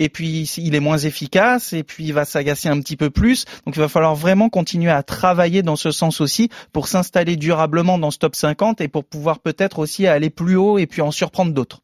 Et 0.00 0.08
puis 0.08 0.42
il 0.58 0.76
est 0.76 0.80
moins 0.80 0.98
efficace, 0.98 1.72
et 1.72 1.82
puis 1.82 2.04
il 2.04 2.12
va 2.12 2.24
s'agacer 2.24 2.68
un 2.68 2.78
petit 2.80 2.96
peu 2.96 3.10
plus. 3.10 3.44
Donc 3.66 3.74
il 3.74 3.80
va 3.80 3.88
falloir 3.88 4.14
vraiment 4.14 4.48
continuer 4.48 4.90
à 4.92 5.02
travailler 5.02 5.62
dans 5.62 5.74
ce 5.76 5.90
sens 5.90 6.20
aussi 6.20 6.50
pour 6.72 6.86
s'installer 6.86 7.34
durablement 7.36 7.98
dans 7.98 8.12
ce 8.12 8.18
top 8.18 8.36
50 8.36 8.80
et 8.80 8.86
pour 8.86 9.04
pouvoir 9.04 9.40
peut-être 9.40 9.80
aussi 9.80 10.06
aller 10.06 10.30
plus 10.30 10.54
haut 10.56 10.78
et 10.78 10.86
puis 10.86 11.02
en 11.02 11.10
surprendre 11.10 11.52
d'autres. 11.52 11.80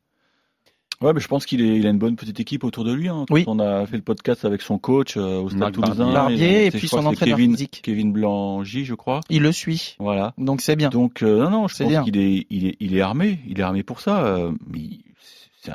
Ouais, 1.00 1.12
mais 1.12 1.18
je 1.20 1.26
pense 1.26 1.44
qu'il 1.44 1.60
il 1.60 1.84
a 1.88 1.90
une 1.90 1.98
bonne 1.98 2.14
petite 2.14 2.38
équipe 2.38 2.62
autour 2.62 2.84
de 2.84 2.92
lui. 2.92 3.08
Hein. 3.08 3.24
Oui. 3.30 3.42
On 3.48 3.58
a 3.58 3.84
fait 3.84 3.96
le 3.96 4.02
podcast 4.02 4.44
avec 4.44 4.62
son 4.62 4.78
coach 4.78 5.16
euh, 5.16 5.40
au 5.40 5.48
Stade 5.48 5.58
Marc 5.60 5.72
Toulousain. 5.72 6.12
Barbier 6.12 6.66
et 6.66 6.70
puis 6.70 6.86
son 6.86 7.04
entraîneur 7.04 7.36
Kevin, 7.36 7.50
physique. 7.50 7.80
Kevin 7.82 8.12
Blangy, 8.12 8.84
je 8.84 8.94
crois. 8.94 9.20
Il 9.28 9.42
le 9.42 9.50
suit, 9.50 9.96
Voilà. 9.98 10.34
donc 10.38 10.60
c'est 10.60 10.76
bien. 10.76 10.88
Donc 10.90 11.22
euh, 11.24 11.42
non, 11.42 11.50
non, 11.50 11.68
je 11.68 11.76
pense 11.78 11.88
bien. 11.88 12.04
qu'il 12.04 12.16
est, 12.16 12.46
il 12.48 12.68
est, 12.68 12.76
il 12.78 12.96
est 12.96 13.00
armé. 13.00 13.40
Il 13.48 13.58
est 13.58 13.62
armé 13.64 13.82
pour 13.82 14.00
ça. 14.00 14.24
euh, 14.24 14.52
mais 14.72 14.78
il- 14.78 15.03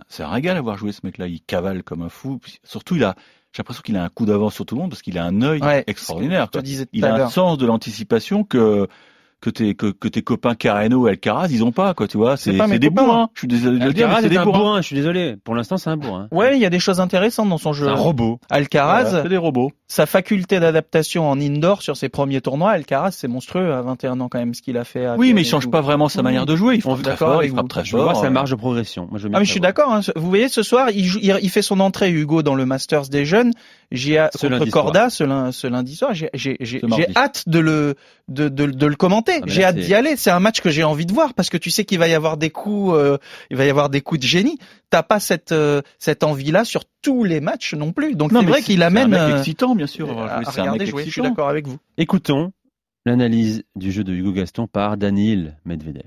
c'est 0.08 0.24
un, 0.24 0.30
régal 0.30 0.58
à 0.58 0.62
voir 0.62 0.78
jouer 0.78 0.92
ce 0.92 1.02
mec-là. 1.04 1.28
Il 1.28 1.42
cavale 1.42 1.84
comme 1.84 2.02
un 2.02 2.10
fou. 2.10 2.40
Surtout, 2.64 2.96
il 2.96 3.04
a, 3.04 3.16
j'ai 3.54 3.62
l'impression 3.62 3.82
qu'il 3.84 3.98
a 3.98 4.04
un 4.04 4.10
coup 4.10 4.26
d'avance 4.26 4.54
sur 4.54 4.66
tout 4.66 4.76
le 4.76 4.82
monde 4.82 4.90
parce 4.90 5.02
qu'il 5.02 5.18
a 5.18 5.26
un 5.26 5.42
œil 5.42 5.62
Ouais, 5.62 5.84
extraordinaire. 5.88 6.50
Quoi. 6.52 6.62
Il 6.94 7.06
a 7.06 7.26
un 7.26 7.30
sens 7.30 7.58
de 7.58 7.66
l'anticipation 7.66 8.44
que 8.44 8.88
que 9.42 9.50
tes 9.50 9.74
que, 9.74 9.88
que 9.88 10.10
tes 10.10 10.22
copains 10.22 10.54
Carreno 10.54 11.08
et 11.08 11.12
Alcaraz 11.12 11.48
ils 11.50 11.64
ont 11.64 11.72
pas 11.72 11.94
quoi 11.94 12.10
tu 12.10 12.18
vois 12.18 12.36
C'est 12.36 12.52
des 12.52 12.90
bourrins 12.90 13.30
je 13.34 13.40
suis 13.40 13.48
désolé 13.48 13.80
de 13.80 13.86
le 13.86 13.94
dire 13.94 14.10
mais 14.10 14.16
Alcaraz 14.16 14.22
c'est 14.22 14.26
est 14.28 14.38
des 14.38 14.44
bourrins 14.44 14.60
bourrin, 14.60 14.82
je 14.82 14.88
suis 14.88 14.96
désolé. 14.98 15.38
Pour 15.38 15.56
l'instant, 15.56 15.78
c'est 15.78 15.90
un 15.90 15.96
bourrin. 15.96 16.28
Ouais, 16.32 16.58
il 16.58 16.62
y 16.62 16.66
a 16.66 16.70
des 16.70 16.80
choses 16.80 17.00
intéressantes 17.00 17.48
dans 17.48 17.58
son 17.58 17.72
jeu. 17.72 17.88
Un 17.88 17.96
robot. 17.96 18.40
Alcaraz, 18.50 19.22
c'est 19.24 19.30
des 19.30 19.38
robots 19.38 19.72
sa 19.92 20.06
faculté 20.06 20.60
d'adaptation 20.60 21.28
en 21.28 21.42
indoor 21.42 21.82
sur 21.82 21.98
ses 21.98 22.10
premiers 22.10 22.42
tournois, 22.42 22.70
Alcaraz, 22.72 23.10
c'est 23.12 23.28
monstrueux 23.28 23.74
à 23.74 23.82
21 23.82 24.20
ans 24.22 24.30
quand 24.30 24.38
même 24.38 24.54
ce 24.54 24.62
qu'il 24.62 24.78
a 24.78 24.84
fait. 24.84 25.04
à 25.06 25.16
oui 25.18 25.34
mais 25.34 25.42
il 25.42 25.46
change 25.46 25.68
pas 25.70 25.82
vraiment 25.82 26.08
sa 26.10 26.22
manière 26.22 26.46
de 26.46 26.56
jouer 26.56 26.76
il 26.76 26.82
frappe 26.82 27.02
très 27.02 27.18
fort 27.18 27.44
il 27.44 27.50
frappe 27.50 27.68
très 27.68 27.84
fort 27.84 28.16
sa 28.16 28.28
euh, 28.28 28.30
marge 28.30 28.52
de 28.52 28.56
progression. 28.56 29.08
Moi, 29.10 29.20
je 29.20 29.28
Ah 29.34 29.40
mais 29.40 29.46
je 29.46 29.50
suis 29.52 29.60
d'accord. 29.60 29.92
Hein. 29.92 30.02
Vous 30.16 30.30
voyez 30.30 30.48
ce 30.48 30.62
soir, 30.62 30.90
il, 30.94 31.06
joue- 31.06 31.20
il, 31.24 31.36
il 31.42 31.50
fait 31.50 31.64
son 31.64 31.80
entrée 31.80 32.12
Hugo 32.12 32.44
dans 32.44 32.54
le 32.54 32.68
Masters 32.68 33.08
des 33.10 33.26
jeunes. 33.26 33.52
J'ai 33.92 34.24
Ce 34.36 34.46
contre 34.46 34.70
Corda 34.70 35.10
ce, 35.10 35.24
lin- 35.24 35.52
ce 35.52 35.66
lundi 35.66 35.96
soir. 35.96 36.14
J'ai 36.14 36.30
j'ai- 36.36 36.58
j'ai- 36.60 36.82
Ce 36.82 36.86
mardi. 36.86 37.06
j'ai 37.08 37.18
hâte 37.18 37.44
de 37.48 37.58
le 37.58 37.96
de, 38.28 38.48
de, 38.48 38.68
de 38.68 38.86
le 38.86 38.96
commenter. 38.96 39.40
Ah, 39.42 39.46
j'ai 39.48 39.64
hâte 39.64 39.78
d'y 39.78 39.96
aller. 39.96 40.16
C'est 40.16 40.30
un 40.30 40.40
match 40.40 40.62
que 40.62 40.70
j'ai 40.70 40.84
envie 40.84 41.08
de 41.08 41.14
voir 41.14 41.34
parce 41.34 41.50
que 41.50 41.58
tu 41.58 41.72
sais 41.72 41.84
qu'il 41.84 41.98
va 41.98 42.08
y 42.08 42.14
avoir 42.14 42.38
des 42.38 42.52
coups, 42.52 42.94
euh, 42.96 43.18
il 43.50 43.58
va 43.58 43.66
y 43.66 43.70
avoir 43.72 43.90
des 43.90 44.02
coups 44.02 44.22
de 44.22 44.28
génie. 44.28 44.60
T'as 44.90 45.04
pas 45.04 45.20
cette 45.20 45.52
euh, 45.52 45.82
cette 46.00 46.24
envie 46.24 46.52
là 46.52 46.66
sur 46.66 46.84
tous 47.02 47.24
les 47.24 47.42
matchs 47.42 47.76
non 47.76 47.92
plus. 47.92 48.16
Donc 48.16 48.32
c'est 48.32 48.44
vrai 48.44 48.62
qu'il 48.62 48.80
c'est 48.80 48.86
amène 48.86 49.14
un 49.14 49.28
mec 49.28 49.34
euh, 49.34 49.38
excitant 49.38 49.76
bien 49.76 49.88
sûr 49.88 50.10
à, 50.10 50.12
à 50.12 50.16
jouer. 50.16 50.48
à 50.48 50.52
c'est 50.52 50.60
un 50.60 50.64
regarder 50.64 50.80
mec 50.80 50.90
jouer. 50.90 51.06
Je 51.06 51.12
suis 51.12 51.22
d'accord 51.22 51.50
avec 51.50 51.68
vous. 51.68 51.78
Écoutons 51.98 52.52
l'analyse 53.06 53.64
du 53.76 53.92
jeu 53.92 54.04
de 54.04 54.14
Hugo 54.14 54.32
Gaston 54.32 54.68
par 54.68 54.98
Daniil 54.98 55.56
Medvedev. 55.66 56.04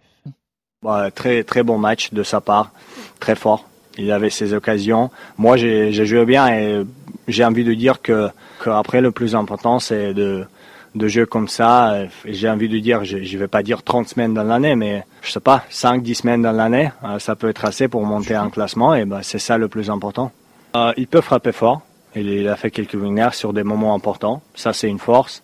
Ouais, 0.84 1.10
très 1.12 1.44
très 1.44 1.62
bon 1.62 1.78
match 1.78 2.12
de 2.12 2.22
sa 2.22 2.40
part, 2.40 2.72
très 3.20 3.36
fort. 3.36 3.68
Il 3.98 4.10
avait 4.10 4.30
ses 4.30 4.52
occasions. 4.52 5.10
Moi, 5.38 5.56
j'ai 5.56 5.92
j'ai 5.92 6.06
joué 6.06 6.24
bien 6.24 6.48
et 6.48 6.82
j'ai 7.28 7.44
envie 7.44 7.64
de 7.64 7.74
dire 7.74 8.02
que, 8.02 8.28
que 8.58 8.70
après 8.70 9.00
le 9.00 9.12
plus 9.12 9.36
important, 9.36 9.78
c'est 9.78 10.12
de 10.14 10.44
de 10.94 11.08
jouer 11.08 11.26
comme 11.26 11.48
ça. 11.48 12.02
Et 12.24 12.34
J'ai 12.34 12.48
envie 12.48 12.68
de 12.68 12.78
dire, 12.78 13.04
je, 13.04 13.22
je 13.22 13.38
vais 13.38 13.48
pas 13.48 13.62
dire 13.62 13.82
30 13.82 14.08
semaines 14.08 14.34
dans 14.34 14.44
l'année, 14.44 14.76
mais 14.76 15.04
je 15.22 15.32
sais 15.32 15.40
pas, 15.40 15.64
5 15.70 16.02
10 16.02 16.14
semaines 16.14 16.42
dans 16.42 16.52
l'année, 16.52 16.90
euh, 17.04 17.18
ça 17.18 17.36
peut 17.36 17.48
être 17.48 17.64
assez 17.64 17.88
pour 17.88 18.04
monter 18.04 18.34
un 18.34 18.50
classement 18.50 18.94
et 18.94 19.04
ben 19.04 19.20
c'est 19.22 19.38
ça 19.38 19.58
le 19.58 19.68
plus 19.68 19.90
important. 19.90 20.32
Euh, 20.76 20.92
il 20.96 21.06
peut 21.06 21.20
frapper 21.20 21.52
fort. 21.52 21.82
Il, 22.14 22.46
a 22.48 22.56
fait 22.56 22.70
quelques 22.70 22.94
winners 22.94 23.32
sur 23.32 23.52
des 23.52 23.62
moments 23.62 23.94
importants. 23.94 24.42
Ça, 24.54 24.74
c'est 24.74 24.88
une 24.88 24.98
force. 24.98 25.42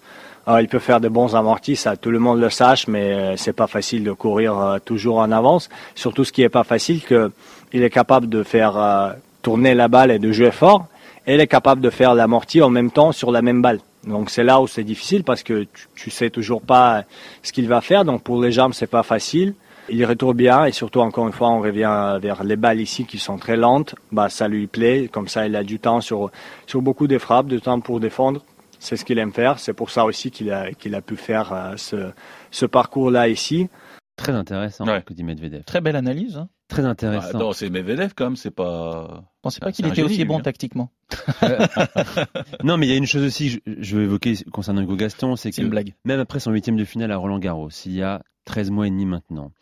Euh, 0.48 0.62
il 0.62 0.68
peut 0.68 0.78
faire 0.78 1.00
de 1.00 1.08
bons 1.08 1.34
amortis, 1.37 1.76
ça 1.76 1.96
tout 1.96 2.11
le 2.11 2.18
monde 2.18 2.40
le 2.40 2.48
sache, 2.48 2.88
mais 2.88 3.12
euh, 3.12 3.37
c'est 3.37 3.52
pas 3.52 3.66
facile 3.66 4.02
de 4.02 4.12
courir 4.12 4.58
euh, 4.58 4.78
toujours 4.78 5.18
en 5.18 5.30
avance. 5.30 5.68
Surtout 5.94 6.24
ce 6.24 6.32
qui 6.32 6.42
est 6.42 6.48
pas 6.48 6.64
facile, 6.64 7.02
que 7.02 7.30
il 7.72 7.82
est 7.82 7.90
capable 7.90 8.30
de 8.30 8.42
faire 8.42 8.76
euh, 8.76 9.12
tourner 9.42 9.74
la 9.74 9.88
balle 9.88 10.11
et 10.11 10.18
de 10.18 10.32
jouer 10.32 10.50
fort, 10.50 10.87
et 11.26 11.34
il 11.34 11.40
est 11.40 11.46
capable 11.46 11.82
de 11.82 11.90
faire 11.90 12.14
l'amorti 12.14 12.62
en 12.62 12.70
même 12.70 12.90
temps 12.90 13.12
sur 13.12 13.30
la 13.30 13.42
même 13.42 13.61
balle. 13.61 13.80
Donc 14.04 14.30
c'est 14.30 14.44
là 14.44 14.61
où 14.61 14.66
c'est 14.66 14.84
difficile 14.84 15.24
parce 15.24 15.42
que 15.42 15.64
tu, 15.64 15.88
tu 15.96 16.11
sais 16.11 16.30
toujours 16.30 16.62
pas 16.62 17.04
ce 17.42 17.52
qu'il 17.52 17.68
va 17.68 17.80
faire. 17.80 18.04
Donc 18.04 18.22
pour 18.22 18.40
les 18.40 18.52
jambes 18.52 18.72
c'est 18.74 18.87
pas 18.87 19.02
facile. 19.02 19.54
Il 19.90 20.04
retourne 20.04 20.37
bien 20.37 20.66
et 20.66 20.72
surtout 20.72 21.00
encore 21.00 21.26
une 21.26 21.32
fois 21.32 21.48
on 21.48 21.61
revient 21.61 22.18
vers 22.20 22.44
les 22.44 22.56
balles 22.56 22.80
ici 22.80 23.04
qui 23.06 23.18
sont 23.18 23.38
très 23.38 23.56
lentes. 23.56 23.94
Bah 24.12 24.28
ça 24.28 24.46
lui 24.46 24.66
plaît. 24.66 25.08
Comme 25.11 25.28
ça 25.28 25.46
il 25.46 25.56
a 25.56 25.64
du 25.64 25.78
temps 25.78 26.00
sur 26.00 26.30
sur 26.66 26.82
beaucoup 26.82 27.06
de 27.06 27.18
frappes, 27.18 27.46
du 27.48 27.61
temps 27.61 27.80
pour 27.80 27.98
défendre. 28.00 28.42
C'est 28.78 28.96
ce 28.96 29.04
qu'il 29.04 29.18
aime 29.18 29.32
faire. 29.32 29.58
C'est 29.58 29.72
pour 29.72 29.90
ça 29.90 30.04
aussi 30.04 30.30
qu'il 30.30 30.52
a 30.52 30.72
qu'il 30.72 30.94
a 30.94 31.00
pu 31.00 31.16
faire 31.16 31.52
euh, 31.52 31.72
ce 31.76 32.11
ce 32.50 32.66
parcours 32.66 33.11
là 33.11 33.28
ici. 33.28 33.68
Très 34.16 34.32
intéressant, 34.32 34.84
Ouais. 34.87 35.02
que 35.06 35.14
dit 35.14 35.24
Medvedev. 35.24 35.62
Très 35.64 35.80
belle 35.80 35.96
analyse. 35.96 36.37
Hein. 36.37 36.48
Très 36.68 36.85
Ah, 36.85 36.88
intéressant. 36.90 37.38
non 37.38 37.52
c'est 37.52 37.70
Medvedev 37.70 38.12
quand 38.14 38.24
même 38.26 38.37
c'est 38.37 38.50
pas 38.50 39.24
Je 39.37 39.40
pensais 39.42 39.59
pas 39.61 39.72
qu'il 39.72 39.87
était 39.87 39.96
génie, 39.96 40.09
aussi 40.09 40.24
bon 40.24 40.38
hein. 40.38 40.42
tactiquement. 40.42 40.90
non, 42.64 42.76
mais 42.76 42.87
il 42.87 42.90
y 42.90 42.92
a 42.92 42.96
une 42.96 43.07
chose 43.07 43.22
aussi 43.24 43.59
que 43.64 43.72
je, 43.76 43.83
je 43.83 43.96
veux 43.96 44.02
évoquer 44.04 44.35
concernant 44.52 44.83
Hugo 44.83 44.96
Gaston, 44.96 45.37
c'est 45.37 45.50
C'est 45.52 45.61
que 45.62 45.64
une 45.66 45.70
blague. 45.70 45.94
même 46.04 46.20
après 46.20 46.40
son 46.40 46.52
huitième 46.52 46.76
de 46.76 46.85
finale 46.85 47.12
à 47.12 47.16
Roland 47.16 47.38
Garros, 47.38 47.70
il 47.87 47.92
y 47.94 48.02
a 48.02 48.22
13 48.44 48.70
mois 48.70 48.87
et 48.87 48.90
demi 48.90 49.07
maintenant, 49.07 49.52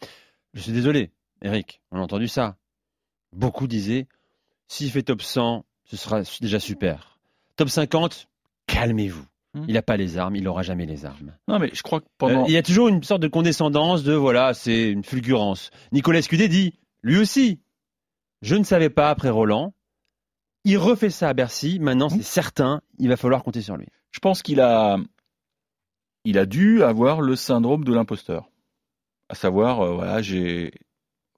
je 0.55 0.61
suis 0.63 0.73
désolé, 0.73 1.13
Eric, 1.43 1.81
on 1.93 1.99
a 1.99 2.03
entendu 2.03 2.29
ça. 2.29 2.57
Beaucoup 3.33 3.67
disaient, 3.67 4.07
s'il 4.69 4.91
fait 4.91 5.03
top 5.03 5.23
100, 5.23 5.65
ce 5.85 5.97
sera 5.97 6.23
déjà 6.41 6.59
super. 6.61 7.19
Top 7.57 7.69
50, 7.69 8.29
calmez-vous. 8.67 9.25
Hmm. 9.55 9.65
Il 9.69 9.75
n'a 9.75 9.83
pas 9.83 9.97
les 9.97 10.19
armes, 10.19 10.37
il 10.37 10.43
n'aura 10.45 10.63
jamais 10.63 10.87
les 10.87 11.05
armes. 11.07 11.33
non 11.49 11.59
mais 11.59 11.71
je 11.73 11.83
crois 11.83 12.01
que 12.01 12.07
Euh, 12.07 12.19
pendant 12.19 12.47
il 12.47 12.53
y 12.53 12.57
a 12.57 12.63
toujours 12.63 12.89
une 12.89 13.03
sorte 13.03 13.23
de 13.23 13.29
condescendance 13.29 14.03
de 14.03 14.13
voilà, 14.15 14.55
c'est 14.55 14.91
une 14.91 15.05
fulgurance. 15.05 15.71
Nicolas 15.93 16.23
Scudé 16.23 16.49
dit, 16.49 16.75
lui 17.07 17.19
aussi, 17.19 17.61
je 18.43 18.57
ne 18.57 18.65
savais 18.65 18.91
pas 18.91 19.11
après 19.11 19.31
Roland. 19.31 19.73
Il 20.65 20.79
refait 20.79 21.11
ça 21.11 21.29
à 21.29 21.35
Bercy. 21.35 21.79
Maintenant, 21.79 22.09
c'est 22.09 22.23
certain, 22.23 22.83
il 22.99 23.09
va 23.09 23.17
falloir 23.17 23.45
compter 23.45 23.63
sur 23.63 23.77
lui. 23.77 23.87
je 24.11 24.19
pense 24.19 24.43
qu'il 24.43 24.61
a, 24.61 24.99
il 26.25 26.39
a 26.39 26.47
dû 26.47 26.83
avoir 26.83 27.21
le 27.21 27.37
syndrome 27.37 27.85
de 27.85 27.95
l'imposteur. 27.95 28.51
À 29.29 29.35
savoir, 29.35 29.81
euh, 29.81 29.95
voilà, 29.95 30.23
j'ai, 30.23 30.73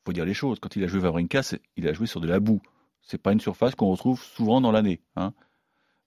faut 0.04 0.12
dire 0.14 0.24
les 0.24 0.33
choses. 0.33 0.59
Quand 0.61 0.74
il 0.76 0.85
a 0.85 0.87
joué 0.87 1.00
Vavrinka, 1.00 1.42
il 1.76 1.87
a 1.87 1.92
joué 1.92 2.07
sur 2.07 2.20
de 2.20 2.26
la 2.28 2.40
boue. 2.40 2.62
C'est 3.02 3.20
pas 3.20 3.33
une 3.33 3.40
surface 3.40 3.74
qu'on 3.74 3.90
retrouve 3.90 4.22
souvent 4.22 4.61
dans 4.62 4.72
l'année. 4.72 5.00
Hein. 5.16 5.35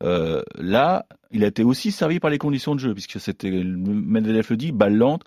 Euh, 0.01 0.41
là, 0.55 1.05
il 1.29 1.43
a 1.43 1.47
été 1.47 1.63
aussi 1.63 1.91
servi 1.91 2.19
par 2.19 2.31
les 2.31 2.39
conditions 2.39 2.73
de 2.73 2.79
jeu, 2.79 2.93
puisque 2.93 3.19
c'était, 3.19 3.51
Medvedev 3.51 4.47
le 4.49 4.57
dit, 4.57 4.71
balle 4.71 4.95
lente 4.95 5.23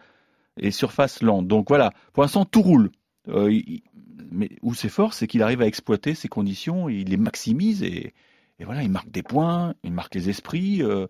et 0.59 0.73
surface 0.73 1.23
lente. 1.23 1.47
Donc 1.47 1.69
voilà, 1.69 1.93
pour 2.13 2.25
l'instant, 2.25 2.45
tout 2.45 2.63
roule. 2.63 2.91
Euh, 3.29 3.53
il- 3.53 3.83
mais 4.31 4.51
où 4.63 4.75
c'est 4.75 4.89
fort, 4.89 5.15
c'est 5.15 5.27
qu'il 5.27 5.43
arrive 5.43 5.63
à 5.63 5.67
exploiter 5.67 6.15
ces 6.15 6.29
conditions, 6.29 6.89
il 6.89 7.09
les 7.09 7.17
maximise 7.17 7.83
et, 7.83 8.15
et 8.59 8.65
voilà, 8.65 8.83
il 8.83 8.91
marque 8.91 9.11
des 9.11 9.23
points, 9.23 9.75
il 9.83 9.93
marque 9.93 10.15
les 10.15 10.31
esprits, 10.31 10.83
euh, 10.83 11.07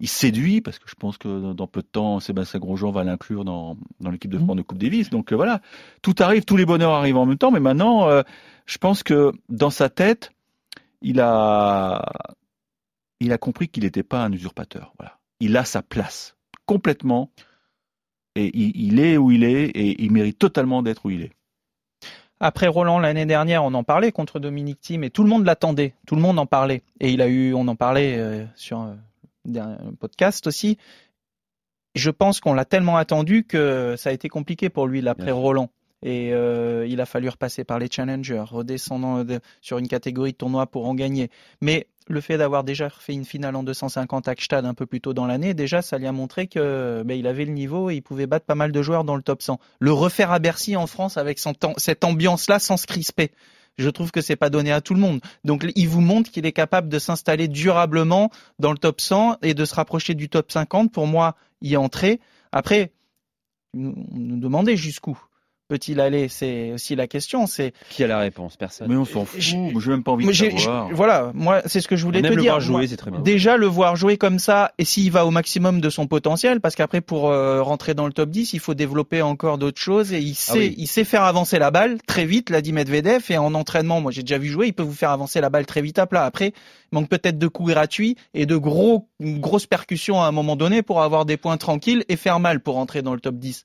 il 0.00 0.08
séduit 0.08 0.60
parce 0.60 0.78
que 0.78 0.88
je 0.88 0.94
pense 0.94 1.18
que 1.18 1.52
dans 1.52 1.66
peu 1.66 1.82
de 1.82 1.86
temps, 1.86 2.20
Sébastien 2.20 2.60
Grosjean 2.60 2.90
va 2.90 3.04
l'inclure 3.04 3.44
dans, 3.44 3.76
dans 4.00 4.10
l'équipe 4.10 4.30
de 4.30 4.38
France 4.38 4.56
de 4.56 4.62
Coupe 4.62 4.78
Davis. 4.78 5.10
Donc 5.10 5.32
euh, 5.32 5.36
voilà, 5.36 5.60
tout 6.02 6.14
arrive, 6.18 6.44
tous 6.44 6.56
les 6.56 6.66
bonheurs 6.66 6.92
arrivent 6.92 7.16
en 7.16 7.26
même 7.26 7.38
temps. 7.38 7.50
Mais 7.50 7.60
maintenant, 7.60 8.08
euh, 8.08 8.22
je 8.66 8.78
pense 8.78 9.02
que 9.02 9.32
dans 9.48 9.70
sa 9.70 9.88
tête, 9.88 10.32
il 11.02 11.20
a, 11.20 12.04
il 13.20 13.32
a 13.32 13.38
compris 13.38 13.68
qu'il 13.68 13.84
n'était 13.84 14.02
pas 14.02 14.24
un 14.24 14.32
usurpateur. 14.32 14.92
Voilà, 14.98 15.18
il 15.40 15.56
a 15.56 15.64
sa 15.64 15.82
place 15.82 16.36
complètement 16.66 17.30
et 18.34 18.50
il, 18.54 18.76
il 18.76 19.00
est 19.00 19.16
où 19.16 19.30
il 19.30 19.44
est 19.44 19.66
et 19.66 20.02
il 20.02 20.12
mérite 20.12 20.38
totalement 20.38 20.82
d'être 20.82 21.06
où 21.06 21.10
il 21.10 21.22
est. 21.22 21.32
Après 22.40 22.68
Roland 22.68 22.98
l'année 22.98 23.26
dernière, 23.26 23.64
on 23.64 23.74
en 23.74 23.82
parlait 23.84 24.12
contre 24.12 24.38
Dominique 24.38 24.80
Thiem 24.80 25.02
et 25.04 25.10
tout 25.10 25.24
le 25.24 25.28
monde 25.28 25.44
l'attendait, 25.44 25.94
tout 26.06 26.14
le 26.14 26.22
monde 26.22 26.38
en 26.38 26.46
parlait. 26.46 26.82
Et 27.00 27.10
il 27.10 27.20
a 27.20 27.28
eu, 27.28 27.52
on 27.54 27.66
en 27.68 27.74
parlait 27.76 28.16
euh, 28.18 28.44
sur 28.54 28.80
euh, 28.80 28.94
un 29.60 29.92
podcast 29.98 30.46
aussi. 30.46 30.78
Je 31.94 32.10
pense 32.10 32.38
qu'on 32.40 32.54
l'a 32.54 32.64
tellement 32.64 32.96
attendu 32.96 33.44
que 33.44 33.94
ça 33.98 34.10
a 34.10 34.12
été 34.12 34.28
compliqué 34.28 34.68
pour 34.68 34.86
lui 34.86 35.00
l'après 35.00 35.32
Roland. 35.32 35.70
Et 36.04 36.32
euh, 36.32 36.86
il 36.88 37.00
a 37.00 37.06
fallu 37.06 37.28
repasser 37.28 37.64
par 37.64 37.80
les 37.80 37.88
challengers, 37.90 38.44
redescendant 38.46 39.24
de- 39.24 39.40
sur 39.60 39.78
une 39.78 39.88
catégorie 39.88 40.30
de 40.30 40.36
tournoi 40.36 40.66
pour 40.66 40.86
en 40.88 40.94
gagner. 40.94 41.28
Mais 41.60 41.88
le 42.08 42.20
fait 42.20 42.38
d'avoir 42.38 42.64
déjà 42.64 42.90
fait 42.90 43.12
une 43.12 43.24
finale 43.24 43.54
en 43.56 43.62
250 43.62 44.28
à 44.28 44.34
Gstad 44.34 44.64
un 44.64 44.74
peu 44.74 44.86
plus 44.86 45.00
tôt 45.00 45.14
dans 45.14 45.26
l'année, 45.26 45.54
déjà 45.54 45.82
ça 45.82 45.98
lui 45.98 46.06
a 46.06 46.12
montré 46.12 46.46
que 46.46 47.02
ben, 47.04 47.18
il 47.18 47.26
avait 47.26 47.44
le 47.44 47.52
niveau 47.52 47.90
et 47.90 47.96
il 47.96 48.02
pouvait 48.02 48.26
battre 48.26 48.46
pas 48.46 48.54
mal 48.54 48.72
de 48.72 48.82
joueurs 48.82 49.04
dans 49.04 49.16
le 49.16 49.22
top 49.22 49.42
100. 49.42 49.58
Le 49.78 49.92
refaire 49.92 50.32
à 50.32 50.38
Bercy 50.38 50.76
en 50.76 50.86
France 50.86 51.16
avec 51.16 51.38
cette 51.76 52.04
ambiance-là 52.04 52.58
sans 52.58 52.76
se 52.76 52.86
crisper. 52.86 53.30
Je 53.76 53.90
trouve 53.90 54.10
que 54.10 54.20
c'est 54.20 54.36
pas 54.36 54.50
donné 54.50 54.72
à 54.72 54.80
tout 54.80 54.94
le 54.94 55.00
monde. 55.00 55.20
Donc 55.44 55.64
il 55.76 55.88
vous 55.88 56.00
montre 56.00 56.30
qu'il 56.30 56.46
est 56.46 56.52
capable 56.52 56.88
de 56.88 56.98
s'installer 56.98 57.46
durablement 57.46 58.30
dans 58.58 58.72
le 58.72 58.78
top 58.78 59.00
100 59.00 59.38
et 59.42 59.54
de 59.54 59.64
se 59.64 59.74
rapprocher 59.74 60.14
du 60.14 60.28
top 60.28 60.50
50 60.50 60.90
pour 60.90 61.06
moi 61.06 61.36
y 61.60 61.76
entrer. 61.76 62.20
Après, 62.50 62.92
on 63.74 63.94
nous 64.10 64.40
demandait 64.40 64.76
jusqu'où 64.76 65.18
peut-il 65.68 66.00
aller? 66.00 66.28
C'est 66.28 66.72
aussi 66.72 66.96
la 66.96 67.06
question. 67.06 67.46
C'est 67.46 67.72
qui 67.90 68.02
a 68.02 68.06
la 68.06 68.18
réponse? 68.18 68.56
Personne. 68.56 68.88
Mais 68.88 68.96
on 68.96 69.04
s'en 69.04 69.24
fout. 69.24 69.40
Moi, 69.54 69.80
j'ai 69.82 69.90
même 69.90 70.02
pas 70.02 70.12
envie 70.12 70.26
de 70.26 70.32
savoir. 70.32 70.88
Voilà, 70.92 71.30
moi, 71.34 71.62
c'est 71.66 71.80
ce 71.80 71.88
que 71.88 71.96
je 71.96 72.04
voulais 72.04 72.20
on 72.20 72.22
te 72.22 72.26
aime 72.28 72.32
dire. 72.32 72.42
Le 72.42 72.48
voir 72.48 72.60
jouer, 72.60 72.86
c'est 72.86 72.96
très 72.96 73.10
bien. 73.10 73.20
Déjà, 73.20 73.56
le 73.56 73.66
voir 73.66 73.94
jouer 73.96 74.16
comme 74.16 74.38
ça, 74.38 74.72
et 74.78 74.84
s'il 74.84 75.12
va 75.12 75.26
au 75.26 75.30
maximum 75.30 75.80
de 75.80 75.90
son 75.90 76.06
potentiel, 76.06 76.60
parce 76.60 76.74
qu'après, 76.74 77.00
pour 77.00 77.28
euh, 77.28 77.62
rentrer 77.62 77.94
dans 77.94 78.06
le 78.06 78.12
top 78.12 78.30
10, 78.30 78.54
il 78.54 78.60
faut 78.60 78.74
développer 78.74 79.22
encore 79.22 79.58
d'autres 79.58 79.80
choses, 79.80 80.12
et 80.12 80.20
il 80.20 80.34
sait, 80.34 80.52
Ah 80.52 80.58
oui. 80.58 80.74
il 80.78 80.86
sait 80.86 81.04
faire 81.04 81.22
avancer 81.22 81.58
la 81.58 81.70
balle 81.70 81.98
très 82.06 82.24
vite, 82.24 82.50
l'a 82.50 82.62
dit 82.62 82.72
Medvedev, 82.72 83.24
et 83.30 83.36
en 83.38 83.54
entraînement, 83.54 84.00
moi, 84.00 84.10
j'ai 84.10 84.22
déjà 84.22 84.38
vu 84.38 84.48
jouer, 84.48 84.68
il 84.68 84.72
peut 84.72 84.82
vous 84.82 84.92
faire 84.92 85.10
avancer 85.10 85.40
la 85.40 85.50
balle 85.50 85.66
très 85.66 85.82
vite 85.82 85.98
à 85.98 86.06
plat. 86.06 86.24
Après, 86.24 86.52
il 86.90 86.94
manque 86.94 87.08
peut-être 87.08 87.38
de 87.38 87.48
coups 87.48 87.70
gratuits 87.70 88.16
et 88.34 88.46
de 88.46 88.56
gros, 88.56 89.08
une 89.20 89.40
grosse 89.40 89.66
percussion 89.66 90.22
à 90.22 90.26
un 90.26 90.32
moment 90.32 90.56
donné 90.56 90.82
pour 90.82 91.02
avoir 91.02 91.26
des 91.26 91.36
points 91.36 91.58
tranquilles 91.58 92.04
et 92.08 92.16
faire 92.16 92.40
mal 92.40 92.60
pour 92.60 92.74
rentrer 92.74 93.02
dans 93.02 93.14
le 93.14 93.20
top 93.20 93.36
10. 93.36 93.64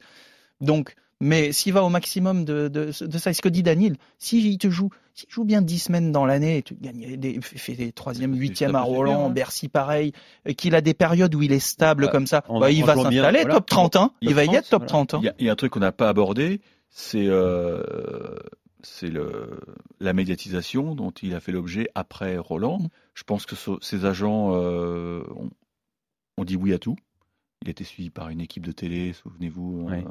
Donc, 0.61 0.95
mais 1.21 1.52
s'il 1.52 1.73
va 1.73 1.84
au 1.84 1.89
maximum 1.89 2.43
de, 2.45 2.67
de, 2.67 2.91
de 3.06 3.17
ça, 3.17 3.34
ce 3.34 3.41
que 3.41 3.49
dit 3.49 3.63
Daniel, 3.63 3.95
s'il 4.17 4.58
te 4.58 4.69
joue, 4.69 4.89
s'il 5.13 5.30
joue 5.30 5.45
bien 5.45 5.62
10 5.62 5.80
semaines 5.80 6.12
dans 6.12 6.26
l'année, 6.26 6.62
tu 6.63 6.76
gagnes 6.76 7.15
des, 7.17 7.39
fait 7.41 7.76
des 7.76 7.91
troisième, 7.91 8.36
huitième 8.36 8.76
à 8.76 8.80
ça 8.80 8.86
peut 8.86 8.91
Roland, 8.91 9.28
hein. 9.28 9.30
Bercy 9.30 9.69
pareil, 9.69 10.12
et 10.45 10.56
qu'il 10.56 10.76
a 10.76 10.82
des 10.82 10.93
périodes 10.93 11.34
où 11.36 11.41
il 11.41 11.52
est 11.54 11.60
stable 11.60 12.06
Bah, 12.06 12.12
comme 12.12 12.28
ça, 12.28 12.43
bah, 12.49 12.71
il 12.71 12.84
va 12.84 12.95
s'installer 12.95 13.41
voilà. 13.41 13.54
top 13.56 13.65
30, 13.67 13.95
hein. 13.95 14.12
Il 14.21 14.34
va 14.34 14.43
y 14.45 14.54
être 14.56 14.69
top 14.69 14.82
voilà. 14.82 14.89
30. 14.89 15.13
hein. 15.13 15.19
Il 15.21 15.26
y, 15.26 15.30
a, 15.30 15.34
il 15.39 15.45
y 15.45 15.49
a 15.49 15.54
un 15.54 15.56
truc 15.56 15.71
qu'on 15.71 15.80
n'a 15.80 15.91
pas 15.91 16.10
abordé, 16.10 16.62
c'est 16.89 17.26
euh, 17.28 17.82
c'est 18.82 19.12
la 20.02 20.13
médiatisation 20.13 20.93
dont 20.95 21.12
il 21.21 21.34
a 21.36 21.39
fait 21.39 21.54
l'objet 21.54 21.88
après 21.95 22.38
Roland. 22.38 22.80
Mm. 22.80 22.88
Je 23.13 23.23
pense 23.23 23.45
que 23.45 23.56
so- 23.56 23.80
ses 23.82 24.04
agents 24.06 24.49
euh, 24.56 25.23
ont, 25.38 25.49
ont 26.38 26.43
dit 26.43 26.58
oui 26.58 26.73
à 26.73 26.80
tout. 26.80 26.97
Il 27.63 27.69
était 27.69 27.86
suivi 27.86 28.10
par 28.10 28.28
une 28.28 28.41
équipe 28.41 28.65
de 28.65 28.73
télé, 28.73 29.13
souvenez-vous. 29.13 29.88
Euh, 29.89 30.02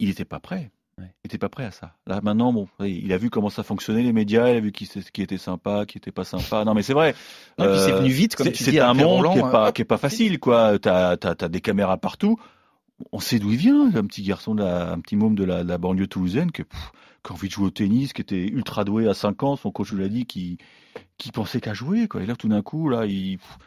il 0.00 0.08
n'était 0.08 0.24
pas 0.24 0.40
prêt. 0.40 0.70
Ouais. 0.98 1.06
Il 1.24 1.28
n'était 1.28 1.38
pas 1.38 1.48
prêt 1.48 1.64
à 1.64 1.70
ça. 1.70 1.94
Là 2.06 2.20
maintenant, 2.22 2.52
bon, 2.52 2.68
il 2.80 3.10
a 3.12 3.16
vu 3.16 3.30
comment 3.30 3.48
ça 3.48 3.62
fonctionnait 3.62 4.02
les 4.02 4.12
médias, 4.12 4.50
il 4.50 4.56
a 4.56 4.60
vu 4.60 4.70
qui, 4.72 4.86
qui 5.12 5.22
était 5.22 5.38
sympa, 5.38 5.86
qui 5.86 5.96
était 5.98 6.10
pas 6.12 6.24
sympa. 6.24 6.64
Non 6.64 6.74
mais 6.74 6.82
c'est 6.82 6.92
vrai. 6.92 7.14
Non, 7.58 7.66
puis 7.66 7.78
c'est 7.78 7.92
Euh, 7.92 7.98
venu 8.00 8.10
vite, 8.10 8.36
comme 8.36 8.46
c'est- 8.46 8.52
tu 8.52 8.64
C'est 8.64 8.72
dis, 8.72 8.80
un 8.80 8.92
monde 8.92 9.06
Roland, 9.26 9.32
qui 9.32 9.38
est 9.80 9.82
hein. 9.84 9.86
pas 9.86 9.96
facile 9.98 10.38
quoi. 10.40 10.78
T'as 10.78 11.12
as, 11.22 11.48
des 11.48 11.60
caméras 11.62 11.96
partout. 11.96 12.38
On 13.12 13.20
sait 13.20 13.38
d'où 13.38 13.50
il 13.50 13.56
vient, 13.56 13.86
un 13.94 14.04
petit 14.04 14.22
garçon, 14.22 14.54
de 14.54 14.62
la- 14.62 14.92
un 14.92 15.00
petit 15.00 15.16
môme 15.16 15.34
de 15.34 15.44
la, 15.44 15.64
de 15.64 15.68
la 15.70 15.78
banlieue 15.78 16.06
toulousaine 16.06 16.52
qui, 16.52 16.64
pff, 16.64 16.92
qui 17.24 17.30
a 17.30 17.34
envie 17.34 17.48
de 17.48 17.52
jouer 17.52 17.66
au 17.66 17.70
tennis, 17.70 18.12
qui 18.12 18.20
était 18.20 18.44
ultra 18.46 18.84
doué 18.84 19.08
à 19.08 19.14
5 19.14 19.42
ans. 19.42 19.56
Son 19.56 19.70
coach 19.70 19.92
lui 19.92 20.04
a 20.04 20.08
dit 20.08 20.26
qui 20.26 20.58
qui 21.16 21.30
pensait 21.32 21.60
qu'à 21.62 21.72
jouer 21.72 22.08
quoi. 22.08 22.22
Et 22.22 22.26
là 22.26 22.36
tout 22.36 22.48
d'un 22.48 22.60
coup 22.62 22.90
là 22.90 23.06
il 23.06 23.38
pff, 23.38 23.58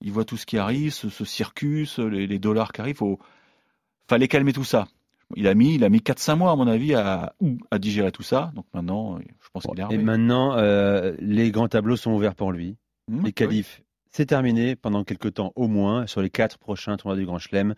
il 0.00 0.12
voit 0.12 0.24
tout 0.24 0.38
ce 0.38 0.46
qui 0.46 0.56
arrive, 0.56 0.94
ce, 0.94 1.10
ce 1.10 1.26
circus, 1.26 1.98
les, 1.98 2.26
les 2.26 2.38
dollars 2.38 2.72
qui 2.72 2.80
arrivent. 2.80 2.96
Faut, 2.96 3.18
fallait 4.08 4.28
calmer 4.28 4.54
tout 4.54 4.64
ça. 4.64 4.86
Il 5.36 5.46
a 5.46 5.54
mis, 5.54 5.74
il 5.76 5.84
a 5.84 5.88
mis 5.88 5.98
4-5 5.98 6.36
mois, 6.36 6.50
à 6.52 6.56
mon 6.56 6.66
avis, 6.66 6.94
à, 6.94 7.34
à 7.70 7.78
digérer 7.78 8.10
tout 8.12 8.22
ça. 8.22 8.50
Donc 8.54 8.64
maintenant, 8.74 9.18
je 9.20 9.48
pense 9.52 9.64
qu'il 9.64 9.78
est 9.78 9.82
Et 9.82 9.84
armé. 9.84 9.98
maintenant, 9.98 10.56
euh, 10.56 11.14
les 11.20 11.50
grands 11.50 11.68
tableaux 11.68 11.96
sont 11.96 12.12
ouverts 12.12 12.34
pour 12.34 12.52
lui. 12.52 12.76
Mmh, 13.08 13.18
Les 13.18 13.22
oui. 13.24 13.32
qualifs, 13.32 13.82
c'est 14.10 14.26
terminé 14.26 14.74
pendant 14.76 15.04
quelques 15.04 15.34
temps 15.34 15.52
au 15.56 15.68
moins 15.68 16.06
sur 16.06 16.20
les 16.22 16.30
quatre 16.30 16.58
prochains 16.58 16.96
tournois 16.96 17.16
du 17.16 17.24
Grand 17.26 17.38
Chelem. 17.38 17.74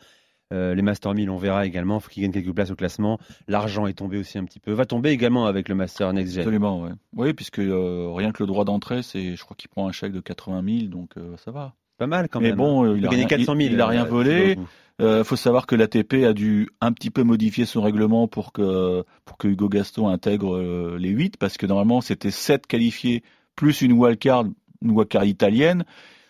Euh, 0.52 0.74
les 0.74 0.82
Master 0.82 1.14
1000, 1.14 1.30
on 1.30 1.36
verra 1.38 1.64
également. 1.66 1.96
Il 1.98 2.02
faut 2.02 2.10
qu'il 2.10 2.22
gagne 2.22 2.32
quelques 2.32 2.54
places 2.54 2.70
au 2.70 2.74
classement. 2.76 3.18
L'argent 3.48 3.86
est 3.86 3.94
tombé 3.94 4.18
aussi 4.18 4.36
un 4.38 4.44
petit 4.44 4.60
peu. 4.60 4.72
Va 4.72 4.84
tomber 4.84 5.10
également 5.10 5.46
avec 5.46 5.68
le 5.70 5.74
Master 5.74 6.12
Next 6.12 6.32
Gen. 6.34 6.40
Absolument, 6.42 6.82
ouais. 6.82 6.90
Oui, 7.16 7.32
puisque 7.32 7.58
euh, 7.58 8.10
rien 8.14 8.32
que 8.32 8.42
le 8.42 8.46
droit 8.46 8.64
d'entrée, 8.66 9.02
c'est, 9.02 9.34
je 9.36 9.42
crois 9.44 9.56
qu'il 9.56 9.70
prend 9.70 9.88
un 9.88 9.92
chèque 9.92 10.12
de 10.12 10.20
80 10.20 10.62
000, 10.80 10.86
donc 10.90 11.10
ça 11.38 11.50
va. 11.50 11.74
Pas 11.98 12.06
mal 12.06 12.28
quand 12.28 12.40
Mais 12.40 12.48
même. 12.48 12.56
bon, 12.58 12.84
hein. 12.84 12.94
il 12.98 13.06
a 13.06 13.10
rien- 13.10 13.26
400 13.26 13.44
000. 13.54 13.58
il- 13.60 13.72
il 13.72 13.80
a 13.80 13.86
rien 13.86 14.04
volé. 14.04 14.58
Euh, 15.02 15.24
faut 15.24 15.36
savoir 15.36 15.66
que 15.66 15.74
l'ATP 15.74 16.24
a 16.24 16.32
dû 16.32 16.68
un 16.80 16.92
petit 16.92 17.10
peu 17.10 17.22
modifier 17.24 17.66
son 17.66 17.82
règlement 17.82 18.28
pour 18.28 18.52
que 18.52 19.04
pour 19.24 19.36
que 19.36 19.48
Hugo 19.48 19.68
Gaston 19.68 20.08
intègre 20.08 20.56
euh, 20.56 20.96
les 20.98 21.08
8 21.10 21.36
parce 21.38 21.56
que 21.56 21.66
normalement 21.66 22.00
c'était 22.00 22.30
7 22.30 22.66
qualifiés 22.66 23.22
plus 23.56 23.82
une 23.82 23.92
wildcard, 23.92 24.44
une 24.80 24.90
wildcard 24.92 25.24
italienne. 25.24 25.84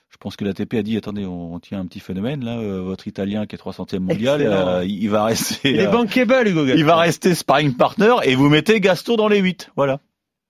Je 0.08 0.18
pense 0.18 0.36
que 0.36 0.44
l'ATP 0.44 0.74
a 0.74 0.82
dit 0.82 0.96
attendez, 0.96 1.24
on, 1.24 1.54
on 1.54 1.58
tient 1.58 1.80
un 1.80 1.86
petit 1.86 2.00
phénomène 2.00 2.44
là, 2.44 2.58
euh, 2.58 2.82
votre 2.82 3.08
italien 3.08 3.46
qui 3.46 3.56
est 3.56 3.58
300e 3.58 3.98
mondial, 4.00 4.42
euh, 4.42 4.84
il 4.86 5.08
va 5.08 5.24
rester 5.24 5.70
Il 5.70 5.80
est 5.80 5.88
bankable, 5.88 6.48
Hugo 6.48 6.64
Gaston. 6.64 6.78
il 6.78 6.84
va 6.84 6.96
rester 6.96 7.34
sparring 7.34 7.74
partner 7.74 8.14
et 8.24 8.34
vous 8.34 8.48
mettez 8.48 8.78
Gaston 8.80 9.16
dans 9.16 9.28
les 9.28 9.38
8. 9.38 9.70
Voilà. 9.74 10.00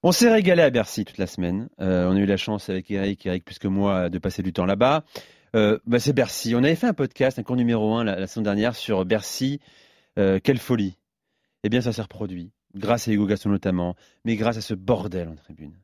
On 0.03 0.11
s'est 0.11 0.33
régalé 0.33 0.63
à 0.63 0.71
Bercy 0.71 1.05
toute 1.05 1.19
la 1.19 1.29
semaine. 1.29 1.69
Euh, 1.81 2.09
on 2.09 2.17
a 2.17 2.19
eu 2.19 2.27
la 2.27 2.37
chance 2.37 2.69
avec 2.69 2.91
Eric, 2.91 3.25
Eric 3.25 3.45
plus 3.45 3.61
que 3.61 3.69
moi, 3.69 4.11
de 4.11 4.19
passer 4.19 4.43
du 4.43 4.53
temps 4.53 4.67
là-bas. 4.67 5.05
Euh, 5.55 5.79
bah, 5.87 5.99
c'est 5.99 6.13
Bercy. 6.13 6.55
On 6.55 6.59
avait 6.59 6.75
fait 6.75 6.87
un 6.87 6.95
podcast, 6.95 7.39
un 7.39 7.43
cours 7.43 7.57
numéro 7.57 7.95
1 7.95 8.05
la, 8.05 8.19
la 8.19 8.27
semaine 8.27 8.45
dernière 8.45 8.75
sur 8.75 9.05
Bercy. 9.05 9.61
Euh, 10.19 10.39
quelle 10.43 10.59
folie. 10.59 10.97
Eh 11.65 11.69
bien, 11.69 11.81
ça 11.81 11.93
s'est 11.93 12.03
reproduit. 12.03 12.51
Grâce 12.75 13.09
à 13.09 13.13
Hugo 13.13 13.27
Gaston 13.27 13.51
notamment, 13.51 13.97
mais 14.25 14.37
grâce 14.37 14.57
à 14.57 14.63
ce 14.63 14.75
bordel 14.75 15.29
en 15.29 15.35
tribune. 15.37 15.75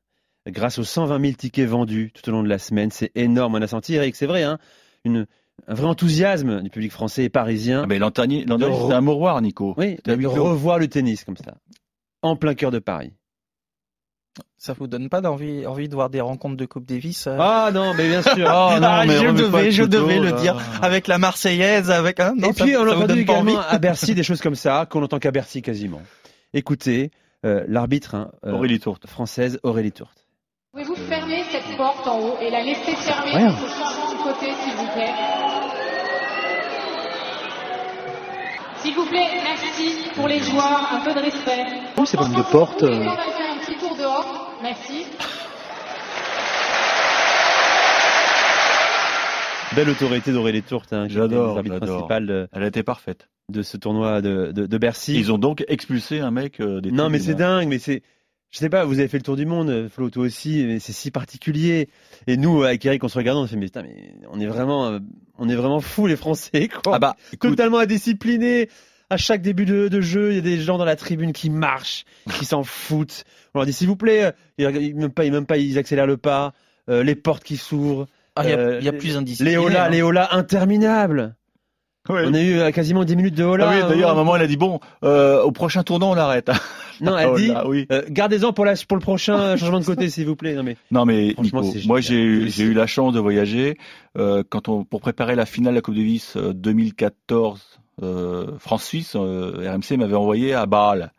Grâce 0.47 0.79
aux 0.79 0.85
120 0.85 1.21
000 1.21 1.33
tickets 1.35 1.69
vendus 1.69 2.11
tout 2.15 2.27
au 2.31 2.33
long 2.33 2.43
de 2.43 2.49
la 2.49 2.59
semaine. 2.59 2.91
C'est 2.91 3.13
énorme. 3.15 3.55
On 3.55 3.63
a 3.63 3.67
senti, 3.67 3.95
Eric, 3.95 4.17
c'est 4.17 4.27
vrai, 4.27 4.43
hein, 4.43 4.59
une, 5.05 5.27
un 5.67 5.75
vrai 5.75 5.87
enthousiasme 5.87 6.63
du 6.63 6.71
public 6.71 6.91
français 6.91 7.25
et 7.25 7.29
parisien. 7.29 7.83
Ah, 7.83 7.87
mais 7.87 7.99
l'an 7.99 8.11
dernier, 8.11 8.47
c'était 8.49 8.95
un 8.95 9.01
mouroir, 9.03 9.41
Nico. 9.43 9.75
oui, 9.77 9.99
de 10.05 10.27
revoir 10.27 10.79
le 10.79 10.89
tennis 10.89 11.25
comme 11.25 11.37
ça. 11.37 11.59
En 12.23 12.37
plein 12.37 12.55
cœur 12.55 12.71
de 12.71 12.79
Paris. 12.79 13.13
Ça 14.57 14.73
vous 14.73 14.87
donne 14.89 15.09
pas 15.09 15.21
d'envie, 15.21 15.67
envie 15.67 15.89
de 15.89 15.95
voir 15.95 16.11
des 16.11 16.21
rencontres 16.21 16.57
de 16.57 16.67
Coupe 16.67 16.85
Davis 16.85 17.27
euh 17.29 17.37
Ah 17.39 17.71
non, 17.73 17.95
mais 17.95 18.09
bien 18.09 18.23
sûr. 18.23 18.33
Oh, 18.39 18.71
non, 18.81 18.89
Ah, 18.89 19.05
mais 19.07 19.17
je 19.19 19.29
devais, 19.29 19.65
le 19.67 19.71
je 19.71 19.83
couteau, 19.85 20.01
devais 20.01 20.19
le 20.19 20.33
dire 20.33 20.57
avec 20.83 21.07
la 21.07 21.19
Marseillaise, 21.19 21.91
avec 21.91 22.19
un. 22.21 22.35
Non, 22.35 22.51
et 22.51 22.53
ça- 22.53 22.65
puis 22.65 22.77
on 22.77 22.85
ça 22.85 22.93
a 22.93 22.97
entendu 22.97 23.07
donne 23.07 23.25
pas 23.27 23.33
également 23.33 23.53
envie 23.53 23.67
à 23.69 23.79
Bercy 23.79 24.15
des 24.15 24.23
choses 24.25 24.41
comme 24.41 24.57
ça 24.57 24.87
qu'on 24.91 25.03
entend 25.03 25.19
qu'à 25.21 25.31
Bercy 25.31 25.63
quasiment. 25.63 26.03
Écoutez, 26.55 27.11
euh, 27.47 27.63
l'arbitre 27.69 28.15
hein, 28.17 28.31
euh, 28.45 28.53
Aurélie 28.53 28.81
Tourte. 28.81 29.07
française 29.07 29.61
Aurélie 29.63 29.93
Tourte. 29.93 30.25
Pouvez-vous 30.73 30.97
fermer 31.09 31.45
cette 31.53 31.77
porte 31.77 32.07
en 32.07 32.19
haut 32.19 32.37
et 32.43 32.51
la 32.51 32.63
laisser 32.63 32.95
fermer 32.97 33.35
Ouais. 33.35 33.47
pour 33.51 33.69
ce 33.69 33.79
changement 33.79 34.11
de 34.13 34.23
côté, 34.33 34.47
s'il 34.65 34.75
vous 34.77 34.93
plaît? 34.93 35.13
S'il 38.83 38.95
vous 38.95 39.07
plaît, 39.07 39.27
merci 39.43 39.97
pour 40.15 40.29
les 40.29 40.39
joueurs, 40.41 40.89
un 40.93 41.01
peu 41.05 41.13
de 41.13 41.19
respect. 41.21 41.65
Oui, 41.97 42.05
c'est 42.07 42.17
pas 42.17 42.25
de 42.29 42.43
porte. 42.51 42.85
Dehors. 43.99 44.53
Merci. 44.63 45.05
Belle 49.75 49.91
autorité 49.91 50.33
d'Aurélie 50.33 50.63
Tourte, 50.63 50.93
hein, 50.93 51.07
J'adore, 51.09 51.61
Elle 51.61 52.49
a 52.53 52.67
été 52.67 52.83
parfaite. 52.83 53.29
de 53.51 53.63
ce 53.63 53.77
tournoi 53.77 54.23
de, 54.23 54.53
de, 54.53 54.67
de 54.67 54.79
Bercy. 54.79 55.15
Ils 55.19 55.31
ont 55.31 55.39
donc 55.39 55.65
expulsé 55.69 56.21
un 56.21 56.31
mec 56.31 56.61
euh, 56.61 56.81
des 56.81 56.91
Non, 56.91 57.11
mais 57.11 57.19
c'est 57.19 57.35
dingue, 57.35 57.69
mais 57.69 57.79
c'est. 57.79 58.03
Je 58.51 58.59
sais 58.59 58.71
pas, 58.71 58.87
vous 58.87 58.99
avez 58.99 59.09
fait 59.09 59.19
le 59.19 59.25
tour 59.25 59.37
du 59.37 59.45
monde, 59.45 59.69
euh, 59.69 59.89
Flo, 59.91 60.09
toi 60.09 60.25
aussi, 60.25 60.65
mais 60.67 60.79
c'est 60.79 60.93
si 60.95 61.11
particulier. 61.11 61.91
Et 62.27 62.39
nous, 62.39 62.63
avec 62.63 62.85
Eric, 62.87 63.05
on 63.05 63.09
se 63.09 63.19
regarde, 63.19 63.37
on 63.37 63.45
se 63.45 63.51
fait, 63.51 63.57
mais 63.57 63.67
putain, 63.67 63.83
mais 63.83 64.15
on 64.31 64.41
est 64.41 64.47
vraiment, 64.47 64.87
euh, 64.87 65.01
on 65.37 65.51
est 65.51 65.55
vraiment 65.55 65.81
fous, 65.81 66.07
les 66.07 66.17
Français, 66.17 66.69
quoi. 66.69 66.95
Ah 66.95 66.99
bah, 66.99 67.17
écoute, 67.33 67.51
totalement 67.51 67.79
indisciplinés. 67.79 68.71
À 69.11 69.17
chaque 69.17 69.41
début 69.43 69.65
de, 69.65 69.89
de 69.89 70.01
jeu, 70.01 70.31
il 70.33 70.35
y 70.37 70.39
a 70.39 70.43
des 70.43 70.59
gens 70.61 70.77
dans 70.79 70.85
la 70.85 70.97
tribune 70.97 71.33
qui 71.33 71.49
marchent, 71.51 72.05
qui 72.39 72.45
s'en 72.45 72.63
foutent. 72.63 73.25
On 73.55 73.59
leur 73.61 73.67
dit, 73.67 73.73
s'il 73.73 73.87
vous 73.89 73.97
plaît, 73.97 74.25
euh, 74.25 74.33
ils, 74.59 74.83
ils- 74.89 74.95
même 74.95 75.11
pas, 75.11 75.25
ils- 75.25 75.33
même 75.33 75.47
pas, 75.47 75.57
ils 75.57 75.79
accélèrent 75.79 76.07
le 76.07 76.19
pas, 76.19 76.53
euh, 76.91 77.03
les 77.03 77.15
portes 77.15 77.43
qui 77.43 77.57
s'ouvrent. 77.57 78.07
Ah, 78.37 78.43
il 78.45 78.51
y 78.51 78.53
a- 78.53 78.59
euh, 78.59 78.81
y 78.81 78.89
a 78.89 78.93
plus 78.93 79.17
indiscipliné, 79.17 79.53
Les 79.53 79.57
holas, 79.57 79.87
hein. 79.87 79.89
les 79.89 80.03
holas 80.03 80.29
interminables. 80.33 81.35
Ouais. 82.09 82.23
On 82.27 82.33
a 82.35 82.41
eu 82.41 82.59
euh, 82.59 82.71
quasiment 82.71 83.05
10 83.05 83.17
minutes 83.17 83.35
de 83.35 83.45
hola. 83.45 83.69
Ah 83.69 83.75
oui, 83.75 83.89
d'ailleurs, 83.89 84.11
à 84.11 84.13
un 84.13 84.17
moment, 84.17 84.37
elle 84.37 84.43
a 84.43 84.47
dit 84.47 84.57
bon, 84.57 84.81
euh, 85.05 85.43
au 85.43 85.53
prochain 85.53 85.83
tournant, 85.83 86.11
on 86.11 86.17
arrête. 86.17 86.51
Non, 87.01 87.17
elle 87.19 87.29
Oh 87.31 87.37
dit, 87.37 87.53
oui. 87.67 87.87
euh, 87.93 88.03
gardez-en 88.11 88.53
pour, 88.53 88.65
la, 88.65 88.75
pour 88.89 88.97
le 88.97 89.01
prochain 89.03 89.57
changement 89.57 89.79
de 89.79 89.85
côté, 89.85 90.11
s'il 90.11 90.27
vous 90.27 90.35
plaît. 90.35 90.55
Non, 90.55 90.65
mais 90.65 90.77
Non 90.91 91.05
mais 91.05 91.33
Franchement, 91.35 91.61
Nico, 91.61 91.79
c'est 91.79 91.87
moi 91.87 92.01
j'ai 92.01 92.17
eu 92.25 92.73
la 92.75 92.87
chance 92.89 93.15
de 93.15 93.21
voyager 93.21 93.79
euh, 94.19 94.43
quand 94.49 94.69
on 94.69 94.85
pour 94.85 95.01
préparer 95.01 95.37
la 95.37 95.47
finale 95.47 95.75
de 95.75 95.79
la 95.79 95.83
Coupe 95.83 95.95
Davis 95.95 96.35
euh, 96.37 96.53
2014 96.53 97.61
euh, 97.61 97.81
France-Suisse 98.59 99.15
euh, 99.17 99.71
RMC 99.71 99.97
m'avait 99.99 100.15
envoyé 100.17 100.55
à 100.55 100.67
Bâle. 100.67 101.13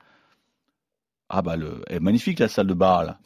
Ah 1.29 1.41
bah 1.41 1.55
le 1.55 1.81
elle 1.87 1.97
est 1.97 1.99
magnifique 1.99 2.39
la 2.39 2.47
salle 2.47 2.67
de 2.67 2.73
Bâle. 2.73 3.17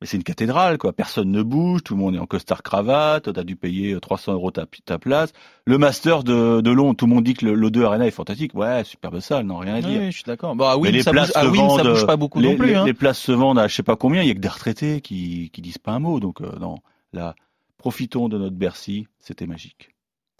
Mais 0.00 0.06
c'est 0.08 0.16
une 0.16 0.24
cathédrale 0.24 0.78
quoi, 0.78 0.92
personne 0.92 1.30
ne 1.30 1.42
bouge, 1.42 1.82
tout 1.84 1.94
le 1.94 2.00
monde 2.00 2.16
est 2.16 2.18
en 2.18 2.26
costard 2.26 2.64
cravate, 2.64 3.32
t'as 3.32 3.44
dû 3.44 3.54
payer 3.54 3.96
300 4.00 4.32
euros 4.32 4.50
ta, 4.50 4.66
ta 4.84 4.98
place. 4.98 5.32
Le 5.64 5.78
Master 5.78 6.24
de, 6.24 6.60
de 6.60 6.70
Londres, 6.72 6.96
tout 6.96 7.06
le 7.06 7.14
monde 7.14 7.22
dit 7.22 7.34
que 7.34 7.44
le- 7.46 7.54
l'O2 7.54 7.84
Arena 7.84 8.06
est 8.06 8.10
fantastique, 8.10 8.52
ouais 8.54 8.82
superbe 8.82 9.20
salle, 9.20 9.46
non 9.46 9.58
rien 9.58 9.74
à 9.76 9.80
dire. 9.80 10.00
oui, 10.00 10.06
je 10.10 10.16
suis 10.16 10.24
d'accord. 10.24 10.56
Bah 10.56 10.76
oui, 10.76 10.88
Mais 10.88 10.92
les 10.92 11.02
ça 11.04 11.12
places 11.12 11.28
bouge, 11.28 11.36
ah 11.36 11.42
se 11.42 11.46
oui, 11.46 11.58
mais 11.62 11.68
ça 11.68 11.82
vendent, 11.82 11.92
bouge 11.92 12.06
pas 12.06 12.16
beaucoup 12.16 12.40
les, 12.40 12.50
non 12.50 12.56
plus. 12.56 12.66
les- 12.68 12.74
hein. 12.74 12.84
les 12.84 12.94
places 12.94 13.18
se 13.20 13.30
vendent 13.32 13.60
à 13.60 13.68
je 13.68 13.74
sais 13.76 13.84
pas 13.84 13.94
combien. 13.96 14.22
Il 14.22 14.28
y 14.28 14.30
a 14.32 14.34
que 14.34 14.40
des 14.40 14.48
retraités 14.48 15.00
qui 15.02 15.50
qui 15.50 15.60
disent 15.62 15.78
pas 15.78 15.92
un 15.92 16.00
mot. 16.00 16.18
Donc 16.18 16.40
euh, 16.40 16.50
non, 16.58 16.78
là, 17.12 17.36
profitons 17.78 18.28
de 18.28 18.38
notre 18.38 18.56
Bercy. 18.56 19.06
C'était 19.20 19.46
magique. 19.46 19.91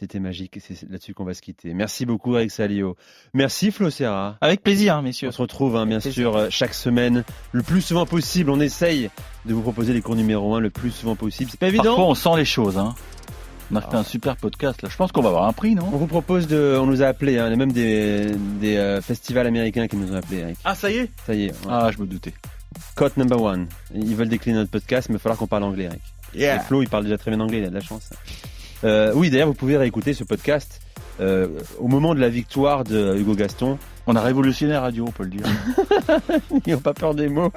C'était 0.03 0.19
magique 0.19 0.57
et 0.57 0.61
c'est 0.61 0.83
là-dessus 0.91 1.15
qu'on 1.15 1.23
va 1.23 1.33
se 1.33 1.41
quitter. 1.41 1.73
Merci 1.75 2.07
beaucoup 2.07 2.35
Eric 2.35 2.51
Salio. 2.51 2.97
Merci 3.35 3.71
Flo 3.71 3.89
Serra. 3.89 4.37
Avec 4.41 4.61
plaisir, 4.61 5.01
messieurs. 5.01 5.29
On 5.29 5.31
se 5.31 5.41
retrouve 5.41 5.77
hein, 5.77 5.87
bien 5.87 6.01
sûr 6.01 6.49
chaque 6.51 6.75
semaine, 6.75 7.23
le 7.53 7.63
plus 7.63 7.83
souvent 7.83 8.05
possible. 8.05 8.51
On 8.51 8.59
essaye 8.59 9.11
de 9.47 9.55
vous 9.55 9.63
proposer 9.63 9.93
les 9.93 10.03
cours 10.03 10.17
numéro 10.17 10.57
1 10.57 10.59
le 10.59 10.71
plus 10.71 10.91
souvent 10.91 11.15
possible. 11.15 11.53
C'est 11.53 11.61
pas 11.61 11.69
évident. 11.69 11.95
Parfois, 11.95 12.07
on 12.07 12.15
sent 12.17 12.37
les 12.37 12.45
choses. 12.45 12.79
Hein. 12.79 12.97
On 13.71 13.77
a 13.77 13.81
fait 13.81 13.95
un 13.95 14.03
super 14.03 14.37
podcast 14.37 14.83
là. 14.83 14.89
Je 14.91 14.97
pense 14.97 15.13
qu'on 15.13 15.23
va 15.23 15.29
avoir 15.29 15.47
un 15.47 15.53
prix, 15.53 15.77
non? 15.77 15.85
On 15.93 15.97
vous 15.99 16.09
propose 16.09 16.49
de. 16.49 16.77
On 16.81 16.87
nous 16.87 17.01
a 17.01 17.07
appelé, 17.07 17.39
hein, 17.39 17.47
il 17.47 17.51
y 17.51 17.55
a 17.55 17.57
même 17.57 17.71
des, 17.71 18.33
des 18.61 18.79
euh, 18.79 19.01
festivals 19.01 19.47
américains 19.47 19.87
qui 19.87 19.95
nous 19.95 20.13
ont 20.13 20.17
appelé, 20.17 20.39
Eric. 20.39 20.59
Ah, 20.65 20.75
ça 20.75 20.91
y 20.91 20.97
est? 20.97 21.11
Ça 21.25 21.33
y 21.33 21.45
est. 21.45 21.51
ouais. 21.51 21.69
Ah, 21.69 21.91
je 21.95 21.99
me 22.01 22.07
doutais. 22.07 22.35
Cote 22.97 23.17
number 23.17 23.41
one. 23.41 23.69
Ils 23.95 24.17
veulent 24.17 24.29
décliner 24.29 24.59
notre 24.59 24.73
podcast, 24.73 25.09
mais 25.11 25.13
il 25.13 25.19
va 25.19 25.23
falloir 25.23 25.39
qu'on 25.39 25.47
parle 25.47 25.63
anglais, 25.63 25.85
Eric. 25.85 26.03
Yeah. 26.35 26.57
Et 26.57 26.59
Flo, 26.61 26.83
il 26.83 26.89
parle 26.89 27.05
déjà 27.05 27.19
très 27.19 27.31
bien 27.31 27.39
anglais, 27.39 27.59
il 27.59 27.65
a 27.67 27.69
de 27.69 27.75
la 27.75 27.81
chance. 27.81 28.11
Euh, 28.85 29.13
oui, 29.15 29.31
d'ailleurs, 29.31 29.49
vous 29.49 29.55
pouvez 29.55 29.77
réécouter 29.77 30.15
ce 30.15 30.25
podcast 30.25 30.81
euh, 31.21 31.49
au 31.79 31.89
moment 31.89 32.15
de 32.15 32.21
la 32.21 32.29
victoire 32.29 32.85
de 32.85 33.17
Hugo 33.17 33.35
Gaston. 33.35 33.79
On 34.07 34.17
a 34.17 34.21
révolutionné 34.21 34.73
la 34.73 34.81
radio, 34.81 35.05
on 35.07 35.13
peut 35.13 35.25
le 35.25 35.31
dire. 35.31 35.47
Ils 36.67 36.73
n'ont 36.73 36.81
pas 36.81 36.95
peur 36.95 37.15
des 37.15 37.29
mots. 37.29 37.53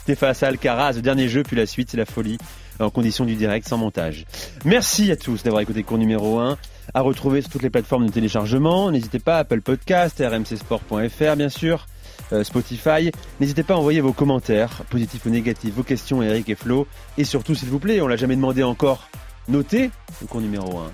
C'était 0.00 0.14
face 0.14 0.42
à 0.42 0.48
Alcaraz, 0.48 0.92
le 0.92 1.02
dernier 1.02 1.28
jeu, 1.28 1.42
puis 1.42 1.56
la 1.56 1.66
suite, 1.66 1.90
c'est 1.90 1.96
la 1.96 2.06
folie, 2.06 2.38
en 2.78 2.90
condition 2.90 3.24
du 3.24 3.34
direct, 3.34 3.66
sans 3.66 3.78
montage. 3.78 4.24
Merci 4.64 5.10
à 5.10 5.16
tous 5.16 5.42
d'avoir 5.42 5.62
écouté 5.62 5.82
cours 5.82 5.98
numéro 5.98 6.38
1, 6.38 6.56
à 6.94 7.00
retrouver 7.00 7.40
sur 7.40 7.50
toutes 7.50 7.62
les 7.62 7.70
plateformes 7.70 8.06
de 8.06 8.12
téléchargement. 8.12 8.90
N'hésitez 8.90 9.18
pas, 9.18 9.38
Apple 9.38 9.60
Podcast, 9.60 10.22
rmcsport.fr, 10.24 11.36
bien 11.36 11.48
sûr, 11.48 11.86
euh, 12.32 12.44
Spotify. 12.44 13.10
N'hésitez 13.40 13.64
pas 13.64 13.74
à 13.74 13.78
envoyer 13.78 14.00
vos 14.00 14.12
commentaires, 14.12 14.84
positifs 14.90 15.26
ou 15.26 15.30
négatifs, 15.30 15.74
vos 15.74 15.82
questions, 15.82 16.22
Eric 16.22 16.48
et 16.48 16.54
Flo. 16.54 16.86
Et 17.16 17.24
surtout, 17.24 17.54
s'il 17.54 17.68
vous 17.68 17.80
plaît, 17.80 18.00
on 18.00 18.06
l'a 18.06 18.16
jamais 18.16 18.36
demandé 18.36 18.62
encore, 18.62 19.08
notez 19.48 19.90
le 20.20 20.26
cours 20.26 20.40
numéro 20.40 20.78
1, 20.78 20.90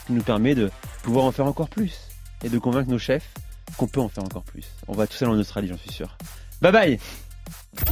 ce 0.00 0.06
qui 0.06 0.12
nous 0.12 0.22
permet 0.22 0.54
de 0.54 0.70
pouvoir 1.02 1.24
en 1.24 1.32
faire 1.32 1.46
encore 1.46 1.68
plus 1.68 2.08
et 2.44 2.48
de 2.48 2.58
convaincre 2.58 2.90
nos 2.90 2.98
chefs 2.98 3.30
qu'on 3.76 3.86
peut 3.86 4.00
en 4.00 4.08
faire 4.08 4.24
encore 4.24 4.44
plus. 4.44 4.64
On 4.88 4.94
va 4.94 5.06
tous 5.06 5.22
aller 5.22 5.32
en 5.32 5.38
Australie, 5.38 5.68
j'en 5.68 5.78
suis 5.78 5.92
sûr. 5.92 6.16
Bye 6.60 6.72
bye 6.72 6.98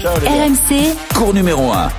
RMC, 0.05 0.97
Cours 1.15 1.35
numéro 1.35 1.73
1. 1.73 1.91